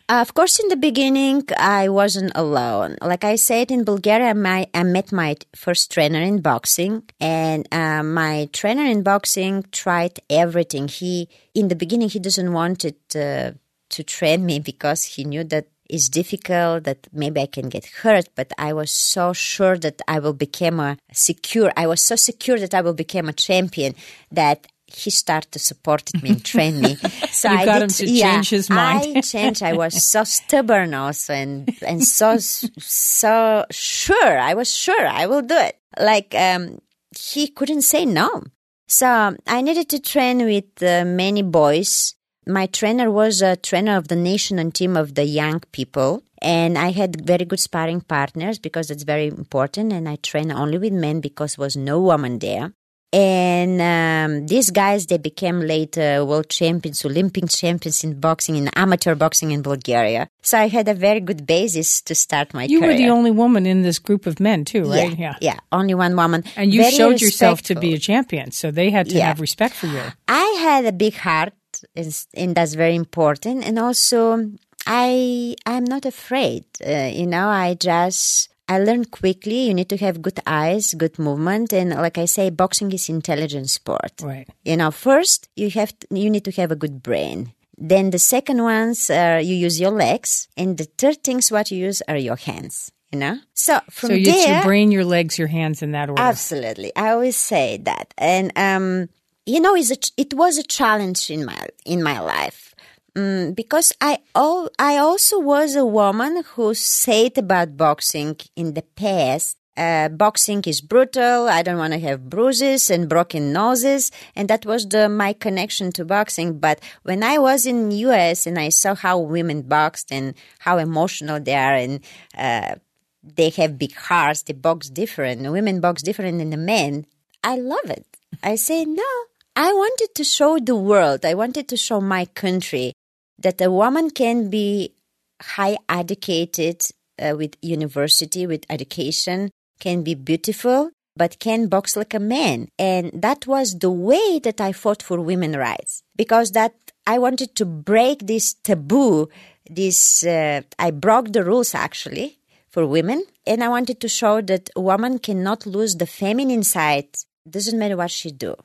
Uh, 0.08 0.22
of 0.22 0.34
course, 0.34 0.60
in 0.60 0.68
the 0.70 0.76
beginning, 0.76 1.44
I 1.58 1.90
wasn't 1.90 2.32
alone. 2.36 2.98
Like 3.02 3.24
I 3.24 3.36
said, 3.36 3.72
in 3.72 3.84
Bulgaria, 3.84 4.34
my, 4.34 4.68
I 4.74 4.84
met 4.84 5.12
my 5.12 5.36
first 5.56 5.92
trainer 5.92 6.22
in 6.22 6.42
boxing, 6.42 7.04
and 7.20 7.68
uh, 7.72 8.04
my 8.04 8.50
trainer 8.54 8.86
in 8.86 9.04
boxing 9.04 9.66
tried 9.72 10.20
everything. 10.30 10.88
He, 10.88 11.30
in 11.54 11.68
the 11.68 11.76
beginning, 11.76 12.10
he 12.10 12.20
doesn't 12.20 12.52
want 12.54 12.86
it 12.86 13.02
uh, 13.16 13.52
to 13.90 14.04
train 14.04 14.46
me 14.46 14.60
because 14.60 15.04
he 15.04 15.24
knew 15.24 15.44
that 15.46 15.68
it's 15.90 16.08
difficult, 16.08 16.84
that 16.84 17.08
maybe 17.12 17.42
I 17.42 17.48
can 17.48 17.68
get 17.70 17.86
hurt, 17.86 18.30
but 18.36 18.52
I 18.58 18.74
was 18.74 18.92
so 18.92 19.34
sure 19.34 19.78
that 19.80 20.02
I 20.08 20.20
will 20.20 20.34
become 20.34 20.80
a 20.80 20.98
secure. 21.12 21.72
I 21.76 21.88
was 21.88 22.02
so 22.02 22.16
secure 22.16 22.60
that 22.60 22.74
I 22.74 22.82
will 22.82 22.94
become 22.94 23.28
a 23.28 23.34
champion 23.34 23.96
that 24.32 24.68
he 24.86 25.10
started 25.10 25.52
to 25.52 25.60
support 25.60 26.12
me 26.22 26.30
and 26.30 26.46
train 26.46 26.82
me. 26.82 26.98
So 27.32 27.48
I 27.48 27.64
got 27.64 27.80
did, 27.80 27.84
him 27.84 27.90
to 27.90 28.10
yeah, 28.10 28.34
change 28.34 28.50
his 28.50 28.70
mind. 28.70 29.18
I 29.18 29.22
changed. 29.22 29.64
I 29.64 29.74
was 29.74 30.04
so 30.04 30.26
stubborn 30.26 30.94
also, 30.94 31.34
and 31.34 31.70
and 31.88 32.04
so 32.04 32.38
so 32.38 33.66
sure. 33.72 34.40
I 34.40 34.56
was 34.56 34.76
sure 34.76 35.08
I 35.08 35.26
will 35.28 35.42
do 35.42 35.56
it. 35.56 35.78
Like 35.98 36.36
um, 36.36 36.80
he 37.18 37.48
couldn't 37.48 37.84
say 37.84 38.06
no. 38.06 38.44
So 38.88 39.38
I 39.48 39.62
needed 39.62 39.88
to 39.90 40.00
train 40.00 40.44
with 40.44 40.84
uh, 40.84 41.06
many 41.06 41.44
boys. 41.44 42.16
My 42.50 42.66
trainer 42.66 43.12
was 43.12 43.42
a 43.44 43.56
trainer 43.58 43.96
of 43.96 44.08
the 44.08 44.16
nation 44.16 44.58
and 44.58 44.74
team 44.74 44.98
of 44.98 45.14
the 45.14 45.24
young 45.24 45.60
people, 45.72 46.24
and 46.42 46.78
I 46.80 46.90
had 46.92 47.12
very 47.34 47.46
good 47.46 47.60
sparring 47.60 48.02
partners 48.02 48.58
because 48.58 48.90
it's 48.90 49.04
very 49.04 49.28
important. 49.28 49.94
And 49.94 50.10
I 50.10 50.16
trained 50.30 50.52
only 50.52 50.80
with 50.80 50.94
men 50.94 51.20
because 51.22 51.56
there 51.56 51.64
was 51.64 51.76
no 51.78 52.00
woman 52.02 52.40
there. 52.40 52.72
And 53.12 53.82
um, 53.82 54.46
these 54.48 54.70
guys, 54.70 55.08
they 55.08 55.18
became 55.18 55.62
later 55.62 56.24
world 56.26 56.50
champions, 56.50 57.04
Olympic 57.04 57.50
champions 57.50 58.04
in 58.04 58.20
boxing, 58.20 58.56
in 58.56 58.70
amateur 58.76 59.16
boxing 59.16 59.50
in 59.52 59.62
Bulgaria. 59.64 60.28
So 60.44 60.58
I 60.60 60.68
had 60.68 60.88
a 60.88 60.94
very 60.94 61.20
good 61.20 61.46
basis 61.48 62.02
to 62.04 62.14
start 62.16 62.54
my 62.54 62.66
You 62.66 62.80
career. 62.80 62.92
were 62.92 62.98
the 62.98 63.10
only 63.10 63.32
woman 63.32 63.66
in 63.66 63.82
this 63.82 63.98
group 63.98 64.28
of 64.28 64.40
men, 64.40 64.64
too, 64.64 64.84
right? 64.86 65.18
Yeah, 65.18 65.36
yeah, 65.42 65.58
only 65.72 65.96
one 65.96 66.16
woman. 66.16 66.44
And 66.56 66.72
you 66.74 66.82
Very 66.82 66.94
showed 66.94 67.20
yourself 67.20 67.64
to 67.64 67.76
be 67.76 67.94
a 67.96 68.00
champion, 68.00 68.52
so 68.52 68.70
they 68.70 68.90
had 68.92 69.10
to 69.10 69.16
Yeah. 69.18 69.28
have 69.30 69.40
respect 69.40 69.74
for 69.76 69.88
you. 69.88 70.02
I 70.28 70.46
had 70.68 70.86
a 70.86 70.92
big 70.92 71.16
heart, 71.16 71.54
is- 71.96 72.28
and 72.34 72.56
that's 72.56 72.74
very 72.76 72.96
important. 72.96 73.66
And 73.68 73.78
also, 73.80 74.52
I 74.86 75.56
I'm 75.66 75.84
not 75.84 76.06
afraid. 76.06 76.66
Uh, 76.86 77.10
you 77.14 77.28
know, 77.28 77.48
I 77.50 77.76
just 77.76 78.50
I 78.68 78.80
learn 78.80 79.06
quickly. 79.06 79.68
You 79.68 79.74
need 79.74 79.90
to 79.90 79.98
have 79.98 80.22
good 80.22 80.40
eyes, 80.46 80.94
good 80.94 81.18
movement, 81.20 81.74
and 81.74 81.90
like 81.92 82.18
I 82.18 82.26
say, 82.26 82.50
boxing 82.50 82.92
is 82.92 83.10
intelligent 83.10 83.70
sport. 83.70 84.14
Right. 84.22 84.48
You 84.64 84.78
know, 84.78 84.92
first 84.92 85.50
you 85.56 85.70
have 85.72 85.98
to, 86.00 86.08
you 86.12 86.30
need 86.30 86.46
to 86.46 86.52
have 86.52 86.72
a 86.72 86.76
good 86.76 87.02
brain. 87.04 87.54
Then 87.78 88.10
the 88.12 88.20
second 88.20 88.62
ones, 88.64 89.10
uh, 89.10 89.40
you 89.42 89.56
use 89.56 89.80
your 89.80 89.92
legs, 89.92 90.48
and 90.58 90.78
the 90.78 90.84
third 90.98 91.24
things 91.24 91.52
what 91.52 91.72
you 91.72 91.78
use 91.78 92.02
are 92.08 92.18
your 92.18 92.36
hands. 92.36 92.92
You 93.12 93.18
know, 93.18 93.40
so 93.56 93.80
from 93.90 94.10
so 94.10 94.14
it's 94.14 94.30
there, 94.30 94.54
your 94.58 94.64
brain, 94.64 94.92
your 94.92 95.04
legs, 95.04 95.40
your 95.40 95.48
hands 95.48 95.82
in 95.82 95.94
that 95.94 96.10
order. 96.10 96.22
Absolutely, 96.22 96.96
I 96.96 97.10
always 97.10 97.36
say 97.38 97.78
that, 97.86 98.14
and 98.20 98.52
um, 98.56 99.10
you 99.46 99.60
know, 99.60 99.76
it 99.76 100.34
was 100.34 100.58
a 100.58 100.64
challenge 100.64 101.30
in 101.30 101.46
my 101.46 101.68
in 101.86 102.04
my 102.04 102.20
life 102.20 102.70
mm, 103.16 103.56
because 103.56 103.94
I 104.02 104.20
al- 104.36 104.70
I 104.78 104.98
also 104.98 105.40
was 105.40 105.76
a 105.76 105.86
woman 105.86 106.44
who 106.54 106.74
said 106.74 107.38
about 107.38 107.78
boxing 107.78 108.38
in 108.56 108.74
the 108.74 108.84
past. 108.84 109.58
Uh, 109.78 110.10
boxing 110.10 110.62
is 110.66 110.82
brutal. 110.82 111.48
I 111.48 111.62
don't 111.64 111.78
want 111.78 111.94
to 111.94 112.00
have 112.00 112.30
bruises 112.30 112.90
and 112.90 113.08
broken 113.08 113.54
noses, 113.54 114.12
and 114.36 114.50
that 114.50 114.66
was 114.66 114.86
the 114.86 115.08
my 115.08 115.32
connection 115.32 115.92
to 115.94 116.04
boxing. 116.04 116.60
But 116.60 116.82
when 117.04 117.24
I 117.24 117.38
was 117.38 117.66
in 117.66 117.92
U.S. 117.92 118.46
and 118.46 118.60
I 118.60 118.70
saw 118.70 118.94
how 118.94 119.20
women 119.20 119.62
boxed 119.62 120.12
and 120.12 120.34
how 120.60 120.80
emotional 120.80 121.40
they 121.40 121.56
are, 121.56 121.76
and 121.76 122.02
uh, 122.38 122.76
they 123.24 123.50
have 123.52 123.80
big 123.80 123.96
hearts, 123.96 124.44
they 124.44 124.54
box 124.54 124.90
different, 124.90 125.50
women 125.50 125.80
box 125.80 126.02
different 126.02 126.40
than 126.40 126.50
the 126.50 126.58
men. 126.58 127.06
I 127.42 127.56
love 127.56 127.90
it. 127.90 128.06
I 128.44 128.56
say, 128.56 128.84
no, 128.84 129.12
I 129.60 129.74
wanted 129.74 130.16
to 130.16 130.24
show 130.24 130.58
the 130.58 130.78
world, 130.78 131.26
I 131.26 131.34
wanted 131.34 131.68
to 131.68 131.76
show 131.76 132.00
my 132.00 132.24
country 132.24 132.94
that 133.40 133.60
a 133.60 133.70
woman 133.70 134.10
can 134.10 134.50
be 134.50 134.94
high 135.42 135.76
educated 135.90 136.82
uh, 137.22 137.36
with 137.38 137.58
university, 137.62 138.48
with 138.48 138.64
education, 138.70 139.52
can 139.82 140.02
be 140.02 140.16
beautiful, 140.16 140.92
but 141.18 141.40
can 141.40 141.68
box 141.68 141.98
like 141.98 142.14
a 142.14 142.22
man. 142.22 142.70
And 142.80 143.12
that 143.14 143.48
was 143.48 143.78
the 143.80 143.92
way 143.92 144.40
that 144.40 144.62
I 144.62 144.72
fought 144.72 145.04
for 145.04 145.20
women 145.20 145.58
rights 145.58 146.04
because 146.16 146.54
that 146.54 146.74
I 147.06 147.20
wanted 147.20 147.54
to 147.56 147.66
break 147.66 148.28
this 148.28 148.54
taboo. 148.54 149.28
This, 149.70 150.26
uh, 150.26 150.62
I 150.80 150.92
broke 150.92 151.34
the 151.34 151.44
rules 151.44 151.76
actually 151.76 152.40
for 152.70 152.86
women. 152.86 153.26
And 153.46 153.62
I 153.62 153.68
wanted 153.68 154.00
to 154.00 154.08
show 154.08 154.40
that 154.40 154.70
a 154.78 154.80
woman 154.80 155.20
cannot 155.20 155.66
lose 155.66 155.98
the 155.98 156.08
feminine 156.08 156.64
side. 156.64 157.10
Doesn't 157.50 157.78
matter 157.78 157.98
what 157.98 158.12
she 158.12 158.32
do. 158.32 158.56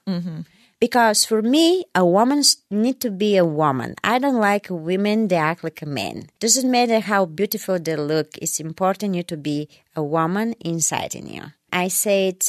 Because 0.80 1.24
for 1.24 1.42
me, 1.42 1.84
a 1.94 2.04
woman 2.04 2.42
need 2.70 3.00
to 3.00 3.10
be 3.10 3.36
a 3.36 3.44
woman. 3.44 3.94
I 4.02 4.18
don't 4.18 4.40
like 4.40 4.66
women 4.70 5.28
that 5.28 5.36
act 5.36 5.64
like 5.64 5.82
a 5.82 5.86
man. 5.86 6.28
Doesn't 6.40 6.70
matter 6.70 7.00
how 7.00 7.26
beautiful 7.26 7.78
they 7.78 7.96
look. 7.96 8.36
It's 8.38 8.60
important 8.60 9.14
you 9.14 9.22
to 9.24 9.36
be 9.36 9.68
a 9.96 10.02
woman 10.02 10.54
inside 10.60 11.14
in 11.14 11.26
you. 11.26 11.44
I 11.72 11.88
said, 11.88 12.44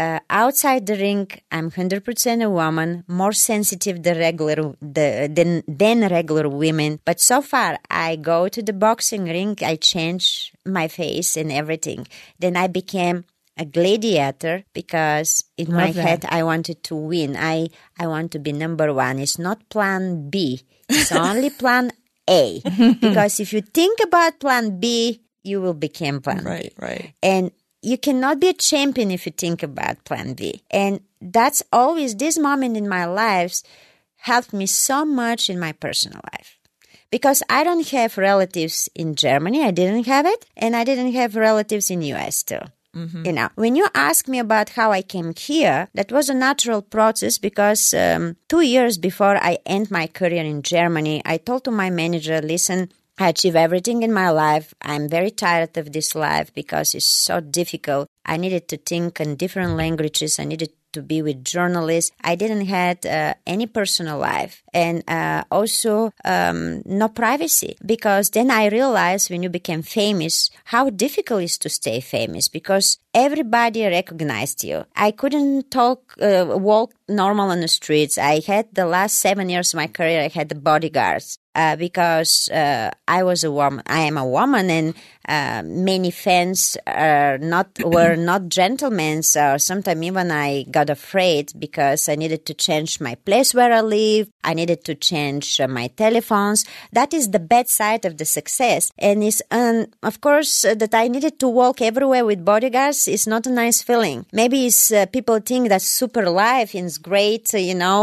uh, 0.00 0.20
outside 0.30 0.86
the 0.86 0.96
ring, 0.96 1.28
I'm 1.52 1.70
100% 1.70 2.42
a 2.42 2.48
woman, 2.48 3.04
more 3.06 3.32
sensitive 3.32 3.98
regular, 4.04 4.74
the, 4.80 5.30
than, 5.30 5.62
than 5.68 6.08
regular 6.08 6.48
women. 6.48 7.00
But 7.04 7.20
so 7.20 7.42
far, 7.42 7.78
I 7.90 8.16
go 8.16 8.48
to 8.48 8.62
the 8.62 8.72
boxing 8.72 9.24
ring, 9.24 9.58
I 9.62 9.76
change 9.76 10.52
my 10.64 10.88
face 10.88 11.36
and 11.36 11.52
everything. 11.52 12.06
Then 12.38 12.56
I 12.56 12.66
became 12.68 13.24
a 13.60 13.66
gladiator 13.66 14.64
because 14.72 15.44
in 15.58 15.70
my 15.70 15.92
that. 15.92 16.02
head 16.02 16.24
I 16.28 16.42
wanted 16.42 16.82
to 16.84 16.96
win. 16.96 17.36
I 17.36 17.68
I 18.00 18.08
want 18.08 18.32
to 18.32 18.40
be 18.40 18.52
number 18.52 18.92
one. 18.92 19.20
It's 19.20 19.38
not 19.38 19.68
plan 19.68 20.30
B. 20.30 20.64
It's 20.88 21.12
only 21.12 21.50
plan 21.62 21.92
A. 22.28 22.60
because 23.00 23.38
if 23.38 23.52
you 23.52 23.60
think 23.60 24.00
about 24.02 24.40
plan 24.40 24.80
B, 24.80 25.20
you 25.44 25.60
will 25.60 25.76
become 25.76 26.20
plan 26.24 26.40
B. 26.40 26.48
Right, 26.48 26.72
right. 26.80 27.14
And 27.22 27.52
you 27.82 27.98
cannot 27.98 28.40
be 28.40 28.48
a 28.48 28.54
champion 28.56 29.10
if 29.10 29.26
you 29.26 29.32
think 29.32 29.62
about 29.62 30.04
plan 30.04 30.32
B. 30.32 30.64
And 30.70 31.00
that's 31.20 31.62
always 31.70 32.16
this 32.16 32.38
moment 32.38 32.76
in 32.76 32.88
my 32.88 33.04
life 33.04 33.60
helped 34.16 34.52
me 34.52 34.64
so 34.64 35.04
much 35.04 35.50
in 35.50 35.60
my 35.60 35.72
personal 35.72 36.20
life. 36.32 36.56
Because 37.10 37.42
I 37.50 37.64
don't 37.64 37.88
have 37.88 38.16
relatives 38.16 38.88
in 38.94 39.16
Germany, 39.16 39.64
I 39.64 39.72
didn't 39.72 40.06
have 40.06 40.26
it, 40.26 40.46
and 40.56 40.76
I 40.76 40.84
didn't 40.84 41.12
have 41.12 41.34
relatives 41.34 41.90
in 41.90 42.02
US 42.02 42.42
too. 42.44 42.60
You 43.24 43.32
know, 43.32 43.48
when 43.54 43.76
you 43.76 43.86
ask 43.94 44.26
me 44.26 44.38
about 44.38 44.70
how 44.70 44.90
I 44.92 45.02
came 45.02 45.32
here, 45.36 45.88
that 45.94 46.10
was 46.10 46.28
a 46.28 46.34
natural 46.34 46.82
process 46.82 47.38
because 47.38 47.94
um, 47.94 48.36
two 48.48 48.62
years 48.62 48.98
before 48.98 49.36
I 49.36 49.58
end 49.64 49.90
my 49.90 50.06
career 50.06 50.44
in 50.44 50.62
Germany, 50.62 51.22
I 51.24 51.36
told 51.36 51.64
to 51.64 51.70
my 51.70 51.90
manager, 51.90 52.40
listen, 52.42 52.90
I 53.18 53.28
achieve 53.28 53.54
everything 53.54 54.02
in 54.02 54.12
my 54.12 54.30
life. 54.30 54.74
I'm 54.82 55.08
very 55.08 55.30
tired 55.30 55.76
of 55.76 55.92
this 55.92 56.14
life 56.14 56.52
because 56.54 56.94
it's 56.94 57.06
so 57.06 57.40
difficult. 57.40 58.08
I 58.24 58.38
needed 58.38 58.66
to 58.68 58.76
think 58.76 59.20
in 59.20 59.36
different 59.36 59.76
languages. 59.76 60.38
I 60.38 60.44
needed 60.44 60.72
to 60.92 61.02
be 61.02 61.22
with 61.22 61.44
journalists. 61.44 62.12
I 62.22 62.34
didn't 62.34 62.66
had 62.66 63.06
uh, 63.06 63.34
any 63.46 63.66
personal 63.66 64.18
life 64.18 64.62
and 64.72 65.02
uh, 65.08 65.44
also 65.50 66.12
um, 66.24 66.82
no 66.84 67.08
privacy 67.08 67.76
because 67.84 68.30
then 68.30 68.50
I 68.50 68.68
realized 68.68 69.30
when 69.30 69.42
you 69.42 69.48
became 69.48 69.82
famous 69.82 70.50
how 70.64 70.90
difficult 70.90 71.42
it 71.42 71.44
is 71.44 71.58
to 71.58 71.68
stay 71.68 72.00
famous 72.00 72.48
because 72.48 72.98
everybody 73.14 73.84
recognized 73.84 74.64
you. 74.64 74.84
I 74.94 75.10
couldn't 75.10 75.70
talk, 75.70 76.14
uh, 76.20 76.46
walk 76.48 76.92
normal 77.08 77.50
on 77.50 77.60
the 77.60 77.68
streets. 77.68 78.18
I 78.18 78.40
had 78.46 78.68
the 78.72 78.86
last 78.86 79.18
seven 79.18 79.48
years 79.48 79.74
of 79.74 79.78
my 79.78 79.86
career, 79.86 80.22
I 80.22 80.28
had 80.28 80.48
the 80.48 80.54
bodyguards. 80.54 81.38
Uh, 81.52 81.74
because 81.74 82.48
uh, 82.50 82.92
I 83.08 83.24
was 83.24 83.42
a 83.42 83.50
woman, 83.50 83.82
I 83.88 84.02
am 84.02 84.16
a 84.16 84.24
woman, 84.24 84.70
and 84.70 84.94
uh, 85.28 85.62
many 85.66 86.12
fans 86.12 86.76
are 86.86 87.38
not 87.38 87.76
were 87.84 88.14
not 88.14 88.48
gentlemen. 88.48 89.24
So 89.24 89.58
sometimes 89.58 90.00
even 90.00 90.30
I 90.30 90.62
got 90.62 90.90
afraid 90.90 91.52
because 91.58 92.08
I 92.08 92.14
needed 92.14 92.46
to 92.46 92.54
change 92.54 93.00
my 93.00 93.16
place 93.16 93.52
where 93.52 93.72
I 93.72 93.80
live. 93.80 94.30
I 94.44 94.54
needed 94.60 94.80
to 94.88 94.94
change 94.94 95.46
uh, 95.60 95.68
my 95.68 95.86
telephones. 96.02 96.64
That 96.92 97.10
is 97.18 97.30
the 97.30 97.44
bad 97.52 97.66
side 97.68 98.04
of 98.04 98.14
the 98.20 98.28
success, 98.38 98.82
and 98.98 99.16
it's 99.28 99.42
um, 99.50 99.86
of 100.02 100.20
course 100.26 100.52
uh, 100.64 100.74
that 100.82 100.94
I 101.02 101.08
needed 101.14 101.38
to 101.42 101.48
walk 101.48 101.76
everywhere 101.90 102.24
with 102.24 102.44
bodyguards 102.52 103.08
is 103.16 103.26
not 103.32 103.46
a 103.46 103.56
nice 103.62 103.82
feeling. 103.82 104.18
Maybe 104.32 104.66
it's 104.68 104.92
uh, 104.92 105.06
people 105.16 105.38
think 105.40 105.68
that 105.68 105.82
super 105.82 106.24
life 106.30 106.74
is 106.74 106.98
great, 106.98 107.52
you 107.70 107.74
know, 107.84 108.02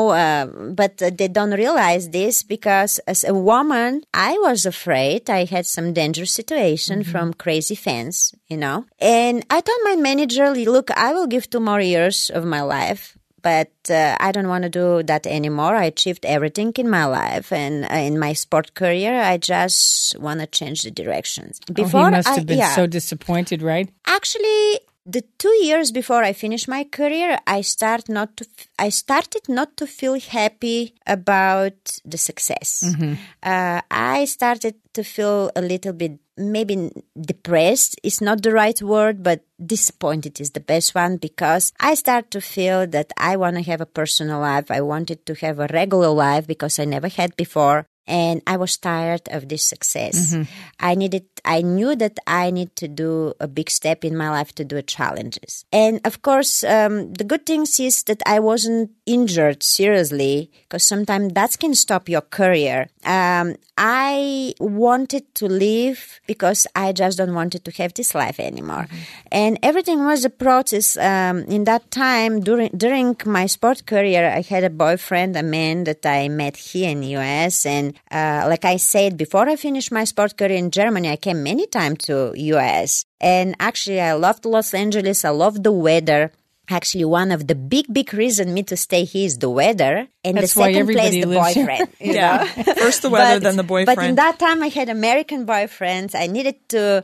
but 0.82 0.98
they 1.20 1.30
don't 1.38 1.56
realize 1.64 2.10
this 2.10 2.44
because 2.44 3.00
as 3.08 3.24
a 3.24 3.34
woman, 3.34 4.04
I 4.14 4.34
was 4.48 4.66
afraid. 4.66 5.30
I 5.30 5.46
had 5.46 5.66
some 5.66 5.94
dangerous 5.94 6.34
situation 6.34 7.02
mm-hmm. 7.02 7.12
from 7.12 7.34
crazy 7.34 7.76
fans, 7.76 8.34
you 8.48 8.58
know. 8.58 8.86
And 9.00 9.46
I 9.50 9.62
told 9.62 9.80
my 9.84 9.96
manager, 9.96 10.50
look, 10.52 10.92
I 10.92 11.14
will 11.14 11.28
give 11.28 11.50
two 11.50 11.60
more 11.60 11.82
years 11.82 12.30
of 12.30 12.46
my 12.46 12.62
life. 12.62 13.17
But 13.48 13.90
uh, 13.90 14.18
I 14.20 14.34
don't 14.34 14.50
want 14.50 14.64
to 14.64 14.70
do 14.70 15.04
that 15.04 15.26
anymore. 15.26 15.74
I 15.74 15.86
achieved 15.86 16.26
everything 16.26 16.74
in 16.76 16.90
my 16.90 17.06
life 17.06 17.54
and 17.54 17.86
uh, 17.86 17.94
in 18.10 18.20
my 18.20 18.34
sport 18.34 18.74
career. 18.74 19.22
I 19.22 19.38
just 19.38 20.20
want 20.20 20.42
to 20.42 20.48
change 20.48 20.82
the 20.82 20.92
directions. 20.92 21.62
Before, 21.72 22.02
oh, 22.02 22.06
he 22.08 22.12
must 22.12 22.28
have 22.28 22.46
been 22.46 22.58
yeah. 22.58 22.76
so 22.76 22.88
disappointed, 22.88 23.62
right? 23.62 23.88
Actually, 24.06 24.82
the 25.08 25.24
two 25.38 25.56
years 25.64 25.92
before 25.92 26.22
I 26.22 26.34
finished 26.34 26.68
my 26.68 26.84
career, 26.84 27.40
I 27.48 27.62
start 27.62 28.10
not 28.10 28.36
to. 28.38 28.46
I 28.78 28.90
started 28.90 29.48
not 29.48 29.78
to 29.78 29.88
feel 29.88 30.20
happy 30.20 30.96
about 31.08 32.00
the 32.04 32.18
success. 32.18 32.84
Mm-hmm. 32.86 33.14
Uh, 33.42 33.82
I 33.90 34.26
started 34.26 34.76
to 34.94 35.04
feel 35.04 35.50
a 35.56 35.62
little 35.62 35.94
bit 35.94 36.20
maybe 36.36 36.92
depressed 37.20 38.00
is 38.04 38.22
not 38.22 38.44
the 38.44 38.52
right 38.52 38.80
word, 38.82 39.24
but 39.24 39.42
disappointed 39.66 40.40
is 40.40 40.52
the 40.52 40.60
best 40.60 40.94
one 40.94 41.18
because 41.18 41.74
I 41.80 41.96
start 41.96 42.30
to 42.32 42.42
feel 42.42 42.86
that 42.88 43.12
I 43.18 43.38
want 43.38 43.56
to 43.56 43.64
have 43.64 43.82
a 43.82 43.88
personal 43.88 44.42
life. 44.42 44.70
I 44.70 44.82
wanted 44.82 45.26
to 45.26 45.34
have 45.36 45.60
a 45.60 45.68
regular 45.72 46.10
life 46.10 46.46
because 46.46 46.78
I 46.80 46.86
never 46.86 47.08
had 47.08 47.36
before 47.38 47.88
and 48.08 48.42
I 48.48 48.58
was 48.58 48.78
tired 48.78 49.28
of 49.30 49.50
this 49.50 49.64
success. 49.64 50.34
Mm-hmm. 50.34 50.44
I 50.80 50.96
needed, 50.96 51.26
I 51.44 51.62
knew 51.62 51.96
that 51.96 52.18
I 52.26 52.52
need 52.52 52.76
to 52.78 52.88
do 52.88 53.34
a 53.40 53.48
big 53.48 53.70
step 53.70 54.06
in 54.06 54.16
my 54.16 54.30
life 54.30 54.56
to 54.56 54.66
do 54.66 54.82
challenges. 54.82 55.66
And 55.72 56.00
of 56.06 56.22
course, 56.22 56.64
um, 56.64 57.14
the 57.14 57.24
good 57.24 57.46
things 57.46 57.80
is 57.80 58.04
that 58.04 58.22
I 58.26 58.40
wasn't 58.40 58.92
injured 59.08 59.64
seriously 59.64 60.52
because 60.64 60.84
sometimes 60.84 61.34
that 61.34 61.58
can 61.58 61.74
stop 61.74 62.08
your 62.08 62.22
career. 62.22 62.90
Um, 63.04 63.56
I 63.78 64.54
wanted 64.60 65.34
to 65.36 65.48
leave 65.48 66.20
because 66.28 66.68
I 66.76 66.92
just 66.92 67.18
don't 67.18 67.34
wanted 67.34 67.64
to 67.66 67.72
have 67.82 67.94
this 67.94 68.14
life 68.14 68.40
anymore. 68.40 68.88
Mm-hmm. 68.90 69.28
And 69.32 69.60
everything 69.64 70.06
was 70.06 70.26
a 70.26 70.30
process. 70.30 70.98
Um, 70.98 71.40
in 71.44 71.64
that 71.66 71.90
time, 71.92 72.42
during, 72.42 72.70
during 72.76 73.16
my 73.26 73.46
sport 73.46 73.86
career, 73.86 74.30
I 74.30 74.42
had 74.42 74.64
a 74.64 74.70
boyfriend, 74.70 75.38
a 75.38 75.44
man 75.44 75.86
that 75.86 76.06
I 76.06 76.28
met 76.28 76.58
here 76.58 76.90
in 76.90 77.04
US 77.04 77.66
and 77.66 77.94
uh, 78.12 78.46
like 78.50 78.66
I 78.66 78.78
said, 78.78 79.18
before 79.18 79.48
I 79.48 79.56
finished 79.56 79.92
my 79.92 80.04
sport 80.04 80.38
career 80.38 80.58
in 80.58 80.72
Germany, 80.72 81.10
I 81.10 81.16
came 81.16 81.44
many 81.44 81.68
times 81.68 82.00
to 82.06 82.34
US. 82.36 83.06
And 83.20 83.56
actually, 83.60 84.02
I 84.02 84.14
loved 84.14 84.46
Los 84.46 84.74
Angeles. 84.74 85.26
I 85.26 85.30
loved 85.30 85.64
the 85.64 85.72
weather. 85.72 86.32
Actually, 86.70 87.06
one 87.06 87.32
of 87.32 87.48
the 87.48 87.56
big, 87.56 87.86
big 87.92 88.14
reason 88.14 88.54
me 88.54 88.62
to 88.64 88.76
stay 88.76 89.06
here 89.06 89.26
is 89.26 89.38
the 89.38 89.50
weather, 89.50 90.08
and 90.24 90.38
That's 90.38 90.54
the 90.54 90.64
second 90.64 90.88
place 90.88 91.14
the 91.14 91.24
boyfriend. 91.26 91.88
yeah, 92.00 92.44
first 92.76 93.02
the 93.04 93.10
weather, 93.10 93.36
but, 93.36 93.44
then 93.44 93.56
the 93.56 93.64
boyfriend. 93.64 93.96
But 93.96 94.06
in 94.06 94.16
that 94.16 94.38
time, 94.38 94.62
I 94.62 94.68
had 94.68 94.90
American 94.90 95.46
boyfriends. 95.46 96.14
I 96.14 96.28
needed 96.28 96.56
to. 96.70 97.04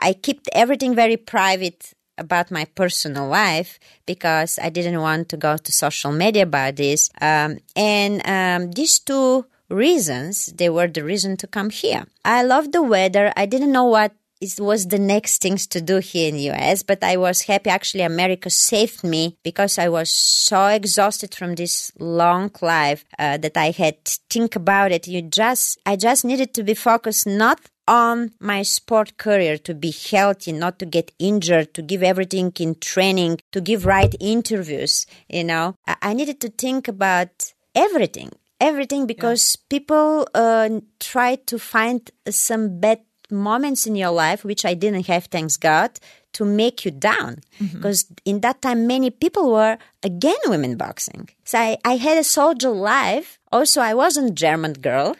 I 0.00 0.12
kept 0.14 0.48
everything 0.52 0.94
very 0.94 1.16
private 1.16 1.92
about 2.18 2.50
my 2.50 2.64
personal 2.64 3.28
life 3.28 3.78
because 4.06 4.58
I 4.58 4.70
didn't 4.70 5.00
want 5.00 5.28
to 5.30 5.36
go 5.36 5.56
to 5.56 5.72
social 5.72 6.12
media 6.12 6.42
about 6.42 6.76
this. 6.76 7.10
Um, 7.20 7.58
and 7.76 8.26
um, 8.26 8.72
these 8.72 8.98
two 8.98 9.46
reasons, 9.68 10.46
they 10.46 10.68
were 10.68 10.88
the 10.88 11.04
reason 11.04 11.36
to 11.38 11.46
come 11.46 11.70
here. 11.70 12.06
I 12.24 12.42
love 12.42 12.72
the 12.72 12.82
weather. 12.82 13.32
I 13.36 13.46
didn't 13.46 13.72
know 13.72 13.84
what 13.84 14.12
it 14.40 14.60
was 14.60 14.86
the 14.86 14.98
next 14.98 15.42
things 15.42 15.66
to 15.68 15.80
do 15.80 15.98
here 15.98 16.28
in 16.28 16.36
the 16.36 16.50
US, 16.50 16.82
but 16.82 17.02
I 17.02 17.16
was 17.16 17.42
happy. 17.42 17.70
Actually, 17.70 18.04
America 18.04 18.50
saved 18.50 19.02
me 19.04 19.36
because 19.42 19.78
I 19.78 19.88
was 19.88 20.10
so 20.10 20.66
exhausted 20.66 21.34
from 21.34 21.54
this 21.54 21.92
long 21.98 22.50
life 22.60 23.04
uh, 23.18 23.36
that 23.38 23.56
I 23.56 23.70
had 23.70 24.04
to 24.04 24.18
think 24.30 24.56
about 24.56 24.92
it. 24.92 25.08
You 25.08 25.22
just, 25.22 25.78
I 25.84 25.96
just 25.96 26.24
needed 26.24 26.54
to 26.54 26.62
be 26.62 26.74
focused 26.74 27.26
not 27.26 27.60
on 27.86 28.32
my 28.38 28.62
sport 28.62 29.16
career 29.16 29.56
to 29.56 29.74
be 29.74 29.90
healthy, 30.10 30.52
not 30.52 30.78
to 30.78 30.86
get 30.86 31.10
injured, 31.18 31.72
to 31.74 31.82
give 31.82 32.02
everything 32.02 32.52
in 32.60 32.74
training, 32.76 33.40
to 33.52 33.60
give 33.60 33.86
right 33.86 34.14
interviews. 34.20 35.06
You 35.28 35.44
know, 35.44 35.74
I 35.86 36.12
needed 36.12 36.40
to 36.42 36.50
think 36.50 36.86
about 36.86 37.52
everything 37.74 38.30
everything 38.60 39.06
because 39.06 39.56
yeah. 39.56 39.78
people 39.78 40.28
uh, 40.34 40.68
try 41.00 41.36
to 41.46 41.58
find 41.58 42.10
some 42.28 42.80
bad 42.80 43.00
moments 43.30 43.86
in 43.86 43.96
your 43.96 44.10
life 44.10 44.44
which 44.44 44.64
i 44.64 44.74
didn't 44.74 45.06
have 45.06 45.24
thanks 45.26 45.56
god 45.56 45.98
to 46.32 46.44
make 46.44 46.84
you 46.84 46.90
down 46.90 47.38
because 47.58 48.04
mm-hmm. 48.04 48.14
in 48.24 48.40
that 48.40 48.60
time 48.62 48.86
many 48.86 49.10
people 49.10 49.50
were 49.50 49.78
again 50.02 50.36
women 50.46 50.76
boxing 50.76 51.28
so 51.44 51.58
I, 51.58 51.78
I 51.84 51.96
had 51.96 52.18
a 52.18 52.24
soldier 52.24 52.70
life 52.70 53.38
also 53.52 53.80
i 53.80 53.94
wasn't 53.94 54.34
german 54.34 54.74
girl 54.74 55.16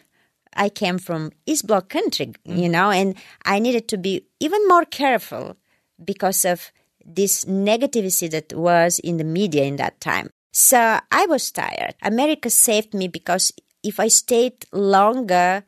i 0.55 0.69
came 0.69 0.99
from 0.99 1.33
east 1.47 1.67
bloc 1.67 1.89
country 1.89 2.27
mm-hmm. 2.27 2.59
you 2.59 2.69
know 2.69 2.91
and 2.91 3.15
i 3.45 3.59
needed 3.59 3.89
to 3.89 3.99
be 3.99 4.27
even 4.41 4.67
more 4.69 4.85
careful 4.85 5.57
because 6.03 6.45
of 6.45 6.73
this 7.05 7.45
negativity 7.45 8.31
that 8.31 8.53
was 8.53 8.99
in 8.99 9.17
the 9.17 9.25
media 9.25 9.65
in 9.65 9.77
that 9.77 10.01
time 10.01 10.31
so 10.59 10.99
I 11.13 11.27
was 11.27 11.53
tired. 11.53 11.95
America 12.03 12.51
saved 12.51 12.93
me 12.93 13.07
because 13.07 13.53
if 13.85 14.01
I 14.01 14.09
stayed 14.09 14.67
longer, 14.73 15.63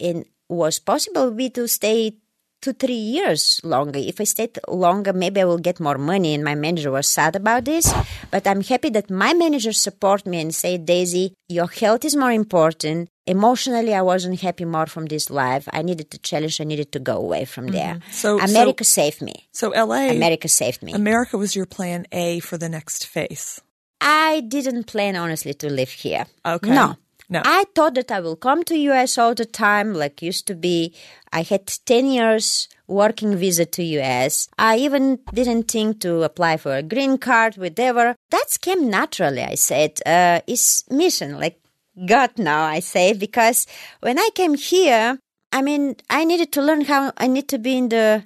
it 0.00 0.26
was 0.52 0.78
possible 0.78 1.30
be 1.30 1.50
to 1.50 1.66
stay 1.66 2.16
two, 2.62 2.72
three 2.72 2.94
years 2.94 3.60
longer. 3.64 3.98
If 3.98 4.20
I 4.20 4.24
stayed 4.24 4.58
longer, 4.68 5.12
maybe 5.12 5.40
I 5.40 5.44
will 5.44 5.58
get 5.58 5.80
more 5.80 5.98
money. 5.98 6.32
And 6.34 6.44
my 6.44 6.54
manager 6.54 6.90
was 6.90 7.08
sad 7.08 7.36
about 7.36 7.64
this. 7.64 7.92
But 8.30 8.46
I'm 8.46 8.62
happy 8.62 8.90
that 8.90 9.10
my 9.10 9.34
manager 9.34 9.72
support 9.72 10.24
me 10.24 10.40
and 10.40 10.54
say, 10.54 10.78
Daisy, 10.78 11.34
your 11.48 11.66
health 11.66 12.04
is 12.04 12.16
more 12.16 12.32
important. 12.32 13.08
Emotionally, 13.26 13.94
I 13.94 14.02
wasn't 14.02 14.40
happy 14.40 14.64
more 14.64 14.86
from 14.86 15.06
this 15.06 15.28
life. 15.30 15.68
I 15.72 15.82
needed 15.82 16.10
to 16.12 16.18
challenge. 16.18 16.60
I 16.60 16.64
needed 16.64 16.92
to 16.92 16.98
go 16.98 17.16
away 17.16 17.44
from 17.44 17.66
mm-hmm. 17.66 17.74
there. 17.74 17.98
So 18.10 18.40
America 18.40 18.84
so, 18.84 19.00
saved 19.00 19.22
me. 19.22 19.48
So 19.52 19.70
LA, 19.70 20.10
America 20.10 20.48
saved 20.48 20.82
me. 20.82 20.92
America 20.92 21.36
was 21.36 21.54
your 21.54 21.66
plan 21.66 22.06
A 22.12 22.40
for 22.40 22.56
the 22.56 22.68
next 22.68 23.06
phase. 23.06 23.60
I 24.00 24.40
didn't 24.40 24.84
plan 24.84 25.14
honestly 25.14 25.54
to 25.54 25.70
live 25.70 25.90
here. 25.90 26.26
Okay. 26.44 26.70
No. 26.70 26.96
No. 27.32 27.40
I 27.46 27.64
thought 27.74 27.94
that 27.94 28.12
I 28.12 28.20
will 28.20 28.36
come 28.36 28.62
to 28.64 28.76
US 28.76 29.16
all 29.16 29.34
the 29.34 29.46
time 29.46 29.94
like 29.94 30.20
used 30.20 30.46
to 30.48 30.54
be. 30.54 30.94
I 31.32 31.42
had 31.42 31.66
10 31.86 32.06
years 32.06 32.68
working 32.86 33.36
visa 33.36 33.64
to 33.64 33.82
US. 33.82 34.48
I 34.58 34.76
even 34.76 35.18
didn't 35.32 35.70
think 35.70 36.00
to 36.00 36.24
apply 36.24 36.58
for 36.58 36.76
a 36.76 36.82
green 36.82 37.16
card, 37.16 37.56
whatever. 37.56 38.14
That 38.30 38.48
came 38.60 38.90
naturally, 38.90 39.42
I 39.42 39.54
said. 39.54 40.00
Uh, 40.04 40.40
it's 40.46 40.84
mission, 40.90 41.38
like 41.38 41.58
God 42.06 42.32
now, 42.36 42.64
I 42.64 42.80
say, 42.80 43.14
because 43.14 43.66
when 44.00 44.18
I 44.18 44.28
came 44.34 44.54
here, 44.54 45.18
I 45.52 45.62
mean, 45.62 45.96
I 46.10 46.24
needed 46.24 46.52
to 46.52 46.62
learn 46.62 46.82
how 46.82 47.12
I 47.16 47.28
need 47.28 47.48
to 47.48 47.58
be 47.58 47.78
in 47.78 47.88
the 47.88 48.24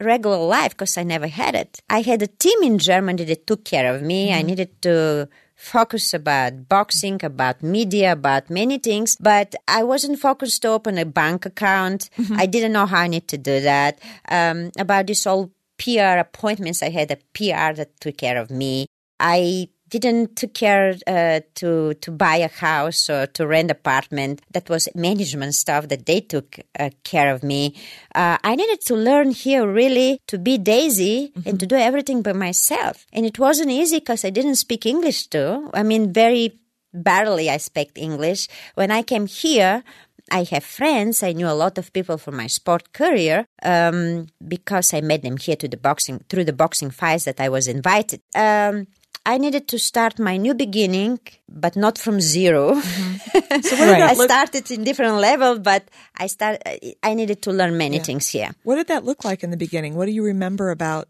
regular 0.00 0.38
life 0.38 0.72
because 0.72 0.96
I 0.96 1.02
never 1.02 1.26
had 1.26 1.56
it. 1.56 1.80
I 1.90 2.02
had 2.02 2.22
a 2.22 2.28
team 2.28 2.62
in 2.62 2.78
Germany 2.78 3.24
that 3.24 3.48
took 3.48 3.64
care 3.64 3.92
of 3.92 4.02
me. 4.02 4.28
Mm-hmm. 4.28 4.38
I 4.38 4.42
needed 4.42 4.82
to 4.82 5.28
focus 5.58 6.14
about 6.14 6.68
boxing, 6.68 7.18
about 7.24 7.62
media, 7.62 8.12
about 8.12 8.48
many 8.48 8.78
things, 8.78 9.16
but 9.16 9.56
I 9.66 9.82
wasn't 9.82 10.20
focused 10.20 10.62
to 10.62 10.68
open 10.68 10.96
a 10.96 11.04
bank 11.04 11.44
account. 11.44 12.08
Mm-hmm. 12.16 12.36
I 12.38 12.46
didn't 12.46 12.72
know 12.72 12.86
how 12.86 13.00
I 13.00 13.08
need 13.08 13.26
to 13.28 13.36
do 13.36 13.60
that. 13.60 13.98
Um, 14.28 14.70
about 14.78 15.08
this 15.08 15.24
whole 15.24 15.50
PR 15.78 16.18
appointments. 16.18 16.82
I 16.82 16.90
had 16.90 17.10
a 17.10 17.16
PR 17.34 17.74
that 17.74 17.90
took 18.00 18.16
care 18.18 18.40
of 18.40 18.50
me. 18.50 18.86
I 19.18 19.68
didn't 19.88 20.36
took 20.36 20.54
care 20.54 20.94
uh, 21.06 21.40
to 21.54 21.94
to 21.94 22.10
buy 22.10 22.36
a 22.36 22.48
house 22.48 23.08
or 23.10 23.26
to 23.26 23.46
rent 23.46 23.70
apartment. 23.70 24.42
That 24.52 24.68
was 24.68 24.88
management 24.94 25.54
stuff 25.54 25.88
that 25.88 26.06
they 26.06 26.20
took 26.20 26.58
uh, 26.78 26.90
care 27.04 27.34
of 27.34 27.42
me. 27.42 27.74
Uh, 28.14 28.38
I 28.42 28.54
needed 28.56 28.80
to 28.86 28.94
learn 28.94 29.30
here 29.30 29.66
really 29.66 30.20
to 30.26 30.38
be 30.38 30.58
Daisy 30.58 31.32
mm-hmm. 31.32 31.48
and 31.48 31.60
to 31.60 31.66
do 31.66 31.76
everything 31.76 32.22
by 32.22 32.32
myself. 32.32 33.06
And 33.12 33.24
it 33.26 33.38
wasn't 33.38 33.70
easy 33.70 33.98
because 33.98 34.24
I 34.24 34.30
didn't 34.30 34.56
speak 34.56 34.86
English 34.86 35.28
too. 35.28 35.70
I 35.74 35.82
mean, 35.82 36.12
very 36.12 36.58
barely 36.92 37.50
I 37.50 37.58
speak 37.58 37.92
English. 37.96 38.48
When 38.74 38.90
I 38.90 39.02
came 39.02 39.26
here, 39.26 39.84
I 40.30 40.44
have 40.44 40.64
friends. 40.64 41.22
I 41.22 41.32
knew 41.32 41.48
a 41.48 41.56
lot 41.56 41.78
of 41.78 41.92
people 41.92 42.18
from 42.18 42.36
my 42.36 42.46
sport 42.46 42.92
career 42.92 43.46
um, 43.62 44.26
because 44.46 44.92
I 44.92 45.00
met 45.00 45.22
them 45.22 45.36
here 45.36 45.56
to 45.56 45.68
the 45.68 45.76
boxing 45.76 46.24
through 46.28 46.44
the 46.44 46.52
boxing 46.52 46.90
fights 46.90 47.24
that 47.24 47.40
I 47.40 47.48
was 47.48 47.68
invited. 47.68 48.20
Um, 48.34 48.86
I 49.28 49.36
needed 49.36 49.68
to 49.68 49.78
start 49.78 50.18
my 50.18 50.38
new 50.38 50.54
beginning, 50.54 51.20
but 51.50 51.76
not 51.76 51.98
from 51.98 52.18
0 52.18 52.76
mm-hmm. 52.76 53.60
So 53.60 53.76
right. 53.76 54.02
I 54.10 54.14
started 54.14 54.70
in 54.70 54.84
different 54.84 55.16
level, 55.16 55.58
but 55.58 55.84
I 56.16 56.28
start. 56.28 56.62
I 57.02 57.12
needed 57.12 57.42
to 57.42 57.52
learn 57.52 57.76
many 57.76 57.98
yeah. 57.98 58.02
things 58.04 58.28
here. 58.28 58.50
What 58.62 58.76
did 58.76 58.88
that 58.88 59.04
look 59.04 59.24
like 59.24 59.44
in 59.44 59.50
the 59.50 59.58
beginning? 59.58 59.96
What 59.96 60.06
do 60.06 60.12
you 60.12 60.24
remember 60.24 60.70
about 60.70 61.08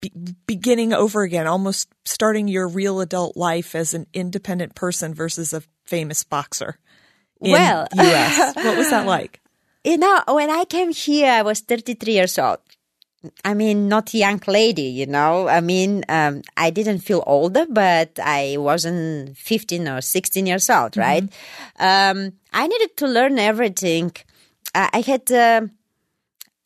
be- 0.00 0.12
beginning 0.46 0.94
over 0.94 1.20
again, 1.20 1.46
almost 1.46 1.92
starting 2.06 2.48
your 2.48 2.66
real 2.66 3.00
adult 3.00 3.36
life 3.36 3.74
as 3.74 3.92
an 3.92 4.06
independent 4.14 4.74
person 4.74 5.12
versus 5.12 5.52
a 5.52 5.62
famous 5.84 6.24
boxer? 6.24 6.78
in 7.40 7.52
well, 7.52 7.86
US. 7.96 8.54
what 8.64 8.76
was 8.76 8.90
that 8.90 9.06
like? 9.06 9.40
You 9.84 9.96
know, 9.96 10.22
when 10.28 10.50
I 10.50 10.64
came 10.64 10.92
here, 10.92 11.30
I 11.30 11.42
was 11.42 11.60
33 11.60 12.12
years 12.12 12.38
old. 12.38 12.58
I 13.44 13.52
mean, 13.54 13.88
not 13.88 14.14
a 14.14 14.18
young 14.18 14.40
lady, 14.46 14.82
you 14.82 15.06
know. 15.06 15.46
I 15.46 15.60
mean, 15.60 16.04
um, 16.08 16.42
I 16.56 16.70
didn't 16.70 17.00
feel 17.00 17.22
older, 17.26 17.66
but 17.68 18.18
I 18.18 18.56
wasn't 18.58 19.36
15 19.36 19.88
or 19.88 20.00
16 20.00 20.46
years 20.46 20.70
old, 20.70 20.92
mm-hmm. 20.92 21.00
right? 21.00 21.22
Um, 21.78 22.32
I 22.52 22.66
needed 22.66 22.96
to 22.98 23.06
learn 23.06 23.38
everything. 23.38 24.12
I, 24.74 24.88
I 24.94 25.00
had, 25.00 25.30
uh, 25.30 25.66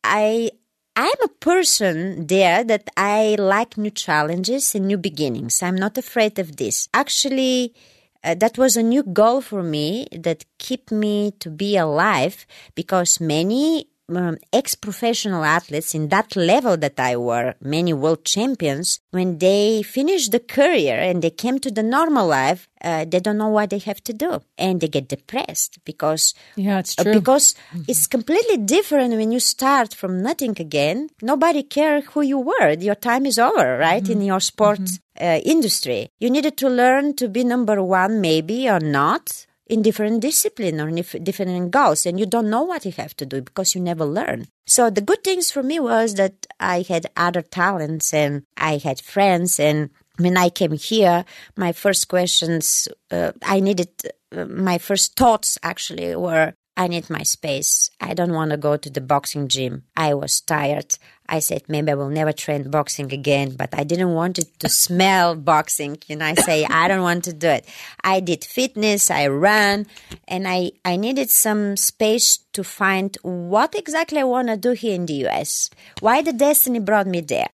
I, 0.04 0.50
I'm 0.94 1.22
a 1.24 1.28
person 1.40 2.28
there 2.28 2.62
that 2.62 2.88
I 2.96 3.34
like 3.36 3.76
new 3.76 3.90
challenges 3.90 4.76
and 4.76 4.86
new 4.86 4.98
beginnings. 4.98 5.60
I'm 5.60 5.74
not 5.74 5.98
afraid 5.98 6.38
of 6.38 6.56
this. 6.56 6.88
Actually, 6.94 7.74
uh, 8.22 8.34
that 8.36 8.56
was 8.56 8.76
a 8.76 8.82
new 8.82 9.02
goal 9.02 9.40
for 9.40 9.62
me 9.62 10.06
that 10.12 10.44
kept 10.58 10.92
me 10.92 11.32
to 11.40 11.50
be 11.50 11.76
alive 11.76 12.46
because 12.76 13.20
many 13.20 13.88
um, 14.08 14.36
ex-professional 14.52 15.44
athletes 15.44 15.94
in 15.94 16.08
that 16.08 16.36
level 16.36 16.76
that 16.76 16.98
I 16.98 17.16
were, 17.16 17.54
many 17.60 17.92
world 17.92 18.24
champions, 18.24 19.00
when 19.10 19.38
they 19.38 19.82
finish 19.82 20.28
the 20.28 20.40
career 20.40 20.96
and 20.98 21.22
they 21.22 21.30
came 21.30 21.58
to 21.60 21.70
the 21.70 21.82
normal 21.82 22.26
life, 22.26 22.68
uh, 22.82 23.04
they 23.06 23.20
don't 23.20 23.38
know 23.38 23.48
what 23.48 23.70
they 23.70 23.78
have 23.78 24.02
to 24.04 24.12
do, 24.12 24.42
and 24.58 24.80
they 24.80 24.88
get 24.88 25.08
depressed 25.08 25.78
because 25.84 26.34
yeah, 26.54 26.80
it's 26.80 26.98
uh, 26.98 27.02
true. 27.02 27.12
Uh, 27.12 27.14
because 27.14 27.54
mm-hmm. 27.72 27.82
it's 27.88 28.06
completely 28.06 28.58
different 28.58 29.14
when 29.14 29.32
you 29.32 29.40
start 29.40 29.94
from 29.94 30.22
nothing 30.22 30.54
again. 30.60 31.08
Nobody 31.22 31.62
cares 31.62 32.04
who 32.12 32.20
you 32.20 32.38
were. 32.38 32.72
Your 32.78 32.94
time 32.94 33.24
is 33.24 33.38
over, 33.38 33.78
right? 33.78 34.02
Mm-hmm. 34.02 34.12
In 34.12 34.22
your 34.22 34.40
sport 34.40 34.80
mm-hmm. 34.80 35.24
uh, 35.24 35.38
industry, 35.44 36.10
you 36.18 36.28
needed 36.28 36.58
to 36.58 36.68
learn 36.68 37.14
to 37.16 37.28
be 37.28 37.42
number 37.42 37.82
one, 37.82 38.20
maybe 38.20 38.68
or 38.68 38.80
not 38.80 39.46
in 39.66 39.82
different 39.82 40.20
discipline 40.20 40.80
or 40.80 40.88
in 40.88 40.96
different 40.96 41.70
goals 41.70 42.06
and 42.06 42.20
you 42.20 42.26
don't 42.26 42.50
know 42.50 42.62
what 42.62 42.84
you 42.84 42.92
have 42.92 43.16
to 43.16 43.26
do 43.26 43.40
because 43.40 43.74
you 43.74 43.80
never 43.80 44.04
learn. 44.04 44.46
So 44.66 44.90
the 44.90 45.00
good 45.00 45.24
things 45.24 45.50
for 45.50 45.62
me 45.62 45.80
was 45.80 46.14
that 46.14 46.46
i 46.60 46.82
had 46.82 47.06
other 47.16 47.42
talents 47.42 48.12
and 48.14 48.42
i 48.56 48.76
had 48.78 49.00
friends 49.00 49.58
and 49.58 49.90
when 50.18 50.36
i 50.36 50.48
came 50.48 50.72
here 50.72 51.24
my 51.56 51.72
first 51.72 52.08
questions 52.08 52.88
uh, 53.10 53.32
i 53.42 53.60
needed 53.60 53.88
uh, 54.32 54.44
my 54.44 54.78
first 54.78 55.16
thoughts 55.16 55.58
actually 55.62 56.14
were 56.16 56.54
I 56.76 56.88
need 56.88 57.08
my 57.08 57.22
space. 57.22 57.90
I 58.00 58.14
don't 58.14 58.32
want 58.32 58.50
to 58.50 58.56
go 58.56 58.76
to 58.76 58.90
the 58.90 59.00
boxing 59.00 59.46
gym. 59.46 59.84
I 59.96 60.14
was 60.14 60.40
tired. 60.40 60.96
I 61.28 61.38
said 61.38 61.62
maybe 61.68 61.92
I 61.92 61.94
will 61.94 62.10
never 62.10 62.32
train 62.32 62.68
boxing 62.68 63.12
again, 63.12 63.54
but 63.56 63.72
I 63.78 63.84
didn't 63.84 64.12
want 64.12 64.38
it 64.38 64.58
to 64.58 64.68
smell 64.68 65.36
boxing. 65.36 65.98
You 66.08 66.16
know, 66.16 66.26
I 66.26 66.34
say 66.34 66.64
I 66.64 66.88
don't 66.88 67.02
want 67.02 67.24
to 67.24 67.32
do 67.32 67.48
it. 67.48 67.68
I 68.02 68.18
did 68.18 68.44
fitness, 68.44 69.10
I 69.10 69.28
ran, 69.28 69.86
and 70.26 70.48
I, 70.48 70.72
I 70.84 70.96
needed 70.96 71.30
some 71.30 71.76
space 71.76 72.38
to 72.52 72.64
find 72.64 73.16
what 73.22 73.74
exactly 73.76 74.18
I 74.18 74.24
want 74.24 74.48
to 74.48 74.56
do 74.56 74.72
here 74.72 74.94
in 74.94 75.06
the 75.06 75.26
US. 75.28 75.70
Why 76.00 76.22
the 76.22 76.32
destiny 76.32 76.80
brought 76.80 77.06
me 77.06 77.20
there. 77.20 77.48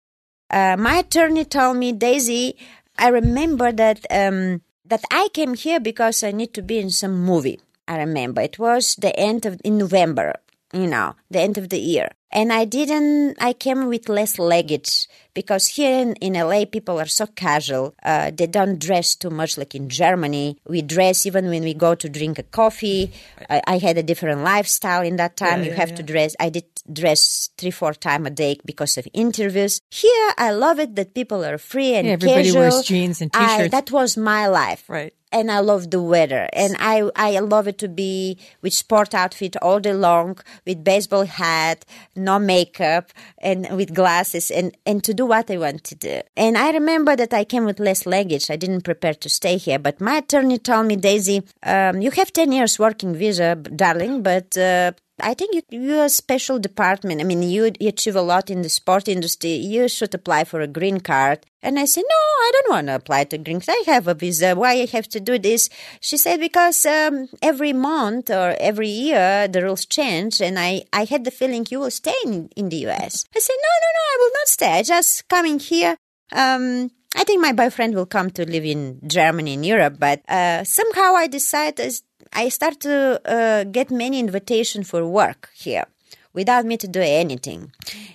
Uh, 0.49 0.77
my 0.79 0.99
attorney 0.99 1.45
told 1.45 1.77
me, 1.77 1.91
Daisy, 1.91 2.57
I 2.97 3.09
remember 3.09 3.71
that, 3.73 4.05
um, 4.09 4.61
that 4.85 5.03
I 5.11 5.27
came 5.33 5.53
here 5.53 5.79
because 5.79 6.23
I 6.23 6.31
need 6.31 6.53
to 6.55 6.61
be 6.61 6.79
in 6.79 6.89
some 6.89 7.23
movie 7.23 7.59
I 7.89 7.97
remember 7.97 8.41
it 8.41 8.59
was 8.59 8.95
the 8.95 9.13
end 9.19 9.47
of 9.47 9.59
in 9.65 9.79
November, 9.79 10.35
you 10.71 10.85
know, 10.85 11.15
the 11.31 11.39
end 11.39 11.57
of 11.57 11.69
the 11.69 11.79
year. 11.79 12.11
And 12.31 12.53
I 12.53 12.65
didn't, 12.65 13.37
I 13.41 13.53
came 13.53 13.87
with 13.87 14.07
less 14.07 14.37
luggage 14.37 15.07
because 15.33 15.67
here 15.67 15.99
in, 15.99 16.13
in 16.15 16.33
LA, 16.33 16.65
people 16.65 16.99
are 16.99 17.07
so 17.07 17.25
casual. 17.25 17.95
Uh, 18.03 18.29
they 18.31 18.45
don't 18.45 18.77
dress 18.77 19.15
too 19.15 19.29
much 19.29 19.57
like 19.57 19.73
in 19.73 19.89
Germany. 19.89 20.57
We 20.67 20.81
dress 20.81 21.25
even 21.25 21.47
when 21.47 21.63
we 21.63 21.73
go 21.73 21.95
to 21.95 22.07
drink 22.07 22.37
a 22.37 22.43
coffee. 22.43 23.11
I, 23.49 23.61
I 23.65 23.77
had 23.79 23.97
a 23.97 24.03
different 24.03 24.41
lifestyle 24.43 25.01
in 25.01 25.15
that 25.15 25.37
time. 25.37 25.59
Yeah, 25.59 25.65
you 25.65 25.71
yeah, 25.71 25.77
have 25.77 25.89
yeah. 25.89 25.95
to 25.95 26.03
dress. 26.03 26.35
I 26.39 26.49
did 26.49 26.65
dress 26.91 27.49
three, 27.57 27.71
four 27.71 27.93
times 27.93 28.27
a 28.27 28.31
day 28.31 28.59
because 28.63 28.97
of 28.97 29.07
interviews. 29.13 29.81
Here, 29.89 30.33
I 30.37 30.51
love 30.51 30.79
it 30.79 30.95
that 30.95 31.15
people 31.15 31.43
are 31.43 31.57
free 31.57 31.95
and 31.95 32.07
everybody 32.07 32.43
casual. 32.43 32.61
wears 32.61 32.83
jeans 32.83 33.21
and 33.21 33.33
t-shirts. 33.33 33.51
I, 33.51 33.67
that 33.69 33.91
was 33.91 34.17
my 34.17 34.47
life. 34.47 34.87
Right 34.87 35.13
and 35.31 35.51
I 35.51 35.59
love 35.59 35.91
the 35.91 36.01
weather. 36.01 36.49
And 36.53 36.75
I, 36.79 37.09
I 37.15 37.39
love 37.39 37.67
it 37.67 37.77
to 37.79 37.87
be 37.87 38.37
with 38.61 38.73
sport 38.73 39.13
outfit 39.13 39.55
all 39.57 39.79
day 39.79 39.93
long, 39.93 40.39
with 40.65 40.83
baseball 40.83 41.25
hat, 41.25 41.85
no 42.19 42.39
makeup, 42.39 43.11
and 43.39 43.67
with 43.75 43.93
glasses, 43.93 44.51
and, 44.51 44.75
and 44.85 45.03
to 45.03 45.13
do 45.13 45.25
what 45.25 45.49
I 45.49 45.57
want 45.57 45.83
to 45.85 45.95
do. 45.95 46.21
And 46.35 46.57
I 46.57 46.71
remember 46.71 47.15
that 47.15 47.33
I 47.33 47.43
came 47.43 47.65
with 47.65 47.79
less 47.79 48.05
luggage. 48.05 48.51
I 48.51 48.55
didn't 48.55 48.83
prepare 48.83 49.13
to 49.15 49.29
stay 49.29 49.57
here, 49.57 49.79
but 49.79 49.99
my 50.01 50.17
attorney 50.17 50.57
told 50.57 50.87
me, 50.87 50.95
Daisy, 50.95 51.43
um, 51.63 52.01
you 52.01 52.11
have 52.11 52.33
10 52.33 52.51
years 52.51 52.77
working 52.77 53.15
visa, 53.15 53.55
darling, 53.55 54.21
but 54.21 54.57
uh, 54.57 54.91
I 55.21 55.33
think 55.33 55.55
you, 55.55 55.61
you're 55.69 56.05
a 56.05 56.09
special 56.09 56.59
department. 56.59 57.21
I 57.21 57.23
mean, 57.23 57.43
you, 57.43 57.71
achieve 57.81 58.15
a 58.15 58.21
lot 58.21 58.49
in 58.49 58.61
the 58.61 58.69
sport 58.69 59.07
industry. 59.07 59.53
You 59.53 59.87
should 59.87 60.13
apply 60.13 60.43
for 60.43 60.61
a 60.61 60.67
green 60.67 60.99
card. 60.99 61.45
And 61.61 61.77
I 61.77 61.85
said, 61.85 62.03
no, 62.09 62.15
I 62.15 62.51
don't 62.53 62.69
want 62.71 62.87
to 62.87 62.95
apply 62.95 63.25
to 63.25 63.37
green 63.37 63.59
card. 63.59 63.77
I 63.87 63.91
have 63.91 64.07
a 64.07 64.13
visa. 64.13 64.55
Why 64.55 64.73
I 64.73 64.87
have 64.91 65.09
to 65.09 65.19
do 65.19 65.37
this? 65.37 65.69
She 65.99 66.17
said, 66.17 66.39
because 66.39 66.85
um, 66.85 67.27
every 67.41 67.73
month 67.73 68.29
or 68.29 68.55
every 68.59 68.87
year 68.87 69.47
the 69.47 69.63
rules 69.63 69.85
change. 69.85 70.41
And 70.41 70.57
I, 70.57 70.83
I 70.93 71.05
had 71.05 71.25
the 71.25 71.31
feeling 71.31 71.65
you 71.69 71.79
will 71.79 71.91
stay 71.91 72.15
in, 72.23 72.49
in 72.55 72.69
the 72.69 72.77
U.S. 72.87 73.25
I 73.35 73.39
said, 73.39 73.55
no, 73.61 73.73
no, 73.81 73.89
no, 73.93 74.03
I 74.13 74.17
will 74.19 74.31
not 74.39 74.47
stay. 74.47 74.71
I 74.79 74.83
just 74.83 75.27
coming 75.27 75.59
here. 75.59 75.97
Um, 76.31 76.91
I 77.15 77.23
think 77.23 77.41
my 77.41 77.53
boyfriend 77.53 77.95
will 77.95 78.05
come 78.05 78.29
to 78.31 78.45
live 78.45 78.65
in 78.65 79.01
Germany 79.05 79.53
in 79.53 79.63
Europe, 79.63 79.95
but 79.99 80.21
uh, 80.29 80.63
somehow 80.63 81.15
I 81.15 81.27
decided 81.27 81.99
I 82.33 82.49
start 82.49 82.79
to 82.81 83.21
uh, 83.25 83.63
get 83.65 83.91
many 83.91 84.19
invitation 84.19 84.83
for 84.83 85.07
work 85.07 85.49
here 85.53 85.85
without 86.33 86.65
me 86.65 86.77
to 86.77 86.87
do 86.87 87.01
anything. 87.01 87.71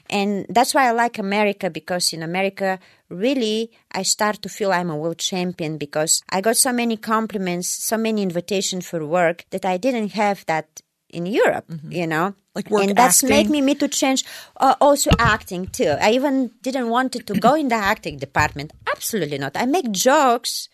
And 0.09 0.47
that's 0.49 0.75
why 0.75 0.89
I 0.89 0.93
like 0.93 1.19
America 1.19 1.71
because 1.71 2.13
in 2.13 2.23
America, 2.23 2.79
really, 3.09 3.71
I 3.93 4.03
start 4.03 4.43
to 4.43 4.49
feel 4.49 4.73
I'm 4.73 4.91
a 4.91 4.97
world 4.97 5.19
champion 5.19 5.79
because 5.79 6.23
I 6.31 6.41
got 6.41 6.57
so 6.57 6.73
many 6.73 6.97
compliments, 6.97 7.69
so 7.69 7.97
many 7.97 8.23
invitations 8.23 8.87
for 8.87 9.05
work 9.07 9.45
that 9.51 9.65
I 9.65 9.77
didn't 9.77 10.13
have 10.13 10.47
that 10.47 10.81
in 11.11 11.27
Europe, 11.27 11.69
mm-hmm. 11.69 11.93
you 11.93 12.07
know. 12.07 12.35
Like 12.55 12.71
work 12.71 12.85
and 12.85 12.97
that's 12.97 13.25
acting. 13.25 13.37
made 13.37 13.51
me 13.51 13.61
me 13.61 13.75
to 13.77 13.89
change 13.89 14.25
uh, 14.59 14.77
also 14.81 15.11
acting 15.19 15.67
too. 15.67 15.97
I 16.01 16.13
even 16.13 16.53
didn't 16.63 16.89
want 16.89 17.13
to 17.13 17.35
go 17.35 17.55
in 17.55 17.69
the 17.69 17.75
acting 17.75 18.19
department. 18.19 18.73
Absolutely 18.87 19.39
not. 19.39 19.57
I 19.57 19.67
make 19.67 19.91
jokes 19.91 20.69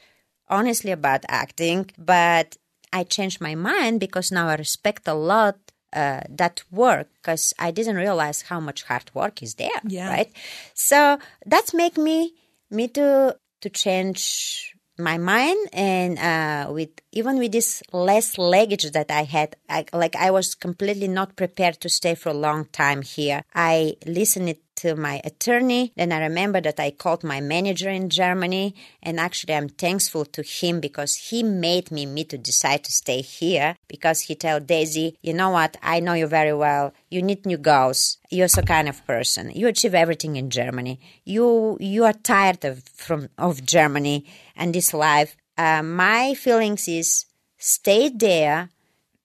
honestly 0.49 0.91
about 0.91 1.25
acting, 1.29 1.91
but 1.97 2.59
I 2.93 3.05
changed 3.05 3.41
my 3.41 3.55
mind 3.55 4.01
because 4.01 4.33
now 4.33 4.49
I 4.49 4.57
respect 4.57 5.07
a 5.07 5.15
lot 5.15 5.57
uh, 5.93 6.21
that 6.29 6.63
work 6.71 7.09
because 7.21 7.53
I 7.59 7.71
didn't 7.71 7.97
realize 7.97 8.43
how 8.43 8.61
much 8.61 8.85
hard 8.85 9.11
work 9.15 9.43
is 9.43 9.55
there. 9.55 9.81
Yeah. 9.87 10.09
Right. 10.09 10.33
So 10.75 11.19
that 11.47 11.75
make 11.75 11.97
me 11.97 12.35
me 12.71 12.89
to 12.89 13.37
to 13.61 13.69
change 13.69 14.75
my 15.01 15.19
mind 15.19 15.59
and 15.73 16.19
uh, 16.19 16.73
with 16.73 16.91
even 17.13 17.39
with 17.39 17.53
this 17.53 17.83
less 17.93 18.39
luggage 18.39 18.91
that 18.93 19.11
I 19.11 19.23
had, 19.23 19.57
I, 19.69 19.87
like 19.93 20.15
I 20.15 20.31
was 20.31 20.55
completely 20.55 21.09
not 21.09 21.37
prepared 21.37 21.81
to 21.81 21.89
stay 21.89 22.15
for 22.15 22.29
a 22.29 22.35
long 22.35 22.67
time 22.67 23.03
here. 23.03 23.43
I 23.55 23.97
listened 24.07 24.55
to 24.81 24.97
my 24.97 25.21
attorney. 25.25 25.93
Then 25.97 26.13
I 26.13 26.21
remember 26.21 26.61
that 26.63 26.81
I 26.81 26.91
called 26.91 27.23
my 27.23 27.41
manager 27.41 27.91
in 27.91 28.09
Germany, 28.09 28.75
and 29.03 29.21
actually 29.21 29.55
I'm 29.55 29.69
thankful 29.69 30.25
to 30.27 30.43
him 30.43 30.81
because 30.81 31.15
he 31.17 31.43
made 31.43 31.91
me 31.91 32.07
me 32.07 32.25
to 32.25 32.39
decide 32.39 32.85
to 32.85 32.93
stay 32.93 33.21
here 33.21 33.77
because 33.89 34.23
he 34.23 34.35
told 34.35 34.67
Daisy, 34.67 35.17
you 35.23 35.35
know 35.35 35.51
what, 35.51 35.77
I 35.83 36.01
know 36.01 36.15
you 36.15 36.27
very 36.27 36.55
well. 36.55 36.93
You 37.11 37.23
need 37.23 37.45
new 37.45 37.59
goals. 37.59 38.19
You're 38.31 38.49
so 38.49 38.63
kind 38.63 38.89
of 38.89 39.05
person. 39.07 39.51
You 39.55 39.69
achieve 39.69 39.95
everything 39.95 40.37
in 40.37 40.51
Germany. 40.51 41.01
You 41.25 41.77
you 41.81 42.05
are 42.05 42.13
tired 42.13 42.65
of 42.65 42.85
from 42.95 43.29
of 43.37 43.65
Germany 43.65 44.25
and 44.57 44.75
this 44.75 44.95
life. 44.95 45.37
Uh, 45.59 45.83
my 45.83 46.35
feelings 46.35 46.89
is 46.89 47.27
stay 47.59 48.09
there 48.09 48.71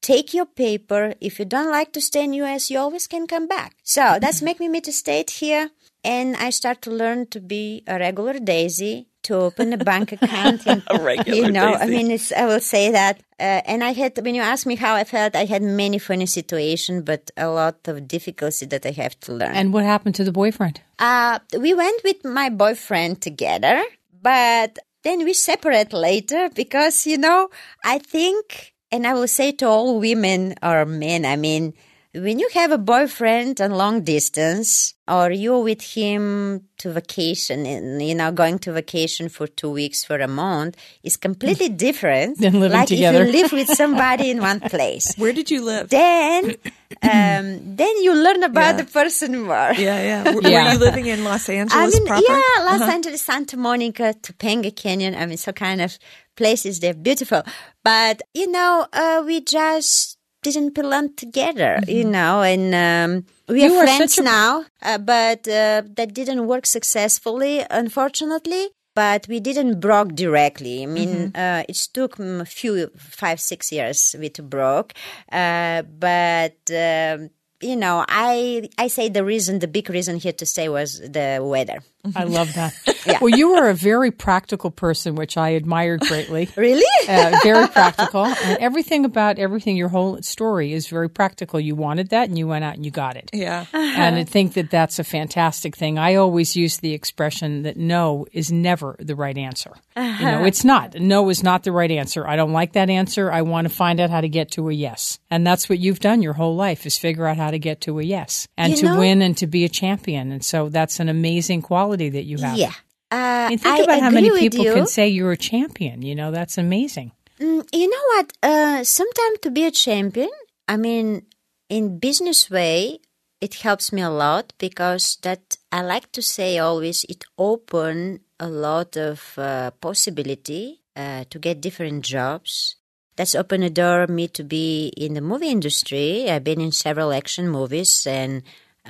take 0.06 0.36
your 0.36 0.46
paper. 0.46 1.16
If 1.20 1.40
you 1.40 1.46
don't 1.46 1.72
like 1.72 1.92
to 1.94 2.02
stay 2.02 2.24
in 2.26 2.34
US, 2.34 2.70
you 2.70 2.78
always 2.78 3.08
can 3.08 3.26
come 3.26 3.48
back. 3.48 3.76
So 3.82 4.20
that's 4.22 4.42
make 4.42 4.60
me 4.60 4.80
to 4.82 4.92
stay 4.92 5.26
here. 5.28 5.72
And 6.04 6.36
I 6.36 6.52
start 6.52 6.84
to 6.84 6.92
learn 6.92 7.26
to 7.34 7.40
be 7.42 7.84
a 7.88 7.98
regular 7.98 8.38
Daisy, 8.38 9.08
to 9.24 9.34
open 9.48 9.74
a 9.74 9.78
bank 9.78 10.12
account. 10.18 10.68
And, 10.68 10.84
a 10.88 11.02
regular 11.02 11.36
you 11.36 11.52
know, 11.52 11.72
Daisy. 11.72 11.84
I 11.84 11.88
mean, 11.88 12.12
it's, 12.12 12.32
I 12.32 12.46
will 12.46 12.60
say 12.60 12.92
that. 12.92 13.18
Uh, 13.40 13.66
and 13.72 13.84
I 13.84 13.94
had, 13.94 14.16
when 14.24 14.36
you 14.36 14.44
ask 14.44 14.68
me 14.68 14.76
how 14.76 14.94
I 14.94 15.06
felt, 15.06 15.36
I 15.36 15.46
had 15.46 15.64
many 15.64 15.98
funny 15.98 16.28
situations, 16.28 17.02
but 17.04 17.32
a 17.36 17.48
lot 17.48 17.88
of 17.88 18.08
difficulty 18.08 18.68
that 18.68 18.86
I 18.86 18.92
have 18.92 19.20
to 19.22 19.34
learn. 19.34 19.56
And 19.56 19.74
what 19.74 19.84
happened 19.84 20.14
to 20.16 20.24
the 20.24 20.32
boyfriend? 20.32 20.82
Uh, 21.00 21.40
we 21.60 21.74
went 21.74 22.04
with 22.04 22.24
my 22.24 22.50
boyfriend 22.50 23.22
together, 23.22 23.84
but 24.22 24.78
then 25.04 25.24
we 25.26 25.34
separate 25.34 25.94
later 25.94 26.50
because, 26.54 27.08
you 27.08 27.18
know, 27.18 27.50
I 27.84 27.98
think, 27.98 28.75
and 28.96 29.06
I 29.06 29.14
will 29.14 29.28
say 29.40 29.52
to 29.60 29.66
all 29.68 30.00
women 30.00 30.56
or 30.64 30.86
men, 30.86 31.26
I 31.26 31.36
mean, 31.36 31.74
when 32.14 32.40
you 32.40 32.48
have 32.54 32.72
a 32.72 32.78
boyfriend 32.78 33.60
on 33.60 33.72
long 33.72 34.02
distance 34.04 34.94
or 35.06 35.32
you're 35.32 35.60
with 35.60 35.82
him 35.82 36.64
to 36.78 36.88
vacation 36.94 37.66
and 37.66 38.02
you 38.02 38.16
know 38.16 38.32
going 38.32 38.58
to 38.60 38.72
vacation 38.72 39.28
for 39.28 39.46
two 39.48 39.70
weeks 39.70 40.06
for 40.08 40.16
a 40.20 40.28
month 40.28 40.78
is 41.04 41.18
completely 41.18 41.68
different 41.88 42.40
Than 42.40 42.60
living 42.62 42.78
like 42.80 42.88
together. 42.88 43.24
if 43.24 43.28
you 43.28 43.42
live 43.42 43.52
with 43.52 43.68
somebody 43.84 44.32
in 44.32 44.40
one 44.40 44.62
place 44.62 45.14
Where 45.18 45.34
did 45.34 45.52
you 45.52 45.62
live? 45.72 45.90
then 45.90 46.56
um, 47.04 47.76
then 47.76 47.94
you 48.06 48.16
learn 48.16 48.44
about 48.44 48.76
Yeah. 48.76 48.82
the 48.84 48.86
person 49.00 49.30
more 49.44 49.74
Yeah, 49.78 50.00
yeah. 50.12 50.22
Were, 50.36 50.42
Yeah. 50.42 50.64
were 50.68 50.72
you 50.74 50.80
living 50.80 51.06
in 51.08 51.24
Los 51.26 51.50
Angeles 51.50 51.74
I 51.76 51.88
mean, 51.92 52.06
proper? 52.08 52.24
Uh-huh. 52.32 52.42
yeah, 52.64 52.72
Los 52.80 52.90
Angeles, 52.96 53.22
Santa 53.22 53.58
Monica, 53.58 54.14
Topanga 54.22 54.72
Canyon. 54.74 55.16
I 55.16 55.26
mean, 55.26 55.38
so 55.38 55.52
kind 55.52 55.82
of 55.82 56.00
places. 56.36 56.80
They're 56.80 56.94
beautiful, 56.94 57.44
but 57.84 58.22
you 58.34 58.48
know, 58.52 58.88
uh, 58.94 59.24
we 59.26 59.42
just 59.42 60.18
didn't 60.44 60.76
belong 60.76 61.14
together. 61.16 61.80
You 61.88 62.06
know, 62.06 62.42
and 62.44 62.74
um, 62.76 63.26
we 63.48 63.62
Mm-hmm. 63.62 63.74
You 63.74 63.80
are 63.80 63.86
friends 63.86 64.18
a- 64.18 64.24
now, 64.24 64.66
uh, 64.82 64.98
but 64.98 65.48
uh, 65.48 65.82
that 65.96 66.14
didn't 66.14 66.48
work 66.48 66.66
successfully, 66.66 67.64
unfortunately. 67.70 68.70
But 68.96 69.28
we 69.28 69.42
didn't 69.42 69.82
broke 69.82 70.16
directly. 70.16 70.84
I 70.84 70.86
mean, 70.86 71.32
Mm-hmm. 71.34 71.36
uh, 71.36 71.64
it 71.68 71.76
took 71.94 72.18
a 72.18 72.46
few, 72.46 72.90
five, 72.96 73.42
six 73.42 73.70
years 73.72 74.16
we 74.18 74.30
to 74.30 74.42
broke. 74.44 74.94
Uh, 75.32 75.82
but 75.84 76.56
um, 76.72 77.30
you 77.62 77.76
know, 77.76 78.06
I 78.08 78.70
I 78.78 78.88
say 78.88 79.10
the 79.10 79.24
reason, 79.26 79.60
the 79.60 79.68
big 79.68 79.90
reason 79.90 80.16
here 80.18 80.34
to 80.34 80.46
stay 80.46 80.70
was 80.70 81.00
the 81.00 81.40
weather. 81.44 81.80
I 82.16 82.24
love 82.26 82.54
that. 82.56 82.74
Yeah. 83.06 83.20
Well, 83.22 83.30
you 83.38 83.54
are 83.54 83.70
a 83.70 83.76
very 83.76 84.10
practical 84.10 84.72
person, 84.72 85.14
which 85.14 85.38
I 85.38 85.50
admired 85.50 86.00
greatly. 86.00 86.50
Really? 86.58 86.82
Uh, 87.08 87.38
very 87.44 87.68
practical. 87.68 88.26
And 88.26 88.58
everything 88.58 89.06
about 89.06 89.38
everything, 89.38 89.78
your 89.78 89.90
whole 89.90 90.20
story 90.24 90.74
is 90.74 90.88
very 90.88 91.08
practical. 91.08 91.60
You 91.60 91.76
wanted 91.76 92.10
that 92.10 92.30
and 92.30 92.36
you 92.40 92.48
went 92.48 92.66
out 92.66 92.74
and 92.74 92.84
you 92.84 92.90
got 92.90 93.16
it. 93.16 93.30
Yeah. 93.32 93.68
And 93.74 94.16
I 94.16 94.24
think 94.24 94.54
that 94.56 94.72
that's 94.72 94.98
a 94.98 95.04
fantastic 95.04 95.76
thing. 95.76 96.00
I 96.00 96.16
always 96.16 96.56
use 96.56 96.78
the 96.78 96.94
expression 96.94 97.62
that 97.62 97.78
no 97.78 98.26
is 98.32 98.52
never 98.52 98.96
the 98.98 99.16
right 99.16 99.38
answer. 99.38 99.74
You 99.96 100.26
know, 100.26 100.44
it's 100.44 100.64
not. 100.66 100.96
No 100.96 101.30
is 101.30 101.44
not 101.44 101.62
the 101.64 101.72
right 101.72 101.92
answer. 101.92 102.28
I 102.28 102.36
don't 102.36 102.54
like 102.54 102.74
that 102.74 102.90
answer. 102.90 103.32
I 103.32 103.44
want 103.44 103.68
to 103.70 103.74
find 103.74 104.00
out 104.00 104.10
how 104.10 104.22
to 104.22 104.30
get 104.30 104.50
to 104.54 104.68
a 104.70 104.74
yes. 104.74 105.20
And 105.30 105.46
that's 105.46 105.70
what 105.70 105.78
you've 105.78 106.00
done 106.00 106.24
your 106.24 106.34
whole 106.34 106.56
life 106.56 106.88
is 106.88 106.98
figure 106.98 107.28
out 107.28 107.38
how 107.38 107.52
to 107.52 107.60
get 107.60 107.82
to 107.82 108.00
a 108.00 108.04
yes 108.04 108.48
and 108.58 108.72
You 108.72 108.78
to 108.80 108.86
know- 108.88 109.00
win 109.00 109.22
and 109.22 109.38
to 109.38 109.46
be 109.46 109.64
a 109.64 109.70
champion. 109.70 110.32
And 110.32 110.44
so 110.44 110.70
that's 110.70 111.00
an 111.00 111.08
amazing 111.08 111.62
quality 111.62 111.95
that 111.98 112.24
you 112.24 112.38
have. 112.38 112.58
Yeah. 112.58 112.74
Uh, 113.12 113.50
And 113.52 113.62
think 113.62 113.76
I 113.80 113.84
about 113.84 114.02
how 114.02 114.10
many 114.10 114.30
people 114.50 114.66
can 114.66 114.88
say 114.88 115.08
you're 115.08 115.32
a 115.32 115.38
champion. 115.38 116.02
You 116.02 116.16
know, 116.16 116.32
that's 116.32 116.58
amazing. 116.58 117.12
Mm, 117.40 117.68
you 117.74 117.90
know 117.90 118.04
what? 118.16 118.34
Uh, 118.42 118.84
sometimes 118.84 119.40
to 119.42 119.52
be 119.52 119.66
a 119.66 119.72
champion, 119.72 120.30
I 120.68 120.78
mean, 120.78 121.26
in 121.70 122.00
business 122.00 122.50
way, 122.50 123.00
it 123.42 123.56
helps 123.56 123.92
me 123.92 124.02
a 124.02 124.10
lot 124.10 124.54
because 124.58 125.18
that 125.22 125.58
I 125.72 125.82
like 125.82 126.12
to 126.14 126.22
say 126.22 126.58
always 126.58 127.04
it 127.06 127.24
open 127.38 128.22
a 128.40 128.48
lot 128.48 128.98
of 128.98 129.38
uh, 129.38 129.72
possibility 129.72 130.82
uh, 130.96 131.26
to 131.30 131.40
get 131.40 131.62
different 131.62 132.04
jobs. 132.04 132.76
That's 133.16 133.36
opened 133.36 133.64
a 133.64 133.70
door 133.70 134.08
me 134.08 134.28
to 134.30 134.44
be 134.44 134.92
in 134.98 135.14
the 135.14 135.22
movie 135.22 135.50
industry. 135.50 136.30
I've 136.30 136.44
been 136.44 136.60
in 136.60 136.72
several 136.72 137.14
action 137.14 137.50
movies 137.50 138.06
and 138.08 138.44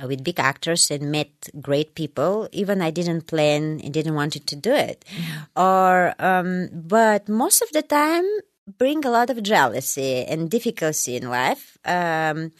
with 0.04 0.24
big 0.24 0.38
actors 0.38 0.90
and 0.90 1.10
met 1.10 1.30
great 1.60 1.94
people. 1.94 2.48
Even 2.52 2.82
I 2.82 2.90
didn't 2.90 3.26
plan 3.26 3.80
and 3.82 3.92
didn't 3.92 4.14
want 4.14 4.32
to 4.32 4.56
do 4.56 4.72
it. 4.72 5.04
Or, 5.56 6.14
um, 6.18 6.68
but 6.72 7.28
most 7.28 7.62
of 7.62 7.70
the 7.72 7.82
time 7.82 8.24
bring 8.78 9.04
a 9.04 9.10
lot 9.10 9.30
of 9.30 9.42
jealousy 9.42 10.24
and 10.24 10.50
difficulty 10.50 11.16
in 11.16 11.30
life. 11.30 11.78
Um, 11.84 12.52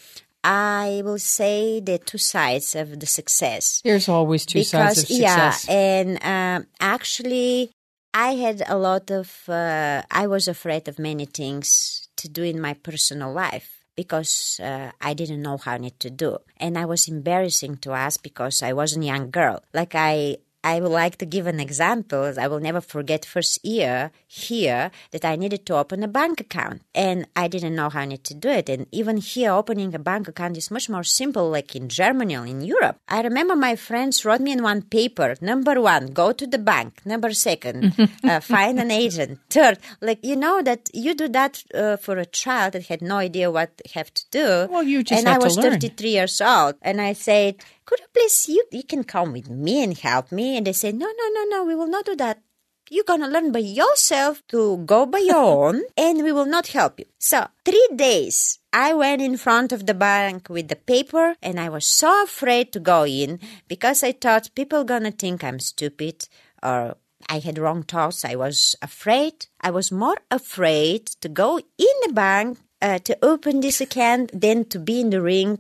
I 0.45 1.03
will 1.05 1.19
say 1.19 1.81
the 1.81 1.99
two 1.99 2.19
sides 2.19 2.77
of 2.77 3.01
the 3.01 3.07
success 3.07 3.83
There's 3.85 4.09
always 4.09 4.47
two 4.47 4.63
sides 4.63 4.99
of 4.99 5.09
success. 5.09 5.67
yeah, 5.69 5.75
and 5.75 6.23
um, 6.23 6.69
actually, 6.79 7.73
I 8.15 8.37
had 8.37 8.63
a 8.69 8.79
lot 8.79 9.11
of. 9.11 9.49
Uh, 9.49 10.03
I 10.09 10.29
was 10.29 10.47
afraid 10.47 10.87
of 10.87 11.01
many 11.01 11.25
things 11.27 12.09
to 12.17 12.29
do 12.29 12.45
in 12.45 12.61
my 12.61 12.75
personal 12.75 13.33
life 13.33 13.76
because 13.97 14.61
uh, 14.63 14.93
I 15.01 15.15
didn't 15.15 15.43
know 15.43 15.57
how 15.57 15.73
I 15.73 15.79
need 15.79 15.99
to 16.01 16.11
do, 16.11 16.39
and 16.59 16.79
I 16.79 16.85
was 16.85 17.09
embarrassing 17.09 17.79
to 17.79 17.93
ask 17.93 18.23
because 18.23 18.63
I 18.63 18.73
was 18.73 18.97
a 18.97 19.01
young 19.03 19.31
girl. 19.31 19.63
Like 19.73 19.95
I. 19.95 20.39
I 20.67 20.81
would 20.81 20.91
like 20.91 21.17
to 21.19 21.27
give 21.27 21.47
an 21.47 21.61
example. 21.61 22.35
I 22.37 22.49
will 22.49 22.59
never 22.59 22.81
forget 22.81 23.25
first 23.25 23.65
year 23.65 24.11
here 24.27 24.91
that 25.13 25.25
I 25.25 25.37
needed 25.37 25.65
to 25.67 25.77
open 25.77 26.03
a 26.03 26.09
bank 26.09 26.41
account 26.41 26.83
and 26.93 27.29
I 27.37 27.47
didn't 27.47 27.77
know 27.77 27.89
how 27.89 28.01
I 28.01 28.05
need 28.05 28.25
to 28.25 28.35
do 28.35 28.49
it. 28.49 28.69
And 28.69 28.89
even 28.91 29.19
here, 29.19 29.53
opening 29.53 29.95
a 29.95 30.01
bank 30.01 30.27
account 30.27 30.57
is 30.57 30.73
much 30.73 30.89
more 30.89 31.05
simple, 31.05 31.49
like 31.51 31.77
in 31.77 31.89
Germany 31.89 32.37
or 32.37 32.47
in 32.47 32.63
Europe. 32.63 32.99
I 33.07 33.23
remember 33.23 33.55
my 33.55 33.77
friends 33.77 34.25
wrote 34.25 34.41
me 34.41 34.51
in 34.51 34.65
one 34.65 34.83
paper, 34.83 35.37
number 35.41 35.81
one, 35.81 36.09
go 36.09 36.33
to 36.33 36.47
the 36.49 36.59
bank. 36.59 37.01
Number 37.05 37.33
second, 37.33 37.95
uh, 38.25 38.41
find 38.41 38.81
an 38.81 38.91
agent. 38.91 39.39
Third, 39.49 39.79
like, 40.01 40.19
you 40.25 40.35
know 40.35 40.63
that 40.63 40.91
you 40.93 41.15
do 41.15 41.29
that 41.29 41.63
uh, 41.75 41.97
for 41.97 42.19
a 42.19 42.27
child 42.27 42.73
that 42.73 42.87
had 42.87 43.03
no 43.03 43.19
idea 43.19 43.53
what 43.53 43.71
have 43.95 44.13
to 44.15 44.25
do. 44.33 44.67
Well, 44.69 44.83
you 44.83 45.05
just 45.05 45.21
And 45.21 45.29
I 45.29 45.39
was 45.39 45.57
learn. 45.57 45.79
33 45.79 46.11
years 46.11 46.41
old. 46.41 46.75
And 46.83 47.01
I 47.01 47.13
said, 47.13 47.63
could 47.87 48.01
you 48.01 48.07
please, 48.13 48.49
you, 48.49 48.65
you 48.73 48.83
can 48.83 49.05
come 49.05 49.33
with 49.33 49.49
me 49.49 49.83
and 49.83 49.97
help 49.97 50.33
me. 50.33 50.57
And 50.57 50.67
they 50.67 50.73
said, 50.73 50.97
no, 50.97 51.07
no, 51.07 51.29
no, 51.33 51.45
no, 51.49 51.65
we 51.65 51.77
will 51.77 51.87
not 51.87 52.05
do 52.05 52.17
that. 52.17 52.43
You're 52.91 53.05
going 53.05 53.21
to 53.21 53.29
learn 53.29 53.51
by 53.53 53.61
yourself 53.61 54.43
to 54.49 54.79
go 54.79 55.07
by 55.07 55.19
your 55.19 55.37
own 55.69 55.83
and 55.97 56.23
we 56.23 56.33
will 56.33 56.47
not 56.47 56.69
help 56.69 56.99
you. 57.01 57.07
So 57.19 57.47
three 57.65 57.89
days 57.95 58.59
I 58.73 58.93
went 58.93 59.23
in 59.23 59.37
front 59.37 59.73
of 59.73 59.87
the 59.87 59.95
bank 59.95 60.49
with 60.49 60.69
the 60.69 60.77
paper 60.77 61.37
and 61.43 61.59
I 61.59 61.69
was 61.69 61.87
so 61.87 62.25
afraid 62.25 62.73
to 62.73 62.81
go 62.81 63.05
in 63.05 63.41
because 63.67 64.03
I 64.03 64.13
thought 64.13 64.55
people 64.55 64.85
going 64.85 65.05
to 65.05 65.11
think 65.11 65.43
I'm 65.43 65.59
stupid 65.61 66.29
or 66.63 66.97
I 67.29 67.39
had 67.39 67.59
wrong 67.59 67.83
thoughts. 67.83 68.25
I 68.25 68.37
was 68.37 68.77
afraid. 68.83 69.47
I 69.61 69.71
was 69.71 69.91
more 69.91 70.19
afraid 70.31 71.07
to 71.23 71.29
go 71.29 71.59
in 71.59 71.95
the 72.07 72.13
bank 72.13 72.59
uh, 72.83 72.99
to 73.01 73.17
open 73.23 73.61
this 73.61 73.81
account 73.81 74.31
than 74.39 74.65
to 74.67 74.79
be 74.79 75.01
in 75.01 75.11
the 75.11 75.21
ring. 75.23 75.59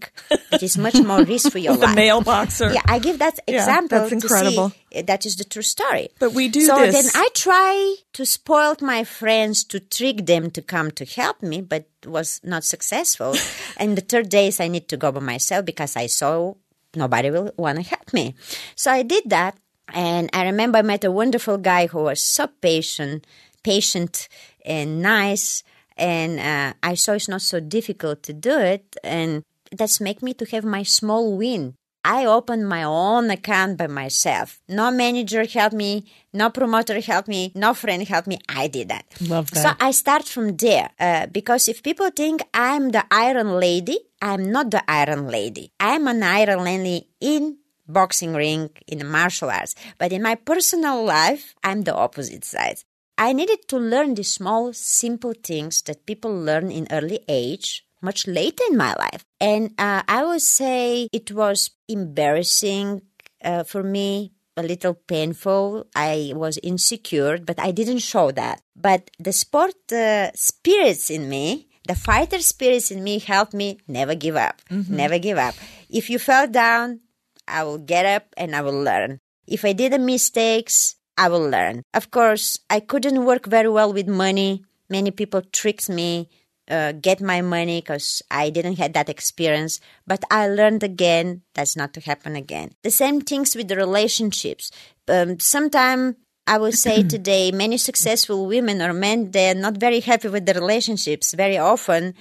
It 0.53 0.63
is 0.63 0.77
much 0.77 1.01
more 1.03 1.23
risk 1.35 1.51
for 1.53 1.59
your 1.59 1.75
The 1.77 1.87
life. 1.87 1.97
male 1.97 2.23
mailboxer. 2.23 2.75
Yeah, 2.75 2.83
I 2.87 2.99
give 2.99 3.19
that 3.21 3.39
Yeah, 3.49 3.57
example. 3.57 3.99
that's 4.01 4.11
to 4.11 4.15
incredible. 4.17 4.71
see, 4.93 5.03
that 5.03 5.25
is 5.27 5.37
the 5.37 5.45
true 5.45 5.63
story. 5.63 6.11
But 6.19 6.35
we 6.35 6.49
do 6.49 6.61
so 6.61 6.77
this- 6.79 6.95
then 6.95 7.11
I 7.15 7.29
try 7.35 7.97
to 8.13 8.27
spoil 8.27 8.77
my 8.81 9.05
friends 9.05 9.65
to 9.65 9.81
trick 9.81 10.27
them 10.27 10.51
to 10.53 10.63
come 10.63 10.91
to 10.93 11.05
help 11.05 11.43
me, 11.43 11.63
but 11.63 11.87
was 12.07 12.41
not 12.45 12.65
successful. 12.65 13.35
and 13.79 13.97
the 13.97 14.03
third 14.03 14.29
days 14.29 14.61
I 14.61 14.69
need 14.69 14.89
to 14.89 14.97
go 14.97 15.11
by 15.13 15.21
myself 15.21 15.65
because 15.65 15.97
I 15.97 16.07
saw 16.09 16.55
nobody 16.95 17.31
will 17.31 17.51
want 17.57 17.77
to 17.79 17.83
help 17.83 18.13
me. 18.13 18.35
So 18.75 18.91
I 18.91 19.03
did 19.03 19.25
that. 19.31 19.57
And 19.95 20.29
I 20.33 20.45
remember 20.47 20.79
I 20.79 20.83
met 20.83 21.05
a 21.05 21.11
wonderful 21.13 21.59
guy 21.59 21.87
who 21.87 22.03
was 22.03 22.21
so 22.21 22.49
patient, 22.61 23.25
patient 23.63 24.29
and 24.65 25.01
nice. 25.01 25.63
And 25.97 26.41
uh, 26.41 26.75
I 26.83 26.95
saw 26.95 27.13
it's 27.13 27.29
not 27.29 27.43
so 27.43 27.61
difficult 27.61 28.23
to 28.25 28.33
do 28.33 28.59
it. 28.59 28.97
And 29.03 29.43
that's 29.73 30.01
make 30.01 30.23
me 30.23 30.35
to 30.35 30.45
have 30.47 30.65
my 30.65 30.83
small 30.83 31.37
win. 31.37 31.75
I 32.07 32.25
opened 32.25 32.69
my 32.69 32.85
own 32.85 33.31
account 33.31 33.79
by 33.79 33.89
myself. 33.89 34.61
No 34.69 34.93
manager 34.93 35.45
helped 35.45 35.75
me, 35.75 36.07
no 36.33 36.51
promoter 36.51 37.01
helped 37.01 37.27
me, 37.27 37.51
no 37.57 37.75
friend 37.75 38.07
helped 38.07 38.29
me. 38.29 38.39
I 38.49 38.69
did 38.69 38.91
that. 38.91 39.07
Love 39.21 39.51
that. 39.51 39.63
So 39.63 39.71
I 39.81 39.91
start 39.91 40.25
from 40.25 40.57
there 40.57 40.91
uh, 41.01 41.27
because 41.27 41.67
if 41.67 41.83
people 41.83 42.09
think 42.11 42.43
I'm 42.55 42.91
the 42.91 43.05
Iron 43.11 43.59
Lady, 43.59 43.99
I'm 44.23 44.53
not 44.53 44.71
the 44.71 44.89
Iron 44.89 45.27
Lady. 45.27 45.73
I'm 45.81 46.07
an 46.07 46.23
Iron 46.23 46.63
Lady 46.63 47.09
in 47.21 47.57
boxing 47.89 48.35
ring, 48.35 48.71
in 48.87 48.99
the 48.99 49.05
martial 49.05 49.51
arts. 49.51 49.75
But 49.99 50.13
in 50.13 50.23
my 50.23 50.37
personal 50.37 51.05
life, 51.05 51.57
I'm 51.65 51.83
the 51.83 51.95
opposite 51.95 52.45
side. 52.45 52.85
I 53.19 53.33
needed 53.33 53.67
to 53.69 53.79
learn 53.79 54.15
the 54.15 54.25
small, 54.25 54.73
simple 54.73 55.33
things 55.33 55.83
that 55.83 56.07
people 56.07 56.33
learn 56.33 56.71
in 56.71 56.87
early 56.91 57.21
age, 57.29 57.85
much 58.03 58.27
later 58.27 58.63
in 58.71 58.77
my 58.77 58.95
life. 58.95 59.25
And 59.41 59.73
uh, 59.79 60.03
I 60.07 60.25
would 60.25 60.43
say 60.43 61.09
it 61.13 61.33
was 61.33 61.71
embarrassing 61.89 63.03
uh, 63.43 63.65
for 63.65 63.83
me, 63.83 64.33
a 64.57 64.63
little 64.63 64.95
painful. 64.95 65.87
I 65.95 66.33
was 66.35 66.59
insecure, 66.63 67.39
but 67.39 67.59
I 67.59 67.71
didn't 67.71 67.99
show 67.99 68.31
that. 68.33 68.61
But 68.75 69.11
the 69.19 69.33
sport 69.33 69.75
uh, 69.93 70.33
spirits 70.35 71.11
in 71.11 71.29
me, 71.29 71.69
the 71.87 71.95
fighter 71.95 72.41
spirits 72.41 72.91
in 72.91 73.03
me 73.03 73.19
helped 73.19 73.55
me 73.55 73.79
never 73.89 74.15
give 74.15 74.37
up, 74.37 74.61
never 74.71 75.19
give 75.19 75.39
up. 75.39 75.55
If 75.89 76.11
you 76.11 76.19
fell 76.19 76.49
down, 76.49 77.01
I 77.49 77.63
will 77.65 77.79
get 77.79 78.05
up 78.05 78.25
and 78.37 78.57
I 78.57 78.63
will 78.63 78.83
learn. 78.83 79.21
If 79.47 79.65
I 79.65 79.73
did 79.73 79.93
a 79.93 79.99
mistakes, 79.99 80.96
I 81.17 81.29
will 81.29 81.49
learn. 81.49 81.83
Of 81.95 82.11
course, 82.11 82.59
I 82.69 82.81
couldn't 82.81 83.25
work 83.25 83.47
very 83.47 83.69
well 83.69 83.93
with 83.93 84.09
money. 84.09 84.65
Many 84.89 85.11
people 85.11 85.43
tricked 85.53 85.89
me, 85.89 86.29
uh, 86.71 86.93
get 86.93 87.21
my 87.21 87.41
money 87.41 87.81
because 87.81 88.23
I 88.31 88.51
didn't 88.51 88.79
have 88.79 88.93
that 88.93 89.09
experience. 89.09 89.81
But 90.07 90.25
I 90.31 90.49
learned 90.49 90.83
again 90.83 91.43
that's 91.55 91.77
not 91.77 91.95
to 91.95 92.01
happen 92.01 92.37
again. 92.37 92.73
The 92.83 92.91
same 92.91 93.21
things 93.21 93.57
with 93.57 93.69
the 93.69 93.77
relationships. 93.77 94.71
Um, 95.09 95.41
Sometimes 95.41 96.17
I 96.47 96.59
would 96.59 96.75
say 96.75 97.03
today, 97.09 97.51
many 97.51 97.77
successful 97.79 98.47
women 98.47 98.83
or 98.83 98.93
men, 98.93 99.31
they're 99.31 99.55
not 99.55 99.79
very 99.79 100.01
happy 100.01 100.29
with 100.29 100.47
the 100.47 100.55
relationships. 100.55 101.33
Very 101.35 101.59
often 101.59 102.15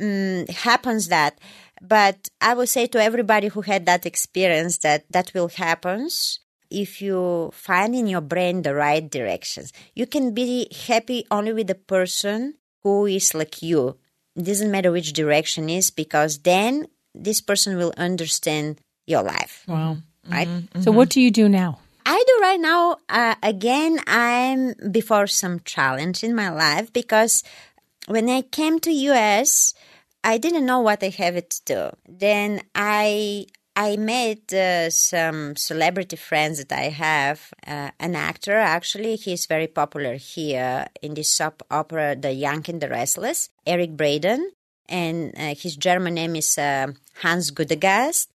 mm, 0.00 0.48
happens 0.48 1.08
that. 1.08 1.38
But 1.80 2.28
I 2.40 2.54
would 2.54 2.68
say 2.68 2.86
to 2.86 3.02
everybody 3.02 3.48
who 3.48 3.62
had 3.62 3.86
that 3.86 4.06
experience 4.06 4.78
that 4.78 5.04
that 5.10 5.32
will 5.34 5.48
happen 5.48 6.08
if 6.72 7.02
you 7.02 7.50
find 7.52 7.94
in 7.94 8.06
your 8.06 8.20
brain 8.20 8.62
the 8.62 8.74
right 8.74 9.08
directions. 9.08 9.72
You 9.94 10.06
can 10.06 10.32
be 10.32 10.68
happy 10.86 11.26
only 11.30 11.52
with 11.52 11.66
the 11.66 11.74
person 11.74 12.54
who 12.82 13.06
is 13.06 13.34
like 13.34 13.62
you. 13.62 13.96
It 14.34 14.44
doesn't 14.44 14.70
matter 14.70 14.90
which 14.90 15.12
direction 15.12 15.68
is 15.68 15.90
because 15.90 16.38
then 16.38 16.88
this 17.14 17.40
person 17.40 17.76
will 17.76 17.92
understand 17.96 18.80
your 19.06 19.22
life. 19.22 19.64
Wow. 19.68 19.98
Right? 20.28 20.48
So, 20.80 20.92
what 20.92 21.10
do 21.10 21.20
you 21.20 21.30
do 21.30 21.48
now? 21.48 21.80
I 22.06 22.22
do 22.26 22.38
right 22.42 22.60
now. 22.60 22.98
Uh, 23.08 23.34
again, 23.42 24.00
I'm 24.06 24.74
before 24.90 25.26
some 25.26 25.60
challenge 25.64 26.24
in 26.24 26.34
my 26.34 26.48
life 26.50 26.92
because 26.92 27.42
when 28.06 28.28
I 28.28 28.42
came 28.42 28.80
to 28.80 28.90
US, 28.90 29.74
I 30.24 30.38
didn't 30.38 30.66
know 30.66 30.80
what 30.80 31.02
I 31.02 31.08
have 31.08 31.48
to 31.48 31.60
do. 31.64 31.90
Then 32.08 32.62
I 32.74 33.46
I 33.74 33.96
made 33.96 34.52
uh, 34.52 34.90
some 34.90 35.56
celebrity 35.56 36.16
friends 36.16 36.62
that 36.62 36.72
I 36.78 36.90
have. 36.90 37.52
Uh, 37.66 37.90
an 37.98 38.14
actor, 38.14 38.56
actually, 38.56 39.16
he's 39.16 39.46
very 39.46 39.66
popular 39.66 40.16
here 40.16 40.86
in 41.00 41.14
this 41.14 41.30
soap 41.30 41.62
opera, 41.70 42.14
The 42.14 42.32
Young 42.32 42.64
and 42.68 42.80
the 42.80 42.88
Restless, 42.88 43.48
Eric 43.66 43.96
Braeden, 43.96 44.52
and 44.88 45.32
uh, 45.38 45.54
his 45.54 45.76
German 45.76 46.14
name 46.14 46.36
is 46.36 46.58
uh, 46.58 46.88
Hans 47.22 47.50
Gudegast. 47.50 48.28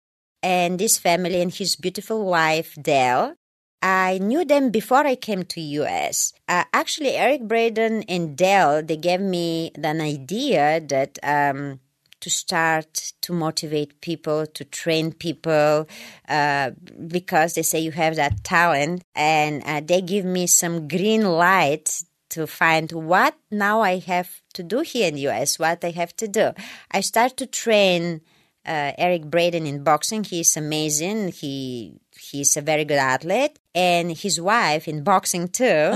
And 0.43 0.79
this 0.79 0.97
family 0.97 1.43
and 1.43 1.53
his 1.53 1.77
beautiful 1.77 2.25
wife, 2.25 2.75
Dell, 2.81 3.35
I 3.83 4.19
knew 4.19 4.45
them 4.45 4.71
before 4.71 5.07
I 5.07 5.17
came 5.17 5.45
to 5.45 5.61
US. 5.61 6.33
Uh, 6.49 6.65
actually, 6.73 7.11
Eric 7.11 7.43
Braeden 7.43 8.05
and 8.09 8.37
Dell, 8.37 8.83
they 8.83 8.97
gave 8.97 9.21
me 9.21 9.73
an 9.75 10.01
idea 10.01 10.81
that 10.81 11.19
um, 11.23 11.81
to 12.21 12.31
start 12.31 13.13
to 13.23 13.33
motivate 13.33 14.01
people, 14.01 14.47
to 14.47 14.65
train 14.65 15.13
people, 15.13 15.87
uh, 16.29 16.71
because 17.07 17.55
they 17.55 17.63
say 17.63 17.81
you 17.81 17.93
have 17.93 18.17
that 18.17 18.45
talent, 18.45 19.03
and 19.15 19.63
uh, 19.65 19.81
they 19.85 20.01
give 20.01 20.25
me 20.25 20.47
some 20.47 20.89
green 20.89 21.23
light 21.23 22.03
to 22.31 22.47
find 22.47 22.91
what 22.93 23.35
now 23.51 23.81
I 23.81 23.99
have 23.99 24.43
to 24.55 24.63
do 24.63 24.81
here 24.81 25.09
in 25.09 25.15
the 25.15 25.29
US, 25.29 25.59
what 25.59 25.85
I 25.85 25.91
have 25.91 26.15
to 26.17 26.29
do. 26.29 26.53
I 26.91 27.01
start 27.01 27.37
to 27.39 27.47
train 27.47 28.21
uh, 28.67 28.93
Eric 28.99 29.25
Braeden 29.31 29.67
in 29.67 29.85
boxing. 29.85 30.25
He's 30.25 30.57
amazing. 30.57 31.33
He 31.33 32.01
he's 32.19 32.57
a 32.57 32.63
very 32.63 32.85
good 32.85 32.99
athlete, 32.99 33.59
and 33.75 34.17
his 34.17 34.41
wife 34.41 34.89
in 34.89 35.05
boxing 35.05 35.49
too. 35.49 35.95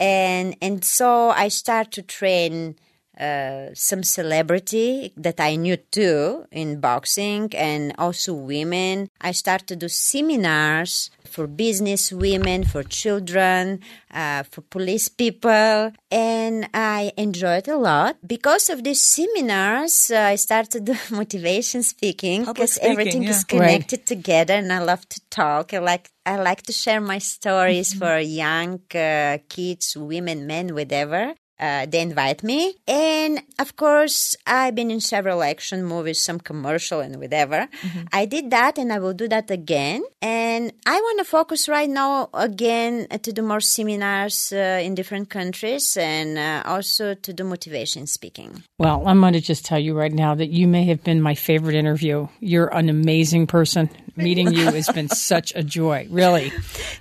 And 0.00 0.56
and 0.60 0.84
so 0.84 1.30
I 1.30 1.46
start 1.46 1.92
to 1.92 2.02
train 2.02 2.74
uh, 3.18 3.68
some 3.74 4.02
celebrity 4.02 5.12
that 5.16 5.38
I 5.38 5.56
knew 5.56 5.76
too 5.76 6.46
in 6.50 6.80
boxing 6.80 7.54
and 7.54 7.92
also 7.98 8.32
women. 8.32 9.10
I 9.20 9.32
started 9.32 9.68
to 9.68 9.76
do 9.76 9.88
seminars 9.88 11.10
for 11.24 11.46
business 11.46 12.12
women, 12.12 12.64
for 12.64 12.82
children, 12.82 13.80
uh, 14.12 14.42
for 14.44 14.60
police 14.62 15.08
people, 15.08 15.92
and 16.10 16.68
I 16.74 17.12
enjoyed 17.16 17.68
a 17.68 17.76
lot. 17.76 18.16
Because 18.26 18.68
of 18.68 18.84
these 18.84 19.00
seminars, 19.02 20.10
uh, 20.10 20.18
I 20.18 20.36
started 20.36 20.70
to 20.72 20.80
do 20.80 20.94
motivation 21.10 21.82
speaking 21.82 22.44
because 22.44 22.78
everything 22.82 23.22
yeah. 23.24 23.30
is 23.30 23.44
connected 23.44 24.06
together, 24.06 24.54
and 24.54 24.72
I 24.72 24.80
love 24.80 25.08
to 25.08 25.20
talk. 25.30 25.72
I 25.74 25.78
like 25.78 26.10
I 26.24 26.36
like 26.36 26.62
to 26.62 26.72
share 26.72 27.00
my 27.00 27.18
stories 27.18 27.82
Mm-hmm. 27.82 27.98
for 27.98 28.18
young 28.18 28.80
uh, 28.94 29.38
kids, 29.48 29.96
women, 29.96 30.46
men, 30.46 30.74
whatever 30.74 31.34
uh, 31.58 31.86
they 31.86 32.00
invite 32.00 32.42
me. 32.42 32.74
And 32.88 33.40
of 33.58 33.76
course, 33.76 34.36
I've 34.46 34.74
been 34.74 34.90
in 34.90 35.00
several 35.00 35.42
action 35.42 35.84
movies, 35.84 36.20
some 36.20 36.40
commercial 36.40 37.00
and 37.00 37.16
whatever. 37.16 37.68
I 38.12 38.26
did 38.26 38.50
that 38.50 38.78
and 38.78 38.92
I 38.92 38.98
will 38.98 39.14
do 39.14 39.28
that 39.28 39.50
again. 39.50 40.02
And 40.20 40.72
I 40.86 41.00
want 41.00 41.18
to 41.18 41.24
focus 41.24 41.68
right 41.68 41.88
now 41.88 42.30
again 42.34 43.06
to 43.08 43.32
do 43.32 43.42
more 43.42 43.60
seminars 43.60 44.52
uh, 44.52 44.80
in 44.82 44.94
different 44.94 45.30
countries 45.30 45.96
and 45.96 46.38
uh, 46.38 46.62
also 46.66 47.14
to 47.14 47.32
do 47.32 47.44
motivation 47.44 48.06
speaking. 48.06 48.62
Well, 48.78 49.06
I'm 49.06 49.20
going 49.20 49.34
to 49.34 49.40
just 49.40 49.64
tell 49.64 49.78
you 49.78 49.94
right 49.94 50.12
now 50.12 50.34
that 50.34 50.50
you 50.50 50.66
may 50.66 50.84
have 50.84 51.04
been 51.04 51.22
my 51.22 51.34
favorite 51.34 51.76
interview. 51.76 52.28
You're 52.40 52.74
an 52.74 52.88
amazing 52.88 53.46
person. 53.46 53.88
Meeting 54.16 54.52
you 54.52 54.66
has 54.66 54.88
been 54.88 55.08
such 55.10 55.52
a 55.54 55.62
joy, 55.62 56.06
really. 56.10 56.52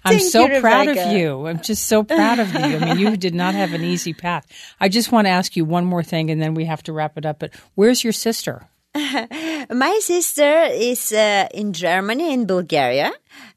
I'm 0.03 0.17
Thank 0.17 0.31
so 0.31 0.47
you, 0.47 0.61
proud 0.61 0.87
of 0.87 1.11
you. 1.11 1.47
I'm 1.47 1.61
just 1.61 1.85
so 1.87 2.03
proud 2.03 2.39
of 2.39 2.53
you. 2.53 2.59
I 2.59 2.79
mean, 2.79 2.99
you 2.99 3.17
did 3.17 3.35
not 3.35 3.53
have 3.55 3.73
an 3.73 3.83
easy 3.83 4.13
path. 4.13 4.47
I 4.79 4.89
just 4.89 5.11
want 5.11 5.25
to 5.25 5.29
ask 5.29 5.55
you 5.55 5.65
one 5.65 5.85
more 5.85 6.03
thing 6.03 6.29
and 6.29 6.41
then 6.41 6.53
we 6.53 6.65
have 6.65 6.83
to 6.83 6.93
wrap 6.93 7.17
it 7.17 7.25
up. 7.25 7.39
But 7.39 7.53
where's 7.75 8.03
your 8.03 8.13
sister? 8.13 8.67
My 9.69 9.99
sister 10.01 10.63
is 10.71 11.11
uh, 11.13 11.47
in 11.53 11.73
Germany, 11.73 12.33
in 12.33 12.45
Bulgaria. 12.45 13.11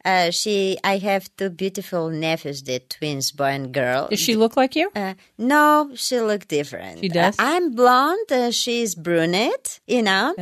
Uh, 0.04 0.30
she, 0.30 0.78
I 0.84 0.98
have 0.98 1.28
two 1.36 1.50
beautiful 1.50 2.08
nephews, 2.10 2.62
they're 2.62 2.78
twins, 2.78 3.32
boy 3.32 3.46
and 3.58 3.72
girl. 3.72 4.06
Does 4.08 4.20
she 4.20 4.36
look 4.36 4.56
like 4.56 4.76
you? 4.76 4.90
Uh, 4.94 5.14
no, 5.38 5.90
she 5.96 6.20
look 6.20 6.46
different. 6.46 7.00
She 7.00 7.08
does? 7.08 7.38
Uh, 7.38 7.42
I'm 7.42 7.74
blonde. 7.74 8.30
Uh, 8.30 8.50
she's 8.52 8.94
brunette. 8.94 9.80
You 9.86 10.02
know. 10.02 10.34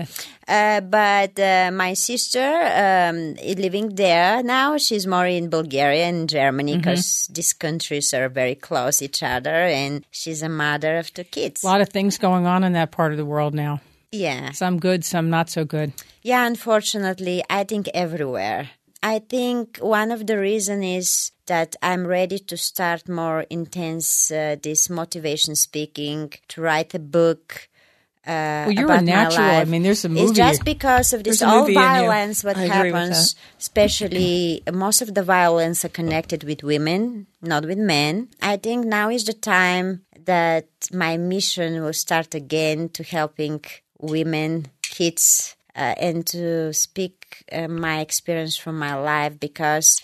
Uh, 0.46 0.80
but 0.82 1.38
uh, 1.38 1.70
my 1.72 1.94
sister 1.94 2.40
um, 2.42 3.36
is 3.42 3.56
living 3.58 3.94
there 3.94 4.42
now. 4.42 4.76
She's 4.76 5.06
more 5.06 5.26
in 5.26 5.48
Bulgaria 5.48 6.04
and 6.06 6.28
Germany 6.28 6.72
Mm-hmm. 6.72 6.80
because 6.80 7.28
these 7.32 7.52
countries 7.52 8.12
are 8.12 8.28
very 8.28 8.54
close 8.54 9.00
each 9.00 9.22
other, 9.22 9.50
and 9.50 10.04
she's 10.10 10.42
a 10.42 10.48
mother 10.48 10.98
of 10.98 11.12
two 11.14 11.24
kids. 11.24 11.62
A 11.64 11.66
lot 11.66 11.80
of 11.80 11.88
things 11.88 12.18
going 12.18 12.46
on 12.46 12.62
in 12.64 12.72
that 12.74 12.90
part 12.90 13.12
of 13.12 13.16
the 13.18 13.24
world 13.24 13.54
now. 13.54 13.80
Yeah. 14.12 14.52
Some 14.52 14.78
good, 14.78 15.04
some 15.04 15.30
not 15.30 15.48
so 15.50 15.64
good. 15.64 15.92
Yeah, 16.22 16.46
unfortunately, 16.46 17.42
I 17.48 17.64
think 17.64 17.88
everywhere. 17.94 18.70
I 19.02 19.18
think 19.18 19.78
one 19.78 20.12
of 20.12 20.26
the 20.28 20.38
reason 20.38 20.84
is 20.84 21.32
that 21.46 21.74
I'm 21.82 22.06
ready 22.06 22.38
to 22.38 22.56
start 22.56 23.08
more 23.08 23.40
intense 23.50 24.30
uh, 24.30 24.56
this 24.62 24.88
motivation 24.88 25.56
speaking, 25.56 26.32
to 26.48 26.60
write 26.60 26.94
a 26.94 27.00
book. 27.00 27.68
Uh, 28.24 28.62
Well, 28.66 28.72
you're 28.72 28.84
about 28.84 29.00
a 29.00 29.04
natural. 29.04 29.44
I 29.44 29.64
mean, 29.64 29.82
there's 29.82 30.04
a 30.04 30.08
movie. 30.08 30.22
It's 30.22 30.32
just 30.32 30.64
because 30.64 31.12
of 31.12 31.24
this 31.24 31.42
all 31.42 31.62
movie 31.62 31.72
in 31.72 31.80
you. 31.80 31.84
violence. 31.84 32.44
What 32.44 32.56
I 32.56 32.66
happens, 32.66 33.34
especially 33.58 34.62
most 34.72 35.02
of 35.02 35.14
the 35.14 35.24
violence 35.24 35.84
are 35.84 35.88
connected 35.88 36.44
with 36.44 36.62
women, 36.62 37.26
not 37.40 37.64
with 37.66 37.78
men. 37.78 38.28
I 38.40 38.56
think 38.58 38.86
now 38.86 39.10
is 39.10 39.24
the 39.24 39.32
time 39.32 40.02
that 40.24 40.68
my 40.92 41.16
mission 41.16 41.82
will 41.82 41.92
start 41.92 42.36
again 42.36 42.88
to 42.90 43.02
helping 43.02 43.64
women, 44.02 44.66
kids, 44.82 45.56
uh, 45.74 45.94
and 45.98 46.26
to 46.26 46.72
speak 46.74 47.44
uh, 47.50 47.68
my 47.68 48.00
experience 48.00 48.56
from 48.58 48.78
my 48.78 48.94
life 48.94 49.40
because 49.40 50.02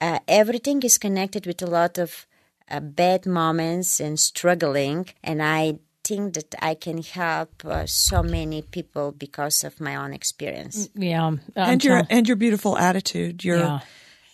uh, 0.00 0.18
everything 0.26 0.82
is 0.82 0.98
connected 0.98 1.46
with 1.46 1.62
a 1.62 1.66
lot 1.66 1.98
of 1.98 2.26
uh, 2.70 2.80
bad 2.80 3.26
moments 3.26 4.00
and 4.00 4.18
struggling, 4.18 5.06
and 5.22 5.40
I 5.42 5.78
think 6.02 6.34
that 6.34 6.54
I 6.60 6.74
can 6.74 7.02
help 7.02 7.64
uh, 7.64 7.86
so 7.86 8.22
many 8.22 8.62
people 8.62 9.12
because 9.12 9.64
of 9.64 9.80
my 9.80 9.96
own 9.96 10.12
experience. 10.12 10.88
yeah. 10.94 11.26
I'm 11.26 11.40
and 11.56 11.84
your 11.84 11.96
telling- 12.02 12.06
and 12.10 12.28
your 12.28 12.36
beautiful 12.36 12.76
attitude, 12.76 13.44
your, 13.44 13.58
Yeah. 13.58 13.80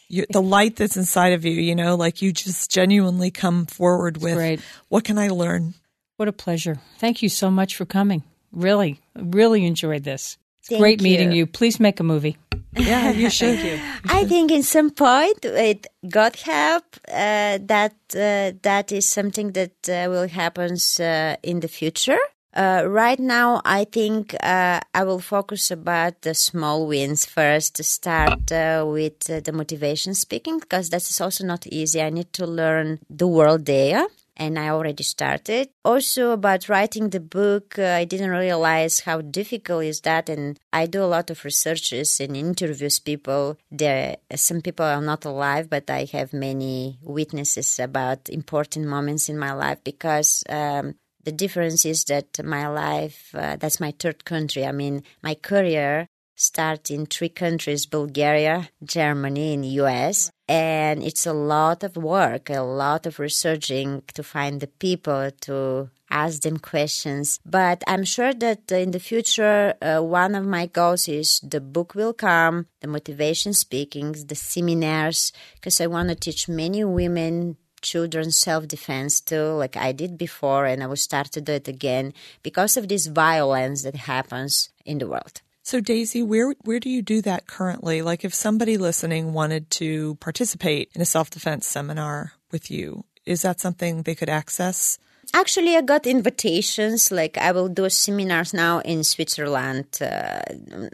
your 0.08 0.26
the 0.30 0.42
light 0.42 0.76
that's 0.76 0.96
inside 0.96 1.32
of 1.34 1.44
you. 1.44 1.52
You 1.52 1.74
know, 1.76 1.94
like 1.96 2.22
you 2.22 2.32
just 2.32 2.70
genuinely 2.70 3.30
come 3.30 3.66
forward 3.66 4.16
with, 4.16 4.34
great. 4.36 4.60
what 4.88 5.04
can 5.04 5.18
I 5.18 5.28
learn? 5.28 5.74
What 6.16 6.28
a 6.28 6.32
pleasure. 6.32 6.78
Thank 6.98 7.22
you 7.22 7.28
so 7.28 7.50
much 7.50 7.76
for 7.76 7.84
coming. 7.86 8.22
Really, 8.52 9.00
really 9.16 9.64
enjoyed 9.66 10.04
this. 10.04 10.38
It's 10.60 10.68
Thank 10.68 10.80
great 10.80 11.02
meeting 11.02 11.32
you. 11.32 11.38
you. 11.38 11.46
Please 11.46 11.80
make 11.80 12.00
a 12.00 12.04
movie. 12.04 12.36
Yeah, 12.76 13.10
you 13.10 13.30
should. 13.30 13.58
I 14.04 14.24
think 14.24 14.50
in 14.50 14.62
some 14.62 14.90
point, 14.90 15.38
with 15.42 15.86
God 16.08 16.36
help, 16.36 16.84
uh, 17.08 17.58
that 17.62 17.94
uh, 18.14 18.52
that 18.62 18.92
is 18.92 19.08
something 19.08 19.52
that 19.52 19.88
uh, 19.88 20.08
will 20.08 20.28
happen 20.28 20.76
uh, 21.00 21.36
in 21.42 21.60
the 21.60 21.68
future. 21.68 22.18
Uh, 22.52 22.82
right 22.86 23.20
now, 23.20 23.62
I 23.64 23.84
think 23.84 24.34
uh, 24.42 24.80
I 24.92 25.04
will 25.04 25.20
focus 25.20 25.70
about 25.70 26.22
the 26.22 26.34
small 26.34 26.86
wins 26.86 27.24
first 27.24 27.76
to 27.76 27.84
start 27.84 28.50
uh, 28.50 28.84
with 28.86 29.30
uh, 29.30 29.38
the 29.40 29.52
motivation 29.52 30.14
speaking 30.14 30.58
because 30.58 30.90
that 30.90 31.02
is 31.02 31.20
also 31.20 31.44
not 31.44 31.66
easy. 31.68 32.02
I 32.02 32.10
need 32.10 32.32
to 32.34 32.46
learn 32.46 32.98
the 33.08 33.28
world 33.28 33.66
there 33.66 34.06
and 34.40 34.58
I 34.58 34.70
already 34.70 35.04
started. 35.04 35.68
Also 35.84 36.30
about 36.30 36.68
writing 36.68 37.10
the 37.10 37.20
book, 37.20 37.78
uh, 37.78 37.82
I 37.82 38.06
didn't 38.06 38.30
realize 38.30 39.00
how 39.00 39.20
difficult 39.20 39.84
is 39.84 40.00
that 40.00 40.30
and 40.30 40.58
I 40.72 40.86
do 40.86 41.04
a 41.04 41.12
lot 41.14 41.30
of 41.30 41.44
researches 41.44 42.18
and 42.20 42.34
interviews 42.34 42.98
people. 42.98 43.58
There 43.70 44.16
some 44.34 44.62
people 44.62 44.86
are 44.86 45.02
not 45.02 45.26
alive, 45.26 45.68
but 45.68 45.90
I 45.90 46.08
have 46.12 46.32
many 46.32 46.98
witnesses 47.02 47.78
about 47.78 48.30
important 48.30 48.86
moments 48.86 49.28
in 49.28 49.38
my 49.38 49.52
life 49.52 49.84
because 49.84 50.42
um, 50.48 50.94
the 51.22 51.32
difference 51.32 51.84
is 51.84 52.04
that 52.04 52.42
my 52.42 52.66
life, 52.66 53.34
uh, 53.34 53.56
that's 53.56 53.78
my 53.78 53.92
third 53.98 54.24
country. 54.24 54.64
I 54.64 54.72
mean, 54.72 55.02
my 55.22 55.34
career 55.34 56.08
started 56.40 56.90
in 56.90 57.06
three 57.06 57.28
countries 57.28 57.86
Bulgaria, 57.86 58.70
Germany, 58.82 59.54
and 59.54 59.64
US. 59.82 60.30
And 60.48 61.02
it's 61.02 61.26
a 61.26 61.32
lot 61.32 61.84
of 61.84 61.96
work, 61.96 62.50
a 62.50 62.62
lot 62.62 63.06
of 63.06 63.18
researching 63.18 64.02
to 64.14 64.22
find 64.22 64.60
the 64.60 64.66
people 64.66 65.30
to 65.42 65.90
ask 66.10 66.42
them 66.42 66.58
questions. 66.58 67.38
But 67.44 67.84
I'm 67.86 68.04
sure 68.04 68.34
that 68.34 68.72
in 68.72 68.90
the 68.90 68.98
future, 68.98 69.74
uh, 69.80 70.00
one 70.00 70.34
of 70.34 70.44
my 70.44 70.66
goals 70.66 71.06
is 71.08 71.40
the 71.40 71.60
book 71.60 71.94
will 71.94 72.12
come, 72.12 72.66
the 72.80 72.88
motivation 72.88 73.52
speakings, 73.52 74.26
the 74.26 74.34
seminars, 74.34 75.32
because 75.54 75.80
I 75.80 75.86
want 75.86 76.08
to 76.08 76.14
teach 76.16 76.48
many 76.48 76.82
women 76.84 77.56
children 77.80 78.30
self 78.30 78.68
defense 78.68 79.20
too, 79.20 79.52
like 79.52 79.76
I 79.76 79.92
did 79.92 80.18
before, 80.18 80.66
and 80.66 80.82
I 80.82 80.86
will 80.86 80.96
start 80.96 81.30
to 81.32 81.40
do 81.40 81.52
it 81.52 81.68
again 81.68 82.12
because 82.42 82.76
of 82.76 82.88
this 82.88 83.06
violence 83.06 83.82
that 83.82 83.96
happens 83.96 84.70
in 84.84 84.98
the 84.98 85.06
world. 85.06 85.42
So 85.62 85.80
Daisy, 85.80 86.22
where 86.22 86.54
where 86.64 86.80
do 86.80 86.88
you 86.88 87.02
do 87.02 87.20
that 87.22 87.46
currently? 87.46 88.02
Like 88.02 88.24
if 88.24 88.34
somebody 88.34 88.76
listening 88.76 89.32
wanted 89.32 89.70
to 89.72 90.16
participate 90.16 90.90
in 90.94 91.00
a 91.00 91.04
self-defense 91.06 91.66
seminar 91.66 92.32
with 92.50 92.70
you, 92.70 93.04
is 93.26 93.42
that 93.42 93.60
something 93.60 94.02
they 94.02 94.14
could 94.14 94.30
access? 94.30 94.98
Actually, 95.32 95.76
I 95.76 95.82
got 95.82 96.06
invitations. 96.06 97.12
Like 97.12 97.38
I 97.38 97.52
will 97.52 97.68
do 97.68 97.88
seminars 97.88 98.52
now 98.52 98.80
in 98.80 99.04
Switzerland. 99.04 99.98
Uh, 100.00 100.40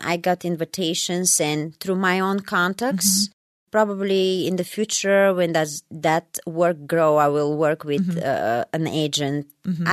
I 0.03 0.19
got 0.19 0.45
invitations, 0.45 1.41
and 1.41 1.75
through 1.81 1.97
my 1.97 2.21
own 2.21 2.41
contacts, 2.41 3.31
probably 3.77 4.47
in 4.49 4.57
the 4.57 4.65
future 4.77 5.23
when 5.39 5.51
does 5.61 5.73
that 6.09 6.27
work 6.61 6.79
grow 6.93 7.11
i 7.27 7.29
will 7.37 7.53
work 7.67 7.81
with 7.91 8.05
Mm-hmm. 8.07 8.25
uh, 8.33 8.65
an 8.79 8.87
agent 9.05 9.43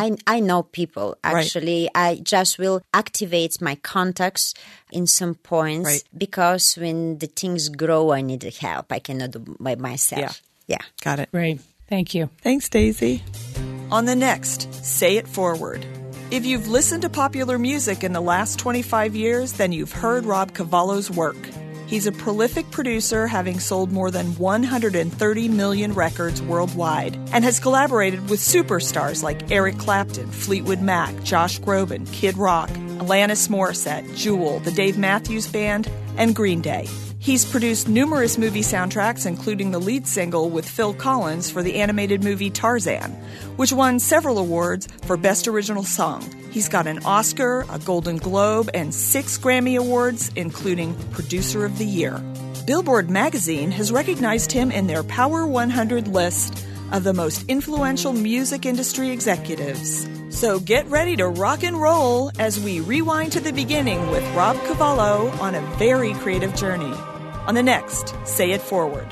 i 0.04 0.06
i 0.36 0.38
know 0.48 0.60
people 0.80 1.08
actually 1.34 1.82
i 2.08 2.10
just 2.34 2.54
will 2.64 2.78
activate 2.94 3.54
my 3.70 3.76
contacts 3.94 4.46
in 4.98 5.04
some 5.20 5.34
points 5.54 5.88
Right. 5.90 6.04
because 6.26 6.66
when 6.84 7.00
the 7.22 7.28
things 7.42 7.62
grow 7.84 8.04
i 8.20 8.22
need 8.30 8.44
help 8.68 8.86
i 8.98 9.00
cannot 9.08 9.32
do 9.36 9.40
by 9.60 9.76
myself 9.90 10.42
yeah, 10.74 10.84
Got 11.04 11.20
it. 11.20 11.30
Great. 11.32 11.60
Thank 11.90 12.08
you. 12.16 12.30
Thanks, 12.42 12.70
Daisy. 12.70 13.22
On 13.92 14.06
the 14.06 14.16
next, 14.16 14.60
Say 14.74 15.18
It 15.22 15.28
Forward. 15.28 15.82
If 16.32 16.46
you've 16.50 16.70
listened 16.78 17.02
to 17.04 17.10
popular 17.10 17.58
music 17.60 18.00
in 18.08 18.14
the 18.14 18.22
last 18.34 18.60
25 18.60 19.14
years, 19.14 19.54
then 19.60 19.74
you've 19.74 19.92
heard 19.92 20.24
Rob 20.26 20.54
Cavallo's 20.54 21.12
work. 21.12 21.36
He's 21.94 22.08
a 22.08 22.12
prolific 22.12 22.72
producer, 22.72 23.28
having 23.28 23.60
sold 23.60 23.92
more 23.92 24.10
than 24.10 24.36
130 24.38 25.48
million 25.50 25.94
records 25.94 26.42
worldwide, 26.42 27.16
and 27.32 27.44
has 27.44 27.60
collaborated 27.60 28.32
with 28.32 28.40
superstars 28.40 29.22
like 29.22 29.52
Eric 29.52 29.78
Clapton, 29.78 30.32
Fleetwood 30.32 30.82
Mac, 30.82 31.22
Josh 31.22 31.62
Groban, 31.62 32.12
Kid 32.12 32.36
Rock, 32.36 32.72
Alanis 32.98 33.48
Morissette, 33.48 34.18
Jewel, 34.18 34.58
the 34.62 34.72
Dave 34.72 34.98
Matthews 34.98 35.46
Band, 35.46 35.88
and 36.18 36.36
Green 36.36 36.62
Day. 36.62 36.88
He's 37.24 37.46
produced 37.46 37.88
numerous 37.88 38.38
movie 38.38 38.64
soundtracks, 38.64 39.26
including 39.26 39.72
the 39.72 39.80
lead 39.80 40.06
single 40.06 40.50
with 40.50 40.68
Phil 40.68 40.94
Collins 40.94 41.50
for 41.50 41.64
the 41.64 41.76
animated 41.76 42.22
movie 42.22 42.50
Tarzan, 42.50 43.12
which 43.56 43.72
won 43.72 44.00
several 44.00 44.38
awards 44.38 44.90
for 45.04 45.16
Best 45.16 45.48
Original 45.48 45.86
Song. 45.86 46.22
He's 46.52 46.68
got 46.68 46.86
an 46.86 47.00
Oscar, 47.06 47.66
a 47.70 47.80
Golden 47.80 48.18
Globe, 48.18 48.70
and 48.74 48.94
six 48.94 49.38
Grammy 49.38 49.80
Awards, 49.80 50.32
including 50.36 50.96
Producer 51.12 51.64
of 51.64 51.78
the 51.78 51.86
Year. 51.86 52.22
Billboard 52.68 53.10
magazine 53.10 53.72
has 53.72 53.90
recognized 53.90 54.52
him 54.52 54.70
in 54.70 54.88
their 54.88 55.04
Power 55.04 55.48
100 55.48 56.10
list 56.10 56.66
of 56.92 57.06
the 57.06 57.14
most 57.14 57.46
influential 57.48 58.12
music 58.12 58.66
industry 58.66 59.12
executives. 59.12 60.10
So 60.30 60.60
get 60.60 60.86
ready 60.88 61.16
to 61.16 61.30
rock 61.30 61.64
and 61.64 61.80
roll 61.80 62.32
as 62.38 62.60
we 62.60 62.82
rewind 62.82 63.32
to 63.32 63.40
the 63.40 63.54
beginning 63.54 64.10
with 64.10 64.28
Rob 64.36 64.58
Cavallo 64.66 65.30
on 65.40 65.56
a 65.56 65.62
very 65.78 66.14
creative 66.16 66.54
journey. 66.56 66.94
On 67.48 67.56
the 67.56 67.64
next, 67.64 68.16
Say 68.26 68.52
It 68.52 68.62
Forward. 68.62 69.08